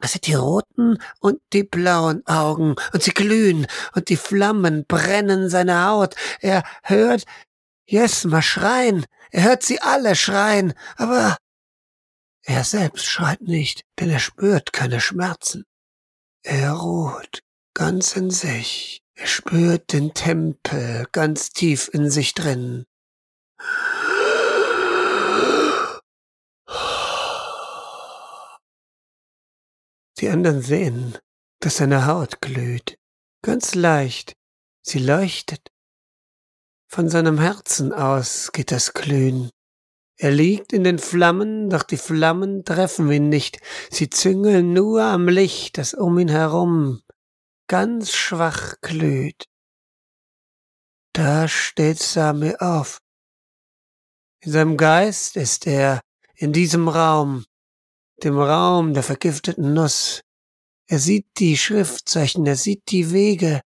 Das 0.00 0.12
sind 0.12 0.26
die 0.26 0.34
roten 0.34 0.98
und 1.20 1.40
die 1.52 1.62
blauen 1.62 2.26
Augen, 2.26 2.74
und 2.92 3.02
sie 3.02 3.12
glühen, 3.12 3.66
und 3.94 4.08
die 4.08 4.16
Flammen 4.16 4.84
brennen 4.86 5.48
seine 5.48 5.86
Haut. 5.86 6.16
Er 6.40 6.64
hört 6.82 7.24
Jesma 7.86 8.40
schreien, 8.40 9.04
er 9.30 9.44
hört 9.44 9.62
sie 9.62 9.80
alle 9.80 10.16
schreien, 10.16 10.72
aber 10.96 11.36
er 12.42 12.64
selbst 12.64 13.06
schreit 13.06 13.42
nicht, 13.42 13.84
denn 13.98 14.10
er 14.10 14.20
spürt 14.20 14.72
keine 14.72 15.00
Schmerzen. 15.00 15.64
Er 16.42 16.72
ruht 16.72 17.42
ganz 17.74 18.16
in 18.16 18.30
sich, 18.30 19.02
er 19.14 19.26
spürt 19.26 19.92
den 19.92 20.14
Tempel 20.14 21.06
ganz 21.12 21.50
tief 21.50 21.90
in 21.92 22.10
sich 22.10 22.32
drin. 22.32 22.86
Die 30.20 30.28
anderen 30.28 30.62
sehen, 30.62 31.18
dass 31.60 31.78
seine 31.78 32.06
Haut 32.06 32.40
glüht, 32.40 32.98
ganz 33.42 33.74
leicht, 33.74 34.34
sie 34.82 34.98
leuchtet. 34.98 35.70
Von 36.88 37.08
seinem 37.08 37.38
Herzen 37.38 37.92
aus 37.92 38.52
geht 38.52 38.70
das 38.70 38.92
Glühen. 38.92 39.50
Er 40.18 40.30
liegt 40.30 40.72
in 40.72 40.84
den 40.84 40.98
Flammen, 40.98 41.70
doch 41.70 41.82
die 41.82 41.96
Flammen 41.96 42.64
treffen 42.64 43.10
ihn 43.10 43.28
nicht, 43.28 43.60
sie 43.90 44.10
züngeln 44.10 44.72
nur 44.74 45.02
am 45.02 45.28
Licht, 45.28 45.78
das 45.78 45.94
um 45.94 46.18
ihn 46.18 46.28
herum 46.28 47.02
ganz 47.70 48.12
schwach 48.12 48.80
glüht. 48.80 49.44
Da 51.12 51.46
steht 51.46 52.00
Sami 52.00 52.56
auf. 52.56 52.98
In 54.40 54.50
seinem 54.50 54.76
Geist 54.76 55.36
ist 55.36 55.68
er 55.68 56.00
in 56.34 56.52
diesem 56.52 56.88
Raum, 56.88 57.44
dem 58.24 58.38
Raum 58.38 58.94
der 58.94 59.02
vergifteten 59.02 59.74
Nuss. 59.74 60.22
Er 60.86 60.98
sieht 60.98 61.26
die 61.38 61.56
Schriftzeichen, 61.56 62.46
er 62.46 62.56
sieht 62.56 62.90
die 62.90 63.12
Wege. 63.12 63.60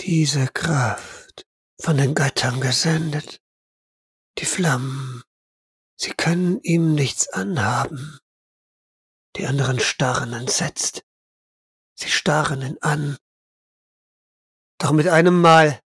Diese 0.00 0.46
Kraft, 0.48 1.46
von 1.80 1.96
den 1.96 2.14
Göttern 2.14 2.60
gesendet. 2.60 3.40
Die 4.38 4.46
Flammen, 4.46 5.22
sie 5.96 6.12
können 6.12 6.60
ihm 6.62 6.94
nichts 6.94 7.28
anhaben. 7.28 8.18
Die 9.36 9.46
anderen 9.46 9.80
starren 9.80 10.32
entsetzt. 10.32 11.04
Sie 11.96 12.10
starren 12.10 12.62
ihn 12.62 12.78
an. 12.80 13.16
Doch 14.78 14.92
mit 14.92 15.08
einem 15.08 15.40
Mal 15.40 15.80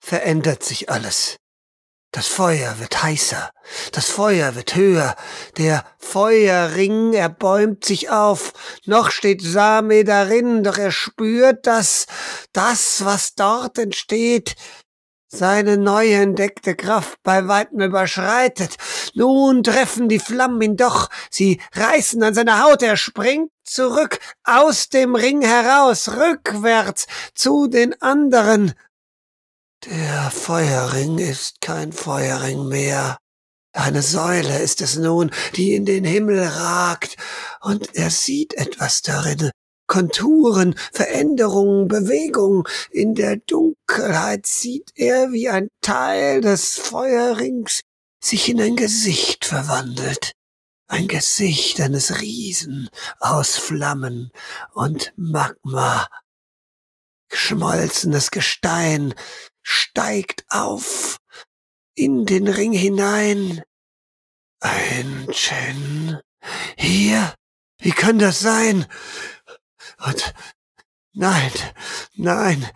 verändert 0.00 0.62
sich 0.62 0.90
alles. 0.90 1.36
Das 2.14 2.26
Feuer 2.26 2.78
wird 2.78 3.02
heißer, 3.02 3.52
das 3.92 4.10
Feuer 4.10 4.54
wird 4.54 4.74
höher, 4.74 5.16
der 5.56 5.82
Feuerring 5.96 7.14
erbäumt 7.14 7.86
sich 7.86 8.10
auf, 8.10 8.52
noch 8.84 9.10
steht 9.10 9.40
Same 9.40 10.04
darin, 10.04 10.62
doch 10.62 10.76
er 10.76 10.90
spürt, 10.90 11.66
dass 11.66 12.06
das, 12.52 13.02
was 13.06 13.34
dort 13.34 13.78
entsteht, 13.78 14.56
seine 15.26 15.78
neu 15.78 16.12
entdeckte 16.12 16.76
Kraft 16.76 17.16
bei 17.22 17.48
weitem 17.48 17.80
überschreitet. 17.80 18.76
Nun 19.14 19.62
treffen 19.62 20.10
die 20.10 20.18
Flammen 20.18 20.60
ihn 20.60 20.76
doch, 20.76 21.08
sie 21.30 21.62
reißen 21.72 22.22
an 22.22 22.34
seiner 22.34 22.62
Haut, 22.62 22.82
er 22.82 22.98
springt 22.98 23.50
zurück, 23.64 24.18
aus 24.44 24.90
dem 24.90 25.14
Ring 25.14 25.40
heraus, 25.40 26.10
rückwärts 26.10 27.06
zu 27.34 27.68
den 27.68 27.98
anderen, 28.02 28.74
der 29.86 30.30
Feuerring 30.30 31.18
ist 31.18 31.60
kein 31.60 31.92
Feuerring 31.92 32.68
mehr. 32.68 33.18
Eine 33.72 34.02
Säule 34.02 34.60
ist 34.60 34.80
es 34.82 34.96
nun, 34.96 35.30
die 35.56 35.74
in 35.74 35.86
den 35.86 36.04
Himmel 36.04 36.42
ragt, 36.42 37.16
und 37.60 37.94
er 37.94 38.10
sieht 38.10 38.54
etwas 38.54 39.02
darin. 39.02 39.50
Konturen, 39.86 40.74
Veränderungen, 40.92 41.88
Bewegungen. 41.88 42.64
In 42.90 43.14
der 43.14 43.36
Dunkelheit 43.36 44.46
sieht 44.46 44.90
er, 44.94 45.32
wie 45.32 45.48
ein 45.48 45.68
Teil 45.80 46.40
des 46.40 46.76
Feuerrings 46.76 47.80
sich 48.22 48.48
in 48.48 48.60
ein 48.60 48.76
Gesicht 48.76 49.44
verwandelt. 49.44 50.32
Ein 50.86 51.08
Gesicht 51.08 51.80
eines 51.80 52.20
Riesen 52.20 52.88
aus 53.18 53.56
Flammen 53.56 54.30
und 54.74 55.12
Magma. 55.16 56.06
Geschmolzenes 57.30 58.30
Gestein, 58.30 59.14
steigt 59.62 60.44
auf 60.48 61.18
in 61.94 62.26
den 62.26 62.48
Ring 62.48 62.72
hinein. 62.72 63.62
Ein 64.60 65.28
Chen. 65.32 66.20
Hier? 66.76 67.34
Wie 67.78 67.90
kann 67.92 68.18
das 68.18 68.40
sein? 68.40 68.86
Und 69.98 70.34
nein, 71.12 71.52
nein, 72.14 72.70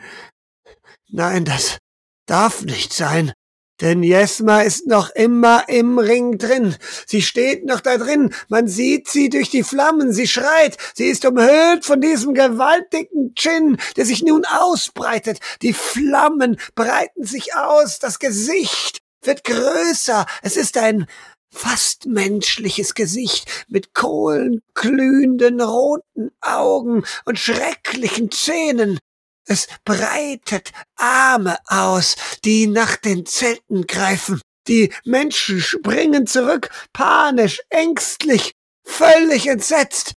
nein, 1.08 1.44
das 1.44 1.78
darf 2.26 2.62
nicht 2.62 2.92
sein. 2.92 3.32
Denn 3.80 4.02
Jesma 4.02 4.62
ist 4.62 4.86
noch 4.86 5.10
immer 5.10 5.68
im 5.68 5.98
Ring 5.98 6.38
drin. 6.38 6.74
Sie 7.06 7.20
steht 7.20 7.66
noch 7.66 7.80
da 7.80 7.98
drin. 7.98 8.32
Man 8.48 8.68
sieht 8.68 9.08
sie 9.08 9.28
durch 9.28 9.50
die 9.50 9.62
Flammen. 9.62 10.12
Sie 10.12 10.26
schreit. 10.26 10.78
Sie 10.94 11.06
ist 11.06 11.26
umhüllt 11.26 11.84
von 11.84 12.00
diesem 12.00 12.32
gewaltigen 12.32 13.34
Djinn, 13.34 13.76
der 13.96 14.06
sich 14.06 14.22
nun 14.22 14.46
ausbreitet. 14.46 15.40
Die 15.60 15.74
Flammen 15.74 16.58
breiten 16.74 17.24
sich 17.24 17.54
aus. 17.54 17.98
Das 17.98 18.18
Gesicht 18.18 19.02
wird 19.22 19.44
größer. 19.44 20.24
Es 20.42 20.56
ist 20.56 20.78
ein 20.78 21.06
fast 21.50 22.06
menschliches 22.06 22.94
Gesicht 22.94 23.66
mit 23.68 23.94
kohlenglühenden 23.94 25.60
roten 25.60 26.30
Augen 26.40 27.04
und 27.24 27.38
schrecklichen 27.38 28.30
Zähnen. 28.30 28.98
Es 29.46 29.68
breitet 29.84 30.72
Arme 30.96 31.56
aus, 31.66 32.16
die 32.44 32.66
nach 32.66 32.96
den 32.96 33.26
Zelten 33.26 33.86
greifen. 33.86 34.40
Die 34.66 34.92
Menschen 35.04 35.60
springen 35.60 36.26
zurück, 36.26 36.70
panisch, 36.92 37.60
ängstlich, 37.70 38.52
völlig 38.84 39.46
entsetzt. 39.46 40.14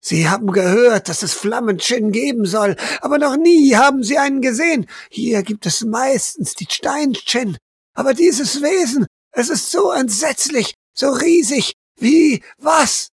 Sie 0.00 0.28
haben 0.28 0.52
gehört, 0.52 1.08
dass 1.08 1.22
es 1.22 1.34
Flammenschin 1.34 2.12
geben 2.12 2.46
soll, 2.46 2.76
aber 3.00 3.18
noch 3.18 3.36
nie 3.36 3.74
haben 3.74 4.04
sie 4.04 4.16
einen 4.16 4.40
gesehen. 4.40 4.86
Hier 5.10 5.42
gibt 5.42 5.66
es 5.66 5.84
meistens 5.84 6.54
die 6.54 6.68
Steinschin. 6.70 7.58
Aber 7.94 8.14
dieses 8.14 8.62
Wesen, 8.62 9.06
es 9.32 9.50
ist 9.50 9.70
so 9.70 9.90
entsetzlich, 9.90 10.74
so 10.94 11.10
riesig. 11.10 11.72
Wie? 11.98 12.44
Was? 12.58 13.08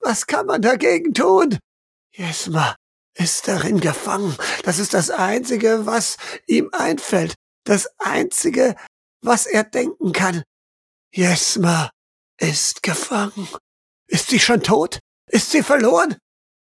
Was 0.00 0.26
kann 0.28 0.46
man 0.46 0.62
dagegen 0.62 1.12
tun? 1.14 1.58
Jesma, 2.12 2.76
ist 3.14 3.48
darin 3.48 3.80
gefangen. 3.80 4.36
Das 4.64 4.78
ist 4.78 4.94
das 4.94 5.10
Einzige, 5.10 5.86
was 5.86 6.16
ihm 6.46 6.70
einfällt. 6.72 7.34
Das 7.64 7.88
Einzige, 7.98 8.76
was 9.22 9.46
er 9.46 9.64
denken 9.64 10.12
kann. 10.12 10.42
Jesma 11.12 11.90
ist 12.38 12.82
gefangen. 12.82 13.48
Ist 14.06 14.28
sie 14.28 14.40
schon 14.40 14.62
tot? 14.62 14.98
Ist 15.28 15.50
sie 15.50 15.62
verloren? 15.62 16.16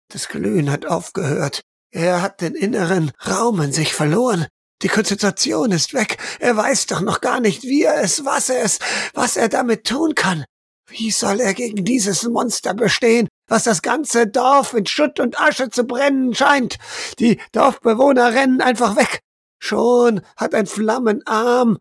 Das 0.10 0.28
Glühen 0.28 0.70
hat 0.70 0.86
aufgehört. 0.86 1.62
Er 1.92 2.22
hat 2.22 2.42
den 2.42 2.56
inneren 2.56 3.12
Raum 3.26 3.62
in 3.62 3.72
sich 3.72 3.94
verloren. 3.94 4.48
Die 4.82 4.88
Konzentration 4.90 5.72
ist 5.72 5.94
weg. 5.94 6.18
Er 6.40 6.58
weiß 6.58 6.88
doch 6.88 7.02
noch 7.02 7.22
gar 7.22 7.40
nicht, 7.40 7.64
wie 7.64 7.84
er 7.84 8.02
es, 8.02 8.26
was 8.26 8.50
er 8.50 8.64
es, 8.64 8.80
was 9.14 9.38
er 9.38 9.48
damit 9.48 9.86
tun 9.86 10.14
kann. 10.14 10.44
Wie 10.88 11.12
soll 11.12 11.40
er 11.40 11.54
gegen 11.54 11.86
dieses 11.86 12.24
Monster 12.24 12.74
bestehen, 12.74 13.30
was 13.54 13.66
das 13.66 13.84
ganze 13.84 14.26
Dorf 14.26 14.74
in 14.74 14.88
Schutt 14.88 15.20
und 15.20 15.40
Asche 15.40 15.70
zu 15.70 15.84
brennen 15.84 16.34
scheint? 16.34 16.80
Die 17.20 17.40
Dorfbewohner 17.52 18.34
rennen 18.34 18.62
einfach 18.62 18.96
weg. 18.96 19.20
Schon 19.60 20.22
hat 20.36 20.56
ein 20.56 20.66
Flammenarm 20.66 21.78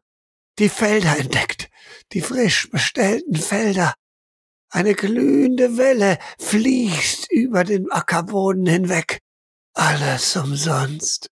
die 0.59 0.69
Felder 0.69 1.17
entdeckt, 1.19 1.71
die 2.13 2.21
frisch 2.21 2.71
bestellten 2.71 3.37
Felder. 3.37 3.95
Eine 4.69 4.95
glühende 4.95 5.79
Welle 5.79 6.19
fließt 6.39 7.33
über 7.33 7.65
den 7.65 7.91
Ackerboden 7.91 8.67
hinweg. 8.67 9.21
Alles 9.73 10.37
umsonst, 10.37 11.31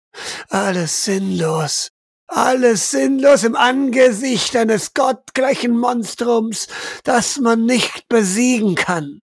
alles 0.50 1.06
sinnlos, 1.06 1.92
alles 2.28 2.92
sinnlos 2.92 3.46
im 3.46 3.56
Angesicht 3.56 4.54
eines 4.58 4.94
gottgleichen 4.94 5.78
Monstrums, 5.78 6.68
das 7.06 7.40
man 7.40 7.66
nicht 7.66 8.10
besiegen 8.10 8.76
kann. 8.76 9.22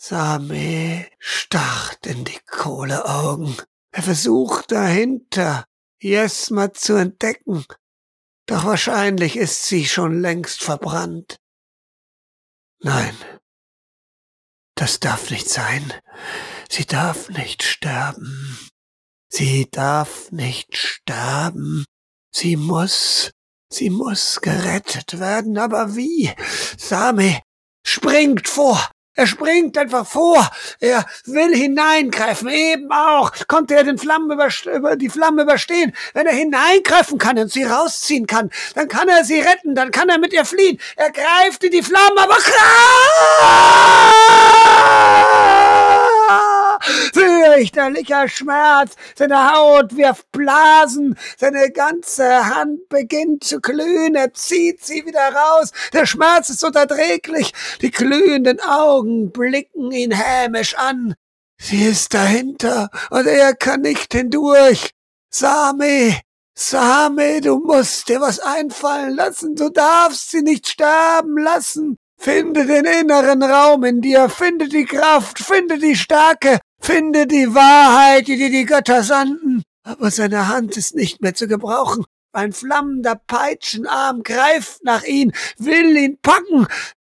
Same 0.00 1.08
starrt 1.18 2.06
in 2.06 2.24
die 2.24 2.38
Kohleaugen. 2.46 3.56
Er 3.90 4.02
versucht 4.04 4.70
dahinter 4.70 5.66
Jesma 6.00 6.72
zu 6.72 6.94
entdecken, 6.94 7.64
doch 8.46 8.64
wahrscheinlich 8.64 9.36
ist 9.36 9.64
sie 9.64 9.86
schon 9.86 10.20
längst 10.20 10.62
verbrannt. 10.62 11.40
Nein, 12.80 13.16
das 14.76 15.00
darf 15.00 15.30
nicht 15.30 15.48
sein. 15.48 15.92
Sie 16.70 16.86
darf 16.86 17.28
nicht 17.30 17.64
sterben. 17.64 18.70
Sie 19.28 19.68
darf 19.68 20.30
nicht 20.30 20.76
sterben. 20.76 21.84
Sie 22.32 22.56
muss, 22.56 23.32
sie 23.68 23.90
muss 23.90 24.40
gerettet 24.42 25.18
werden. 25.18 25.58
Aber 25.58 25.96
wie? 25.96 26.32
Same 26.76 27.42
springt 27.84 28.46
vor. 28.46 28.92
Er 29.18 29.26
springt 29.26 29.76
einfach 29.76 30.06
vor. 30.06 30.48
Er 30.78 31.04
will 31.24 31.52
hineingreifen. 31.52 32.48
Eben 32.48 32.92
auch. 32.92 33.32
Konnte 33.48 33.74
er 33.74 33.82
den 33.82 33.98
Flammen 33.98 34.30
über, 34.30 34.48
die 34.94 35.08
Flammen 35.08 35.40
überstehen. 35.40 35.92
Wenn 36.14 36.28
er 36.28 36.34
hineingreifen 36.34 37.18
kann 37.18 37.36
und 37.36 37.50
sie 37.50 37.64
rausziehen 37.64 38.28
kann, 38.28 38.48
dann 38.76 38.86
kann 38.86 39.08
er 39.08 39.24
sie 39.24 39.40
retten. 39.40 39.74
Dann 39.74 39.90
kann 39.90 40.08
er 40.08 40.18
mit 40.18 40.32
ihr 40.32 40.44
fliehen. 40.44 40.78
Er 40.94 41.10
greift 41.10 41.64
in 41.64 41.72
die 41.72 41.82
Flammen, 41.82 42.16
aber 42.16 42.36
fürchterlicher 46.80 48.28
Schmerz, 48.28 48.94
seine 49.16 49.52
Haut 49.52 49.96
wirft 49.96 50.30
Blasen, 50.32 51.18
seine 51.36 51.70
ganze 51.70 52.54
Hand 52.54 52.88
beginnt 52.88 53.44
zu 53.44 53.60
glühen, 53.60 54.14
er 54.14 54.32
zieht 54.34 54.84
sie 54.84 55.04
wieder 55.06 55.32
raus, 55.32 55.72
der 55.92 56.06
Schmerz 56.06 56.50
ist 56.50 56.64
unerträglich, 56.64 57.52
die 57.82 57.90
glühenden 57.90 58.60
Augen 58.60 59.30
blicken 59.32 59.90
ihn 59.92 60.12
hämisch 60.12 60.76
an. 60.76 61.14
Sie 61.60 61.84
ist 61.84 62.14
dahinter 62.14 62.88
und 63.10 63.26
er 63.26 63.54
kann 63.54 63.80
nicht 63.80 64.12
hindurch. 64.12 64.90
Sami, 65.30 66.16
Sami, 66.60 67.40
du 67.40 67.58
musst 67.58 68.08
dir 68.08 68.20
was 68.20 68.40
einfallen 68.40 69.14
lassen, 69.14 69.54
du 69.54 69.68
darfst 69.68 70.30
sie 70.30 70.42
nicht 70.42 70.68
sterben 70.68 71.38
lassen. 71.38 71.96
Finde 72.20 72.66
den 72.66 72.84
inneren 72.84 73.44
Raum 73.44 73.84
in 73.84 74.00
dir, 74.00 74.28
finde 74.28 74.68
die 74.68 74.84
Kraft, 74.84 75.38
finde 75.38 75.78
die 75.78 75.94
Stärke, 75.94 76.58
Finde 76.80 77.26
die 77.26 77.54
Wahrheit, 77.54 78.28
die 78.28 78.36
dir 78.36 78.50
die 78.50 78.64
Götter 78.64 79.02
sandten. 79.02 79.62
Aber 79.82 80.10
seine 80.10 80.48
Hand 80.48 80.76
ist 80.76 80.94
nicht 80.94 81.22
mehr 81.22 81.34
zu 81.34 81.48
gebrauchen. 81.48 82.04
Ein 82.32 82.52
flammender 82.52 83.16
Peitschenarm 83.26 84.22
greift 84.22 84.84
nach 84.84 85.02
ihn, 85.02 85.32
will 85.56 85.96
ihn 85.96 86.18
packen. 86.20 86.66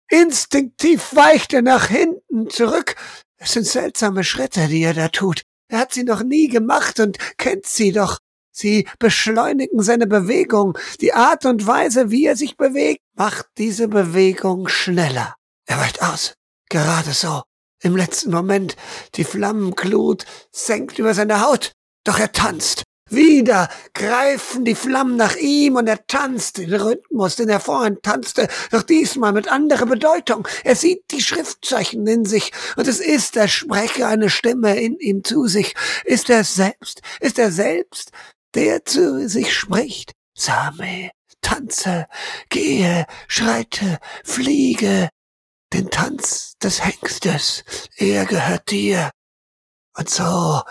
Instinktiv 0.10 1.16
weicht 1.16 1.54
er 1.54 1.62
nach 1.62 1.88
hinten 1.88 2.50
zurück. 2.50 2.96
Es 3.38 3.54
sind 3.54 3.66
seltsame 3.66 4.24
Schritte, 4.24 4.68
die 4.68 4.84
er 4.84 4.94
da 4.94 5.10
tut. 5.10 5.44
Er 5.68 5.80
hat 5.80 5.94
sie 5.94 6.04
noch 6.04 6.24
nie 6.24 6.48
gemacht 6.48 7.00
und 7.00 7.18
kennt 7.38 7.66
sie 7.66 7.92
doch. 7.92 8.18
Sie 8.52 8.88
beschleunigen 9.00 9.82
seine 9.82 10.08
Bewegung. 10.08 10.78
Die 11.00 11.14
Art 11.14 11.46
und 11.46 11.66
Weise, 11.66 12.12
wie 12.12 12.26
er 12.26 12.36
sich 12.36 12.58
bewegt, 12.58 13.02
macht 13.16 13.48
diese 13.58 13.88
Bewegung 13.88 14.68
schneller. 14.68 15.36
Er 15.66 15.80
weicht 15.80 16.02
aus. 16.02 16.34
Gerade 16.70 17.14
so. 17.14 17.44
Im 17.84 17.96
letzten 17.96 18.32
Moment, 18.32 18.76
die 19.16 19.24
Flammenglut 19.24 20.26
senkt 20.52 21.00
über 21.00 21.16
seine 21.16 21.42
Haut, 21.42 21.72
doch 22.04 22.20
er 22.20 22.32
tanzt. 22.32 22.84
Wieder 23.10 23.70
greifen 23.94 24.64
die 24.64 24.76
Flammen 24.76 25.18
nach 25.18 25.36
ihm 25.36 25.76
und 25.76 25.88
er 25.88 26.06
tanzt 26.08 26.60
den 26.60 26.74
Rhythmus, 26.74 27.36
den 27.36 27.50
er 27.50 27.60
vorhin 27.60 27.98
tanzte, 28.02 28.48
doch 28.72 28.84
diesmal 28.84 29.34
mit 29.34 29.52
anderer 29.52 29.86
Bedeutung. 29.86 30.48
Er 30.64 30.76
sieht 30.76 31.12
die 31.12 31.22
Schriftzeichen 31.22 32.08
in 32.08 32.24
sich 32.24 32.54
und 32.78 32.88
es 32.88 33.02
ist, 33.02 33.36
der 33.36 33.50
spreche 33.50 34.08
eine 34.08 34.30
Stimme 34.30 34.80
in 34.80 34.98
ihm 35.00 35.24
zu 35.26 35.48
sich. 35.48 35.74
Ist 36.06 36.30
er 36.30 36.46
selbst, 36.46 37.02
ist 37.20 37.38
er 37.38 37.52
selbst, 37.52 38.12
der 38.54 38.86
zu 38.86 39.28
sich 39.28 39.54
spricht. 39.54 40.14
Same, 40.34 41.12
tanze, 41.42 42.08
gehe, 42.50 43.06
schreite, 43.28 44.00
fliege, 44.24 45.10
den 45.74 45.90
Tanz 45.90 46.54
des 46.62 46.84
Hengstes, 46.84 47.64
er 47.98 48.26
gehört 48.26 48.72
dir. 48.72 49.12
Und 49.98 50.10
so 50.10 50.62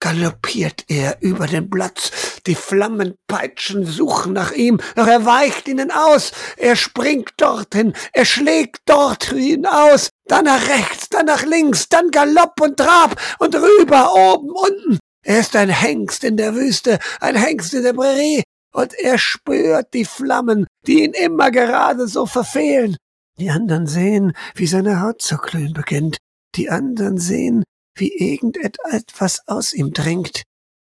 galoppiert 0.00 0.84
er 0.88 1.18
über 1.20 1.46
den 1.46 1.70
Platz, 1.70 2.10
die 2.46 2.56
Flammenpeitschen 2.56 3.86
suchen 3.86 4.32
nach 4.32 4.50
ihm, 4.50 4.80
doch 4.96 5.06
er 5.06 5.24
weicht 5.24 5.68
ihnen 5.68 5.92
aus, 5.92 6.32
er 6.56 6.74
springt 6.74 7.34
dorthin, 7.36 7.92
er 8.12 8.24
schlägt 8.24 8.80
dort 8.86 9.30
ihn 9.32 9.64
aus, 9.64 10.10
dann 10.26 10.46
nach 10.46 10.68
rechts, 10.68 11.08
dann 11.08 11.26
nach 11.26 11.44
links, 11.44 11.88
dann 11.88 12.10
Galopp 12.10 12.60
und 12.60 12.78
Trab 12.78 13.20
und 13.38 13.54
rüber, 13.54 14.12
oben, 14.12 14.50
unten. 14.50 14.98
Er 15.24 15.38
ist 15.38 15.54
ein 15.54 15.68
Hengst 15.68 16.24
in 16.24 16.36
der 16.36 16.56
Wüste, 16.56 16.98
ein 17.20 17.36
Hengst 17.36 17.72
in 17.72 17.84
der 17.84 17.92
Prärie, 17.92 18.42
und 18.74 18.94
er 18.94 19.18
spürt 19.18 19.94
die 19.94 20.04
Flammen, 20.04 20.66
die 20.86 21.04
ihn 21.04 21.12
immer 21.12 21.52
gerade 21.52 22.08
so 22.08 22.26
verfehlen. 22.26 22.96
Die 23.38 23.50
anderen 23.50 23.86
sehen, 23.86 24.32
wie 24.54 24.66
seine 24.66 25.00
Haut 25.00 25.22
zu 25.22 25.36
glühen 25.36 25.72
beginnt. 25.72 26.18
Die 26.54 26.70
anderen 26.70 27.18
sehen, 27.18 27.64
wie 27.96 28.12
irgendetwas 28.12 29.46
aus 29.46 29.72
ihm 29.72 29.92
dringt. 29.92 30.42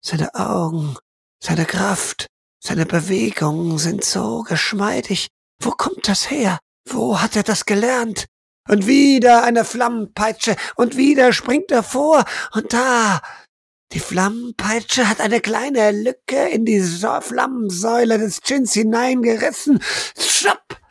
Seine 0.04 0.34
Augen, 0.34 0.96
seine 1.42 1.64
Kraft, 1.64 2.26
seine 2.62 2.86
Bewegungen 2.86 3.78
sind 3.78 4.04
so 4.04 4.42
geschmeidig. 4.42 5.28
Wo 5.60 5.70
kommt 5.70 6.08
das 6.08 6.30
her? 6.30 6.58
Wo 6.88 7.20
hat 7.20 7.36
er 7.36 7.44
das 7.44 7.64
gelernt? 7.64 8.26
Und 8.68 8.86
wieder 8.86 9.42
eine 9.42 9.64
Flammenpeitsche, 9.64 10.56
und 10.76 10.96
wieder 10.96 11.32
springt 11.32 11.72
er 11.72 11.82
vor, 11.82 12.24
und 12.52 12.72
da, 12.72 13.20
die 13.92 13.98
Flammenpeitsche 13.98 15.08
hat 15.08 15.20
eine 15.20 15.40
kleine 15.40 15.90
Lücke 15.90 16.48
in 16.48 16.64
die 16.64 16.80
Flammensäule 16.80 18.18
des 18.18 18.40
Chins 18.40 18.72
hineingerissen. 18.72 19.82
Schnapp! 20.16 20.81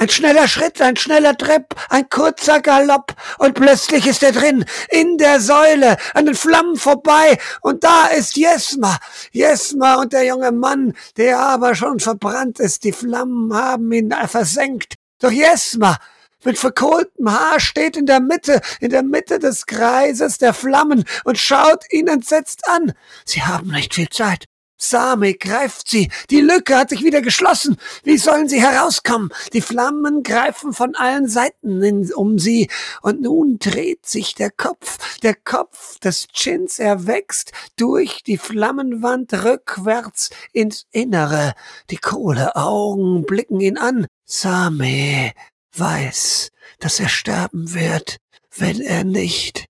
Ein 0.00 0.08
schneller 0.08 0.48
Schritt, 0.48 0.80
ein 0.80 0.96
schneller 0.96 1.36
Trepp, 1.36 1.74
ein 1.90 2.08
kurzer 2.08 2.62
Galopp 2.62 3.14
und 3.36 3.52
plötzlich 3.52 4.06
ist 4.06 4.22
er 4.22 4.32
drin, 4.32 4.64
in 4.88 5.18
der 5.18 5.42
Säule, 5.42 5.98
an 6.14 6.24
den 6.24 6.34
Flammen 6.34 6.76
vorbei 6.76 7.36
und 7.60 7.84
da 7.84 8.06
ist 8.06 8.34
Jesma, 8.34 8.96
Jesma 9.30 9.96
und 9.96 10.14
der 10.14 10.24
junge 10.24 10.52
Mann, 10.52 10.94
der 11.18 11.38
aber 11.38 11.74
schon 11.74 12.00
verbrannt 12.00 12.60
ist, 12.60 12.84
die 12.84 12.92
Flammen 12.92 13.52
haben 13.52 13.92
ihn 13.92 14.10
versenkt. 14.26 14.94
Doch 15.18 15.30
Jesma, 15.30 15.98
mit 16.44 16.58
verkohltem 16.58 17.30
Haar 17.30 17.60
steht 17.60 17.98
in 17.98 18.06
der 18.06 18.20
Mitte, 18.20 18.62
in 18.80 18.88
der 18.88 19.02
Mitte 19.02 19.38
des 19.38 19.66
Kreises 19.66 20.38
der 20.38 20.54
Flammen 20.54 21.04
und 21.24 21.36
schaut 21.36 21.84
ihn 21.90 22.08
entsetzt 22.08 22.66
an. 22.68 22.94
Sie 23.26 23.42
haben 23.42 23.70
nicht 23.70 23.92
viel 23.92 24.08
Zeit. 24.08 24.49
Same 24.82 25.34
greift 25.34 25.88
sie. 25.88 26.10
Die 26.30 26.40
Lücke 26.40 26.76
hat 26.76 26.90
sich 26.90 27.04
wieder 27.04 27.20
geschlossen. 27.20 27.76
Wie 28.02 28.16
sollen 28.16 28.48
sie 28.48 28.60
herauskommen? 28.60 29.30
Die 29.52 29.60
Flammen 29.60 30.22
greifen 30.22 30.72
von 30.72 30.94
allen 30.94 31.28
Seiten 31.28 31.82
in, 31.82 32.12
um 32.14 32.38
sie. 32.38 32.68
Und 33.02 33.20
nun 33.20 33.58
dreht 33.58 34.06
sich 34.06 34.34
der 34.34 34.50
Kopf. 34.50 35.18
Der 35.20 35.34
Kopf 35.34 35.98
des 35.98 36.28
Chins 36.28 36.78
erwächst 36.78 37.52
durch 37.76 38.22
die 38.22 38.38
Flammenwand 38.38 39.32
rückwärts 39.44 40.30
ins 40.52 40.86
Innere. 40.92 41.52
Die 41.90 41.98
Kohleaugen 41.98 43.26
blicken 43.26 43.60
ihn 43.60 43.76
an. 43.76 44.06
Same 44.24 45.32
weiß, 45.76 46.50
dass 46.78 47.00
er 47.00 47.08
sterben 47.08 47.74
wird, 47.74 48.16
wenn 48.56 48.80
er 48.80 49.04
nicht 49.04 49.66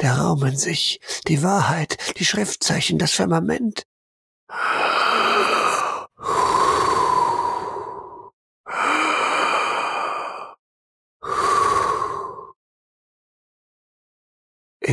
der 0.00 0.18
Raum 0.18 0.44
in 0.44 0.56
sich, 0.56 1.00
die 1.28 1.42
Wahrheit, 1.42 1.96
die 2.18 2.24
Schriftzeichen, 2.24 2.98
das 2.98 3.12
Firmament, 3.12 3.84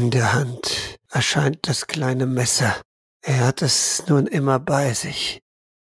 in 0.02 0.10
der 0.10 0.34
Hand 0.34 0.98
erscheint 1.10 1.68
das 1.68 1.86
kleine 1.86 2.26
Messer. 2.26 2.76
Er 3.22 3.46
hat 3.46 3.62
es 3.62 4.04
nun 4.08 4.26
immer 4.26 4.58
bei 4.58 4.94
sich. 4.94 5.42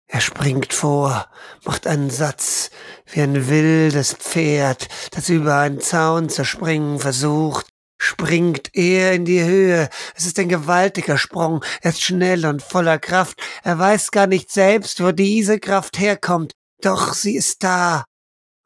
Er 0.07 0.20
springt 0.20 0.72
vor, 0.72 1.28
macht 1.64 1.86
einen 1.86 2.11
Satz, 2.11 2.70
wie 3.07 3.22
ein 3.22 3.48
wildes 3.48 4.12
Pferd, 4.12 4.88
das 5.11 5.28
über 5.28 5.59
einen 5.59 5.80
Zaun 5.80 6.28
zu 6.28 6.44
springen 6.44 7.00
versucht, 7.00 7.66
springt 7.99 8.70
er 8.74 9.12
in 9.12 9.24
die 9.24 9.42
Höhe. 9.42 9.88
Es 10.14 10.26
ist 10.26 10.38
ein 10.38 10.49
gewaltiger 10.49 11.18
Sprung. 11.18 11.64
Er 11.80 11.90
ist 11.90 12.03
schnell 12.03 12.47
und 12.47 12.62
voller 12.62 12.99
Kraft. 12.99 13.38
Er 13.62 13.78
weiß 13.78 14.11
gar 14.11 14.26
nicht 14.26 14.51
selbst, 14.51 15.03
wo 15.03 15.12
diese 15.12 15.59
Kraft 15.59 15.99
herkommt. 15.99 16.53
Doch 16.80 17.14
sie 17.14 17.36
ist 17.36 17.62
da. 17.62 18.05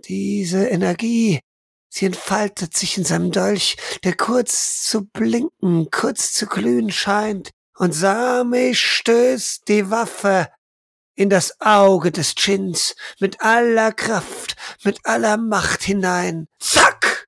Diese 0.04 0.66
Energie. 0.66 1.40
Sie 1.88 2.06
entfaltet 2.06 2.76
sich 2.76 2.96
in 2.96 3.04
seinem 3.04 3.32
Dolch, 3.32 3.76
der 4.04 4.16
kurz 4.16 4.84
zu 4.84 5.06
blinken, 5.06 5.90
kurz 5.90 6.32
zu 6.32 6.46
glühen 6.46 6.90
scheint. 6.90 7.50
Und 7.76 7.92
Sami 7.92 8.74
stößt 8.74 9.66
die 9.68 9.90
Waffe 9.90 10.48
in 11.16 11.30
das 11.30 11.60
Auge 11.60 12.12
des 12.12 12.34
Chins 12.34 12.94
mit 13.18 13.40
aller 13.40 13.92
Kraft, 13.92 14.56
mit 14.84 15.00
aller 15.04 15.36
Macht 15.36 15.82
hinein. 15.82 16.46
Zack! 16.58 17.26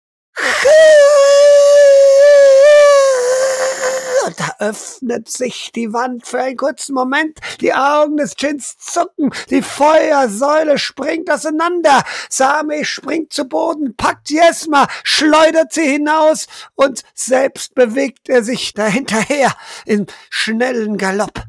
Und 4.22 4.22
da 4.37 4.57
öffnet 4.59 5.29
sich 5.29 5.71
die 5.75 5.93
Wand 5.93 6.27
für 6.27 6.41
einen 6.41 6.57
kurzen 6.57 6.95
Moment. 6.95 7.39
Die 7.61 7.75
Augen 7.75 8.17
des 8.17 8.35
Chins 8.35 8.77
zucken. 8.79 9.31
Die 9.51 9.63
Feuersäule 9.63 10.79
springt 10.79 11.31
auseinander. 11.31 12.03
Sami 12.29 12.85
springt 12.85 13.33
zu 13.33 13.45
Boden, 13.45 13.97
packt 13.97 14.31
Jesma, 14.31 14.87
schleudert 15.05 15.73
sie 15.73 15.85
hinaus 15.85 16.47
und 16.75 17.03
selbst 17.15 17.75
bewegt 17.75 18.29
er 18.29 18.43
sich 18.43 18.73
dahinterher 18.75 19.55
in 19.87 20.07
schnellen 20.31 20.99
Galopp. 20.99 21.45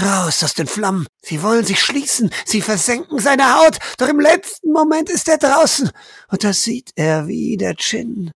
Raus 0.00 0.42
aus 0.42 0.54
den 0.54 0.66
Flammen. 0.66 1.06
Sie 1.20 1.42
wollen 1.42 1.64
sich 1.64 1.80
schließen. 1.80 2.30
Sie 2.46 2.62
versenken 2.62 3.18
seine 3.18 3.54
Haut. 3.58 3.78
Doch 3.98 4.08
im 4.08 4.20
letzten 4.20 4.72
Moment 4.72 5.10
ist 5.10 5.28
er 5.28 5.36
draußen. 5.36 5.90
Und 6.28 6.44
da 6.44 6.52
sieht 6.54 6.92
er, 6.96 7.26
wie 7.26 7.58
der 7.58 7.76
Chin, 7.76 8.30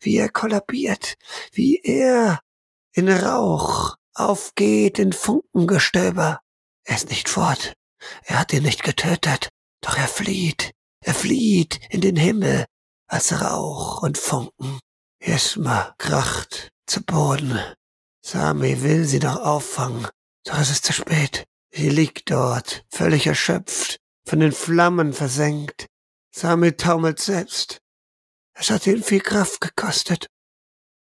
wie 0.00 0.18
er 0.18 0.28
kollabiert, 0.28 1.14
wie 1.52 1.80
er 1.82 2.38
in 2.92 3.08
Rauch 3.08 3.96
aufgeht 4.14 4.98
in 4.98 5.12
Funkengestöber. 5.12 6.40
Er 6.84 6.96
ist 6.96 7.10
nicht 7.10 7.28
fort. 7.28 7.74
Er 8.24 8.40
hat 8.40 8.52
ihn 8.52 8.62
nicht 8.62 8.82
getötet. 8.82 9.48
Doch 9.80 9.96
er 9.96 10.08
flieht. 10.08 10.72
Er 11.02 11.14
flieht 11.14 11.80
in 11.90 12.00
den 12.00 12.16
Himmel 12.16 12.66
als 13.06 13.40
Rauch 13.40 14.02
und 14.02 14.18
Funken. 14.18 14.78
Jesma 15.22 15.94
kracht 15.98 16.70
zu 16.86 17.02
Boden. 17.02 17.58
Sami 18.22 18.82
will 18.82 19.04
sie 19.04 19.18
noch 19.18 19.40
auffangen. 19.40 20.06
Doch 20.44 20.58
es 20.58 20.70
ist 20.70 20.84
zu 20.84 20.92
spät. 20.92 21.44
Sie 21.72 21.88
liegt 21.88 22.30
dort, 22.30 22.84
völlig 22.90 23.26
erschöpft, 23.26 23.98
von 24.26 24.40
den 24.40 24.52
Flammen 24.52 25.12
versenkt. 25.12 25.86
Sami 26.34 26.72
taumelt 26.72 27.20
selbst. 27.20 27.80
Es 28.54 28.70
hat 28.70 28.86
ihn 28.86 29.02
viel 29.02 29.20
Kraft 29.20 29.60
gekostet. 29.60 30.26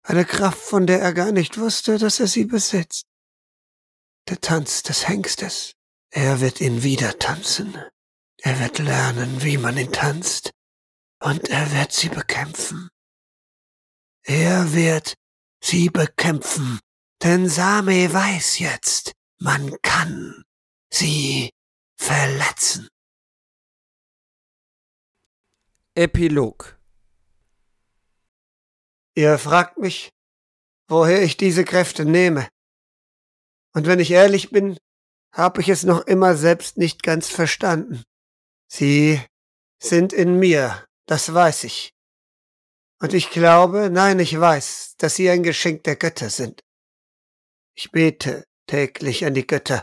Eine 0.05 0.25
Kraft, 0.25 0.61
von 0.61 0.87
der 0.87 1.01
er 1.01 1.13
gar 1.13 1.33
nicht 1.33 1.59
wusste, 1.59 1.99
dass 1.99 2.21
er 2.21 2.27
sie 2.27 2.45
besitzt. 2.45 3.07
Der 4.29 4.41
Tanz 4.41 4.83
des 4.83 5.09
Hengstes. 5.09 5.75
Er 6.11 6.41
wird 6.41 6.61
ihn 6.61 6.83
wieder 6.83 7.19
tanzen. 7.19 7.77
Er 8.41 8.61
wird 8.61 8.79
lernen, 8.79 9.43
wie 9.43 9.59
man 9.59 9.77
ihn 9.77 9.93
tanzt. 9.93 10.53
Und 11.21 11.49
er 11.49 11.73
wird 11.73 11.93
sie 11.93 12.09
bekämpfen. 12.09 12.89
Er 14.23 14.73
wird 14.73 15.15
sie 15.61 15.91
bekämpfen 15.91 16.79
denn 17.25 17.49
Same 17.49 18.13
weiß 18.13 18.59
jetzt, 18.59 19.13
man 19.39 19.75
kann 19.81 20.45
sie 20.93 21.51
verletzen. 21.97 22.89
Epilog 25.95 26.79
Ihr 29.15 29.39
fragt 29.39 29.79
mich, 29.79 30.11
woher 30.89 31.23
ich 31.23 31.37
diese 31.37 31.65
Kräfte 31.65 32.05
nehme. 32.05 32.49
Und 33.73 33.87
wenn 33.87 34.01
ich 34.01 34.11
ehrlich 34.11 34.51
bin, 34.51 34.77
habe 35.33 35.61
ich 35.61 35.69
es 35.69 35.85
noch 35.85 36.07
immer 36.07 36.37
selbst 36.37 36.77
nicht 36.77 37.03
ganz 37.03 37.29
verstanden. 37.29 38.03
Sie 38.69 39.21
sind 39.81 40.13
in 40.13 40.39
mir, 40.39 40.85
das 41.07 41.33
weiß 41.33 41.65
ich. 41.65 41.93
Und 43.01 43.15
ich 43.15 43.31
glaube, 43.31 43.91
nein, 43.91 44.19
ich 44.19 44.39
weiß, 44.39 44.95
dass 44.97 45.17
sie 45.17 45.29
ein 45.29 45.43
Geschenk 45.43 45.85
der 45.85 45.97
Götter 45.97 46.31
sind. 46.31 46.61
Ich 47.77 47.91
bete 47.91 48.45
täglich 48.67 49.27
an 49.27 49.35
die 49.35 49.47
Götter, 49.47 49.83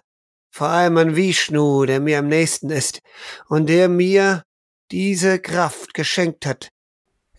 vor 0.49 0.67
allem 0.67 0.97
an 0.97 1.15
Vishnu, 1.15 1.85
der 1.85 1.99
mir 1.99 2.19
am 2.19 2.27
nächsten 2.27 2.69
ist 2.69 2.99
und 3.47 3.67
der 3.67 3.89
mir 3.89 4.43
diese 4.91 5.39
Kraft 5.39 5.93
geschenkt 5.93 6.45
hat. 6.45 6.69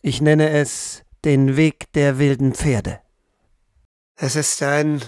Ich 0.02 0.20
nenne 0.20 0.50
es 0.50 1.02
den 1.24 1.56
Weg 1.56 1.92
der 1.92 2.18
wilden 2.18 2.54
Pferde. 2.54 3.00
Es 4.16 4.36
ist 4.36 4.62
ein, 4.62 5.02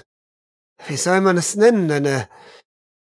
wie 0.87 0.97
soll 0.97 1.21
man 1.21 1.37
es 1.37 1.57
nennen, 1.57 1.91
eine 1.91 2.29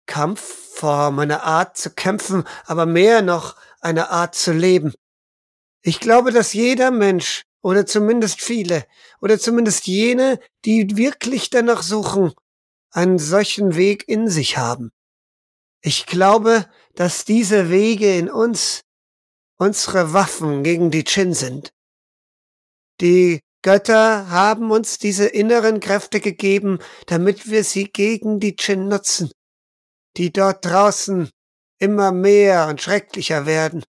Kampfform, 0.06 1.20
eine 1.20 1.44
Art 1.44 1.78
zu 1.78 1.92
kämpfen, 1.92 2.44
aber 2.66 2.86
mehr 2.86 3.22
noch 3.22 3.56
eine 3.82 4.10
Art 4.10 4.36
zu 4.36 4.52
leben. 4.52 4.94
Ich 5.82 6.00
glaube, 6.00 6.32
dass 6.32 6.54
jeder 6.54 6.92
Mensch 6.92 7.44
oder 7.62 7.86
zumindest 7.86 8.42
viele, 8.42 8.86
oder 9.22 9.40
zumindest 9.40 9.88
jene, 9.88 10.40
die 10.66 10.98
wirklich 10.98 11.50
danach 11.50 11.84
suchen, 11.84 12.34
einen 12.92 13.20
solchen 13.20 13.76
Weg 13.76 14.08
in 14.08 14.30
sich 14.30 14.58
haben. 14.58 14.92
Ich 15.82 16.06
glaube, 16.06 16.66
dass 16.96 17.24
diese 17.26 17.70
Wege 17.70 18.18
in 18.18 18.30
uns 18.30 18.82
unsere 19.58 20.14
Waffen 20.14 20.64
gegen 20.64 20.92
die 20.92 21.04
Chin 21.04 21.34
sind. 21.34 21.72
Die 23.02 23.42
Götter 23.62 24.30
haben 24.30 24.72
uns 24.72 24.98
diese 24.98 25.28
inneren 25.28 25.80
Kräfte 25.80 26.20
gegeben, 26.20 26.80
damit 27.08 27.50
wir 27.50 27.64
sie 27.64 27.86
gegen 27.86 28.40
die 28.40 28.56
Chin 28.56 28.88
nutzen, 28.88 29.32
die 30.18 30.32
dort 30.32 30.66
draußen 30.66 31.30
immer 31.78 32.12
mehr 32.12 32.68
und 32.68 32.82
schrecklicher 32.82 33.46
werden. 33.46 33.84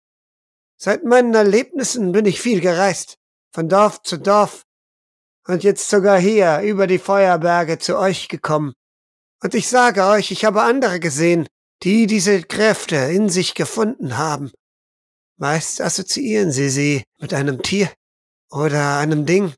Seit 0.80 1.04
meinen 1.04 1.34
Erlebnissen 1.34 2.12
bin 2.12 2.26
ich 2.26 2.40
viel 2.40 2.60
gereist 2.60 3.16
von 3.52 3.68
Dorf 3.68 4.02
zu 4.02 4.18
Dorf 4.18 4.62
und 5.46 5.64
jetzt 5.64 5.88
sogar 5.88 6.18
hier 6.18 6.60
über 6.60 6.86
die 6.86 6.98
Feuerberge 6.98 7.78
zu 7.78 7.98
euch 7.98 8.28
gekommen. 8.28 8.74
Und 9.42 9.54
ich 9.54 9.68
sage 9.68 10.04
euch, 10.04 10.30
ich 10.30 10.44
habe 10.44 10.62
andere 10.62 11.00
gesehen, 11.00 11.46
die 11.82 12.06
diese 12.06 12.42
Kräfte 12.42 12.96
in 12.96 13.28
sich 13.28 13.54
gefunden 13.54 14.18
haben. 14.18 14.50
Meist 15.36 15.80
assoziieren 15.80 16.52
sie 16.52 16.68
sie 16.68 17.04
mit 17.20 17.32
einem 17.32 17.62
Tier 17.62 17.90
oder 18.50 18.98
einem 18.98 19.26
Ding. 19.26 19.54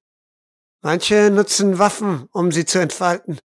Manche 0.83 1.31
nutzen 1.31 1.79
Waffen, 1.79 2.29
um 2.33 2.53
sie 2.53 2.65
zu 2.65 2.79
entfalten, 2.79 3.39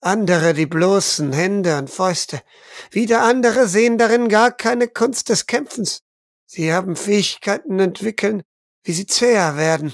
andere 0.00 0.54
die 0.54 0.66
bloßen 0.66 1.32
Hände 1.32 1.76
und 1.78 1.90
Fäuste. 1.90 2.42
Wieder 2.90 3.22
andere 3.22 3.68
sehen 3.68 3.98
darin 3.98 4.28
gar 4.28 4.52
keine 4.52 4.88
Kunst 4.88 5.28
des 5.28 5.46
Kämpfens. 5.46 6.00
Sie 6.46 6.72
haben 6.72 6.96
Fähigkeiten 6.96 7.78
entwickeln, 7.78 8.42
wie 8.84 8.92
sie 8.92 9.06
zäher 9.06 9.56
werden, 9.56 9.92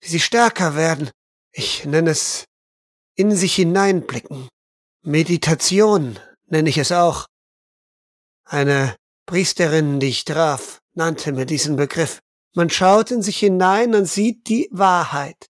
wie 0.00 0.08
sie 0.08 0.20
stärker 0.20 0.74
werden. 0.74 1.10
Ich 1.52 1.84
nenne 1.84 2.10
es 2.10 2.46
in 3.14 3.36
sich 3.36 3.54
hineinblicken. 3.54 4.48
Meditation 5.02 6.18
nenne 6.46 6.68
ich 6.68 6.78
es 6.78 6.90
auch. 6.90 7.26
Eine 8.44 8.96
Priesterin, 9.26 10.00
die 10.00 10.08
ich 10.08 10.24
traf, 10.24 10.80
nannte 10.94 11.32
mir 11.32 11.46
diesen 11.46 11.76
Begriff. 11.76 12.20
Man 12.54 12.70
schaut 12.70 13.10
in 13.10 13.22
sich 13.22 13.38
hinein 13.38 13.94
und 13.94 14.06
sieht 14.06 14.48
die 14.48 14.68
Wahrheit. 14.70 15.46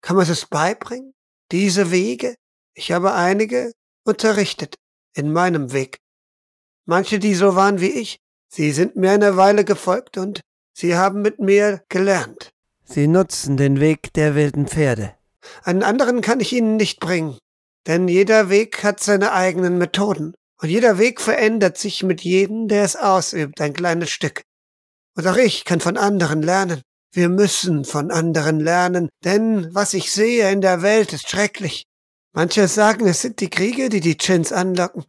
Kann 0.00 0.16
man 0.16 0.28
es 0.28 0.46
beibringen? 0.46 1.12
Diese 1.52 1.90
Wege? 1.90 2.36
Ich 2.74 2.92
habe 2.92 3.12
einige 3.12 3.72
unterrichtet 4.04 4.76
in 5.14 5.32
meinem 5.32 5.72
Weg. 5.72 5.98
Manche, 6.86 7.18
die 7.18 7.34
so 7.34 7.56
waren 7.56 7.80
wie 7.80 7.90
ich, 7.90 8.18
sie 8.48 8.72
sind 8.72 8.96
mir 8.96 9.10
eine 9.10 9.36
Weile 9.36 9.64
gefolgt 9.64 10.16
und 10.16 10.40
Sie 10.80 10.96
haben 10.96 11.20
mit 11.20 11.38
mir 11.38 11.82
gelernt. 11.90 12.52
Sie 12.84 13.06
nutzen 13.06 13.58
den 13.58 13.80
Weg 13.80 14.14
der 14.14 14.34
wilden 14.34 14.66
Pferde. 14.66 15.14
Einen 15.62 15.82
anderen 15.82 16.22
kann 16.22 16.40
ich 16.40 16.54
Ihnen 16.54 16.76
nicht 16.76 17.00
bringen, 17.00 17.38
denn 17.86 18.08
jeder 18.08 18.48
Weg 18.48 18.82
hat 18.82 19.00
seine 19.00 19.32
eigenen 19.32 19.76
Methoden. 19.76 20.34
Und 20.62 20.68
jeder 20.68 20.98
Weg 20.98 21.20
verändert 21.20 21.76
sich 21.76 22.02
mit 22.02 22.22
jedem, 22.22 22.68
der 22.68 22.84
es 22.84 22.96
ausübt, 22.96 23.60
ein 23.60 23.72
kleines 23.72 24.10
Stück. 24.10 24.42
Und 25.16 25.26
auch 25.26 25.36
ich 25.36 25.64
kann 25.64 25.80
von 25.80 25.96
anderen 25.96 26.42
lernen. 26.42 26.82
Wir 27.12 27.28
müssen 27.28 27.84
von 27.84 28.10
anderen 28.10 28.60
lernen, 28.60 29.08
denn 29.24 29.74
was 29.74 29.94
ich 29.94 30.12
sehe 30.12 30.50
in 30.50 30.60
der 30.60 30.82
Welt 30.82 31.12
ist 31.12 31.28
schrecklich. 31.28 31.84
Manche 32.32 32.68
sagen, 32.68 33.08
es 33.08 33.22
sind 33.22 33.40
die 33.40 33.50
Kriege, 33.50 33.88
die 33.88 34.00
die 34.00 34.16
Chins 34.16 34.52
anlocken, 34.52 35.04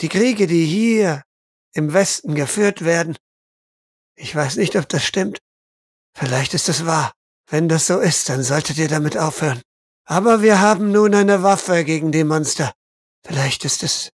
die 0.00 0.08
Kriege, 0.08 0.48
die 0.48 0.64
hier 0.64 1.22
im 1.72 1.92
Westen 1.92 2.34
geführt 2.34 2.84
werden. 2.84 3.16
Ich 4.16 4.34
weiß 4.34 4.56
nicht, 4.56 4.74
ob 4.74 4.88
das 4.88 5.04
stimmt. 5.04 5.38
Vielleicht 6.16 6.54
ist 6.54 6.68
es 6.68 6.86
wahr. 6.86 7.12
Wenn 7.48 7.68
das 7.68 7.86
so 7.86 8.00
ist, 8.00 8.28
dann 8.28 8.42
solltet 8.42 8.78
ihr 8.78 8.88
damit 8.88 9.16
aufhören. 9.16 9.60
Aber 10.06 10.42
wir 10.42 10.60
haben 10.60 10.90
nun 10.92 11.14
eine 11.14 11.42
Waffe 11.42 11.84
gegen 11.84 12.10
die 12.10 12.24
Monster. 12.24 12.72
Vielleicht 13.26 13.64
ist 13.64 13.82
es 13.82 14.10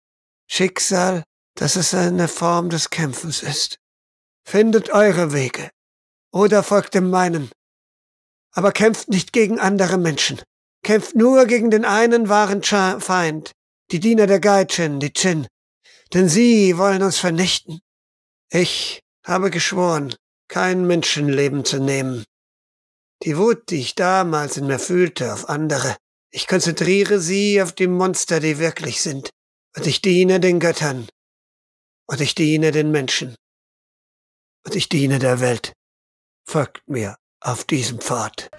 Schicksal, 0.49 1.23
dass 1.55 1.75
es 1.75 1.93
eine 1.93 2.27
Form 2.27 2.69
des 2.69 2.89
Kämpfens 2.89 3.43
ist. 3.43 3.77
Findet 4.49 4.91
eure 4.91 5.33
Wege. 5.33 5.69
oder 6.31 6.63
folgt 6.63 6.93
dem 6.93 7.09
meinen. 7.09 7.51
Aber 8.53 8.71
kämpft 8.71 9.09
nicht 9.09 9.33
gegen 9.33 9.59
andere 9.59 9.97
Menschen. 9.97 10.41
Kämpft 10.83 11.15
nur 11.15 11.45
gegen 11.47 11.69
den 11.69 11.83
einen 11.83 12.29
wahren 12.29 12.63
Feind, 12.63 13.51
die 13.91 13.99
Diener 13.99 14.25
der 14.25 14.39
Gaijin, 14.39 15.01
die 15.01 15.11
Chin. 15.11 15.47
Denn 16.13 16.29
sie 16.29 16.77
wollen 16.77 17.03
uns 17.03 17.17
vernichten. 17.17 17.81
Ich 18.49 19.01
habe 19.25 19.51
geschworen, 19.51 20.15
kein 20.47 20.87
Menschenleben 20.87 21.65
zu 21.65 21.79
nehmen. 21.79 22.23
Die 23.23 23.37
Wut, 23.37 23.69
die 23.69 23.81
ich 23.81 23.95
damals 23.95 24.55
in 24.55 24.67
mir 24.67 24.79
fühlte, 24.79 25.33
auf 25.33 25.49
andere, 25.49 25.97
ich 26.31 26.47
konzentriere 26.47 27.19
sie 27.19 27.61
auf 27.61 27.73
die 27.73 27.87
Monster, 27.87 28.39
die 28.39 28.59
wirklich 28.59 29.01
sind. 29.01 29.29
Und 29.75 29.87
ich 29.87 30.01
diene 30.01 30.39
den 30.39 30.61
Göttern. 30.61 31.09
Und 32.09 32.21
ich 32.21 32.33
diene 32.33 32.71
den 32.71 32.91
Menschen. 32.91 33.35
Und 34.67 34.75
ich 34.75 34.89
diene 34.89 35.17
der 35.17 35.39
Welt. 35.39 35.71
Folgt 36.45 36.89
mir 36.89 37.15
auf 37.39 37.63
diesem 37.63 38.01
Pfad. 38.01 38.49